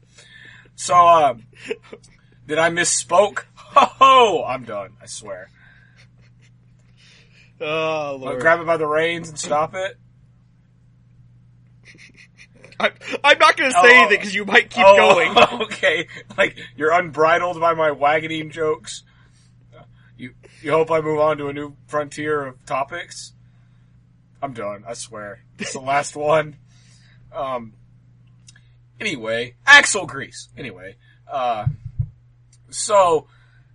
[0.75, 1.43] So, um,
[2.45, 3.43] did I misspoke?
[3.55, 4.43] Ho ho!
[4.45, 4.91] I'm done.
[5.01, 5.49] I swear.
[7.61, 7.65] oh
[8.13, 8.39] I'll lord!
[8.41, 9.97] grab it by the reins and stop it.
[12.79, 12.91] I,
[13.23, 15.35] I'm not going to say Oh, anything because you might keep Oh, going.
[15.67, 16.07] Okay,
[16.37, 19.03] like you're unbridled by my wagoning jokes.
[20.17, 23.33] You you hope I move on to a new frontier of topics.
[24.41, 24.83] I'm done.
[24.87, 25.39] I swear.
[25.59, 26.57] It's the last one.
[27.33, 27.73] Um.
[28.99, 30.47] Anyway, Axle grease.
[30.57, 30.95] Anyway,
[31.31, 31.65] uh,
[32.69, 33.27] so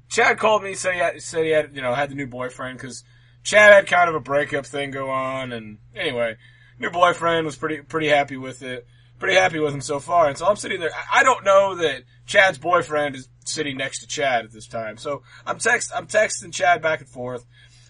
[0.09, 2.79] Chad called me said he had, said he had you know had the new boyfriend
[2.79, 3.05] because
[3.43, 6.37] Chad had kind of a breakup thing go on and anyway
[6.79, 8.87] new boyfriend was pretty pretty happy with it
[9.19, 12.03] pretty happy with him so far and so I'm sitting there I- don't know that
[12.27, 16.53] Chad's boyfriend is sitting next to Chad at this time so I'm text I'm texting
[16.53, 17.45] Chad back and forth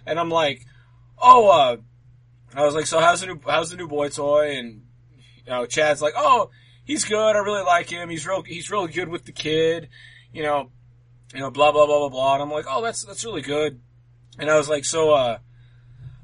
[0.06, 0.66] and I'm like
[1.20, 1.76] oh uh
[2.54, 4.82] I was like so how's the new how's the new boy toy and
[5.44, 6.50] you know Chad's like oh
[6.84, 9.88] he's good I really like him he's real he's really good with the kid
[10.32, 10.70] you know
[11.34, 12.34] you know, blah blah blah blah blah.
[12.34, 13.80] And I'm like, oh, that's that's really good.
[14.38, 15.38] And I was like, so, uh,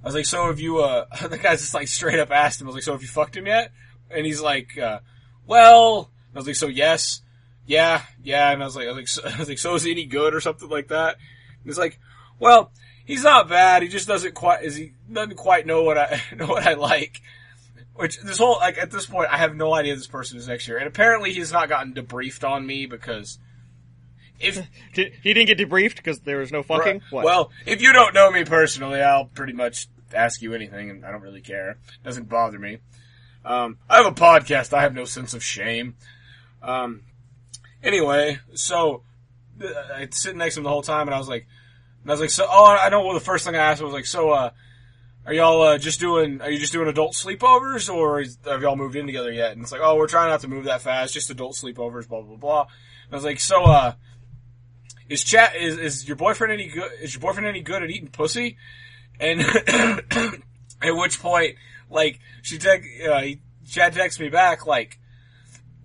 [0.03, 0.79] I was like, so have you?
[0.79, 2.67] Uh, the guy just like straight up asked him.
[2.67, 3.73] I was like, so have you fucked him yet?
[4.11, 5.01] And he's like, uh,
[5.47, 7.23] well, I was like, so yes,
[7.67, 8.51] yeah, yeah.
[8.51, 10.07] And I was like, I was like, so, I was like, so is he any
[10.07, 11.15] good or something like that?
[11.15, 11.99] And he's like,
[12.39, 12.73] well,
[13.07, 13.83] he's not bad.
[13.83, 17.23] He just doesn't quite, is he doesn't quite know what I know what I like.
[17.95, 20.69] Which this whole like at this point, I have no idea this person is next
[20.69, 23.39] year, and apparently he's not gotten debriefed on me because
[24.39, 24.57] if
[24.93, 26.97] Did- he didn't get debriefed because there was no fucking.
[26.97, 27.03] Right.
[27.11, 27.25] What?
[27.25, 31.11] Well, if you don't know me personally, I'll pretty much ask you anything, and I
[31.11, 31.71] don't really care.
[31.71, 32.79] It doesn't bother me.
[33.45, 34.75] Um, I have a podcast.
[34.75, 35.95] I have no sense of shame.
[36.63, 37.03] Um,
[37.83, 39.03] anyway, so
[39.63, 41.47] uh, I sitting next to him the whole time, and I was like,
[42.07, 43.05] and I was like, so oh, I know.
[43.05, 44.51] Well, the first thing I asked was like, so uh,
[45.27, 46.41] are y'all uh, just doing?
[46.41, 49.51] Are you just doing adult sleepovers, or is, have y'all moved in together yet?
[49.51, 52.23] And it's like, oh, we're trying not to move that fast, just adult sleepovers, blah
[52.23, 52.61] blah blah.
[52.61, 53.95] And I was like, so uh,
[55.09, 56.93] is Chad is is your boyfriend any good?
[57.03, 58.57] Is your boyfriend any good at eating pussy?
[59.19, 59.41] And
[60.81, 61.57] at which point,
[61.91, 63.23] like she tech, uh,
[63.69, 65.01] Chad texts me back like,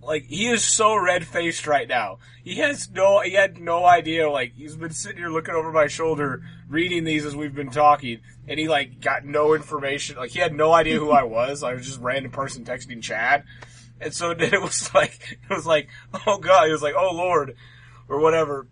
[0.02, 2.18] like he is so red faced right now.
[2.44, 4.30] He has no, he had no idea.
[4.30, 8.19] Like he's been sitting here looking over my shoulder, reading these as we've been talking,
[8.48, 10.18] and he like got no information.
[10.18, 11.64] Like he had no idea who I was.
[11.64, 13.44] I was just random person texting Chad,
[13.99, 15.88] and so then it was like, it was like,
[16.26, 17.56] oh god, he was like, oh lord,
[18.07, 18.68] or whatever.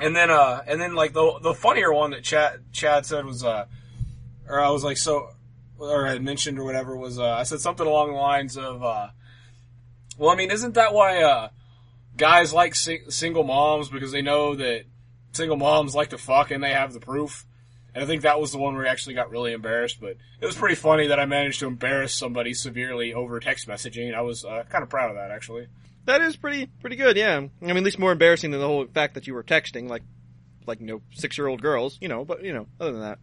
[0.00, 3.44] And then, uh, and then like the the funnier one that Chad Chad said was,
[3.44, 3.66] uh,
[4.48, 5.28] or I was like, so,
[5.78, 9.08] or I mentioned or whatever was, uh, I said something along the lines of, uh,
[10.18, 11.48] well, I mean, isn't that why, uh,
[12.16, 14.84] guys like sing- single moms because they know that
[15.32, 17.46] single moms like to fuck and they have the proof?
[17.94, 20.46] And I think that was the one where he actually got really embarrassed, but it
[20.46, 24.14] was pretty funny that I managed to embarrass somebody severely over text messaging.
[24.14, 25.66] I was, uh, kind of proud of that, actually.
[26.06, 27.16] that is pretty pretty good.
[27.16, 27.36] Yeah.
[27.36, 30.02] I mean, at least more embarrassing than the whole fact that you were texting like
[30.66, 31.98] like you know six year old girls.
[32.00, 33.18] You know, but you know, other than that,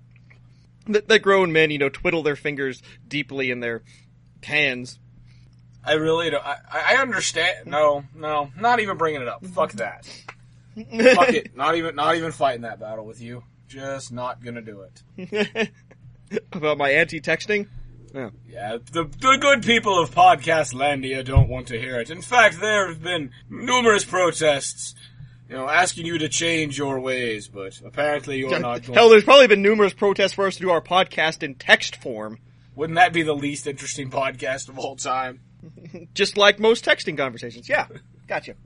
[0.88, 3.82] that, that grown men you know twiddle their fingers deeply in their
[4.44, 5.00] hands.
[5.84, 6.46] I really don't.
[6.46, 7.68] I, I understand.
[7.68, 9.46] No, no, not even bringing it up.
[9.46, 10.06] Fuck that.
[10.76, 11.56] Fuck it.
[11.56, 13.44] Not even not even fighting that battle with you.
[13.68, 14.86] Just not gonna do
[15.18, 15.72] it.
[16.52, 17.68] About my anti-texting?
[18.14, 18.30] Yeah.
[18.48, 22.10] Yeah, the, the good people of Podcast Landia don't want to hear it.
[22.10, 24.96] In fact, there have been numerous protests,
[25.48, 29.24] you know, asking you to change your ways, but apparently you're not going Hell, there's
[29.24, 32.40] probably been numerous protests for us to do our podcast in text form.
[32.76, 35.42] Wouldn't that be the least interesting podcast of all time?
[36.14, 37.68] Just like most texting conversations.
[37.70, 37.88] Yeah.
[38.28, 38.56] Gotcha.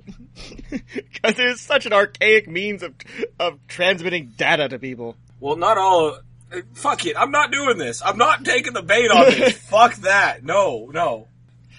[0.70, 2.94] Because it's such an archaic means of,
[3.40, 5.16] of transmitting data to people.
[5.40, 6.18] Well, not all.
[6.52, 7.16] uh, Fuck it.
[7.18, 8.02] I'm not doing this.
[8.04, 9.54] I'm not taking the bait on this.
[9.70, 10.44] fuck that.
[10.44, 11.28] No, no.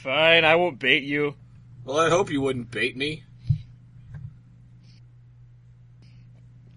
[0.03, 1.35] Fine, I won't bait you.
[1.85, 3.25] Well, I hope you wouldn't bait me.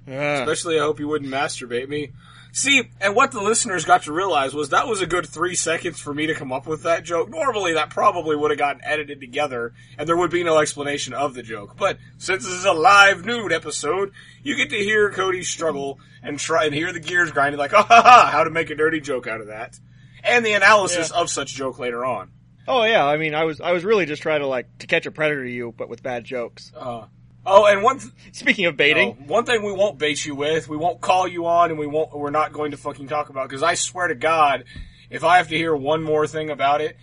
[0.09, 0.41] Ah.
[0.41, 2.11] Especially, I hope you wouldn't masturbate me.
[2.57, 5.99] See, and what the listeners got to realize was that was a good three seconds
[5.99, 7.29] for me to come up with that joke.
[7.29, 11.35] Normally, that probably would have gotten edited together, and there would be no explanation of
[11.35, 11.77] the joke.
[11.77, 14.11] But since this is a live nude episode,
[14.41, 17.83] you get to hear Cody struggle and try and hear the gears grinding, like, oh,
[17.83, 19.79] ha, ha, how to make a dirty joke out of that,
[20.23, 22.31] and the analysis of such joke later on.
[22.67, 25.05] Oh yeah, I mean, I was I was really just trying to like to catch
[25.05, 26.71] a predator to you, but with bad jokes.
[26.75, 27.05] Uh,
[27.47, 27.99] oh, and one.
[27.99, 31.27] Th- Speaking of baiting, Oh, one thing we won't bait you with, we won't call
[31.27, 32.15] you on, and we won't.
[32.15, 34.65] We're not going to fucking talk about because I swear to God,
[35.09, 36.97] if I have to hear one more thing about it,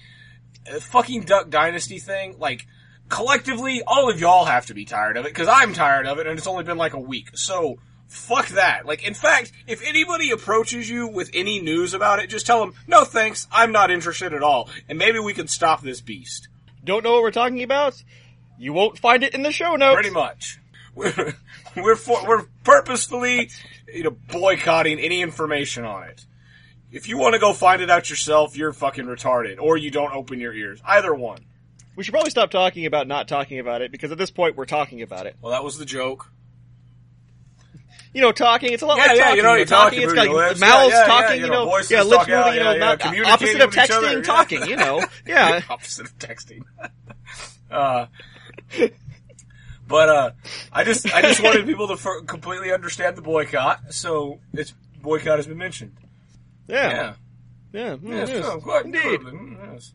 [0.72, 2.66] uh, fucking Duck Dynasty thing, like
[3.08, 6.26] collectively, all of y'all have to be tired of it because I'm tired of it,
[6.26, 7.30] and it's only been like a week.
[7.34, 8.86] So fuck that.
[8.86, 12.74] Like, in fact, if anybody approaches you with any news about it, just tell them,
[12.86, 16.48] no thanks, I'm not interested at all, and maybe we can stop this beast.
[16.84, 18.02] don't know what we're talking about?
[18.58, 19.94] You won't find it in the show notes.
[19.94, 20.58] Pretty much.
[20.94, 21.34] We're
[21.76, 23.50] we're, for, we're purposefully,
[23.92, 26.24] you know, boycotting any information on it.
[26.92, 30.12] If you want to go find it out yourself, you're fucking retarded, or you don't
[30.12, 30.80] open your ears.
[30.84, 31.38] Either one.
[31.96, 34.66] We should probably stop talking about not talking about it because at this point we're
[34.66, 35.34] talking about it.
[35.42, 36.30] Well, that was the joke.
[38.12, 38.72] You know, talking.
[38.72, 39.36] It's a lot Yeah, like yeah, talking.
[39.36, 39.98] you know, know, you talking.
[40.00, 40.60] talk, It's got lips.
[40.60, 41.38] mouths Yeah, yeah, talking.
[41.40, 42.24] yeah, you know, yeah, lips yeah, moving.
[42.28, 44.22] You know, yeah, yeah, not- communicating opposite of other, texting, yeah.
[44.22, 44.66] talking.
[44.66, 45.60] You know, yeah.
[45.68, 46.60] Opposite of texting.
[47.72, 48.06] uh,
[49.88, 50.30] but uh,
[50.72, 54.72] I just I just wanted people to f- completely understand the boycott, so its
[55.02, 55.92] boycott has been mentioned.
[56.66, 57.14] Yeah, Yeah.
[57.72, 58.44] yeah, mm, Yes, yes.
[58.48, 59.20] oh, quite indeed.
[59.20, 59.92] mm, yes.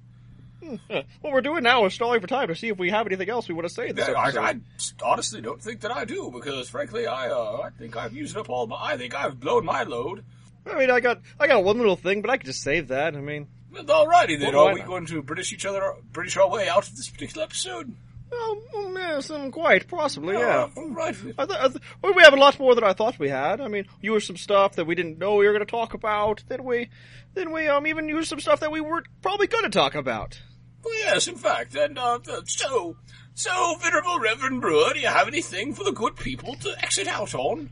[1.21, 3.47] What we're doing now is stalling for time to see if we have anything else
[3.47, 3.91] we want to say.
[3.91, 4.29] This Yeah, I.
[4.51, 4.59] I
[5.03, 8.49] honestly don't think that I do because, frankly, I uh, I think I've used up
[8.49, 8.75] all my.
[8.79, 10.23] I think I've blown my load.
[10.69, 13.15] I mean, I got I got one little thing, but I could just save that.
[13.15, 14.53] I mean, alrighty then.
[14.53, 14.87] Well, Are we not?
[14.87, 17.95] going to British each other, British our way out of this particular episode?
[18.31, 20.69] Well, mm, yes, um, quite possibly, yeah.
[20.75, 21.15] All right.
[21.37, 23.59] I th- I th- well, we have a lot more than I thought we had.
[23.61, 25.93] I mean, you used some stuff that we didn't know we were going to talk
[25.93, 26.43] about.
[26.47, 26.89] Then we,
[27.33, 30.39] then we um even used some stuff that we weren't probably going to talk about.
[30.83, 32.95] Well, yes, in fact, and uh, so,
[33.33, 37.35] so, venerable Reverend Brewer, do you have anything for the good people to exit out
[37.35, 37.71] on?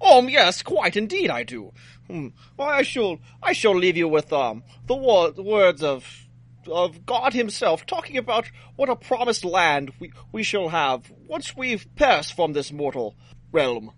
[0.00, 1.72] Um, yes, quite indeed, I do.
[2.06, 2.28] Hmm.
[2.56, 6.27] Well, I shall, I shall leave you with um the, wo- the words of
[6.70, 11.86] of God Himself, talking about what a promised land we we shall have once we've
[11.96, 13.16] passed from this mortal
[13.52, 13.92] realm.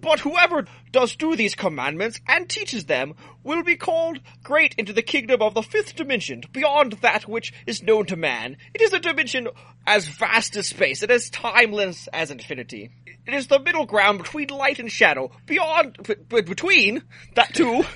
[0.00, 5.02] But whoever does do these commandments and teaches them will be called great into the
[5.02, 8.56] kingdom of the fifth dimension, beyond that which is known to man.
[8.74, 9.48] It is a dimension
[9.86, 12.90] as vast as space and as timeless as infinity.
[13.26, 17.02] It is the middle ground between light and shadow, beyond, between
[17.34, 17.84] that too.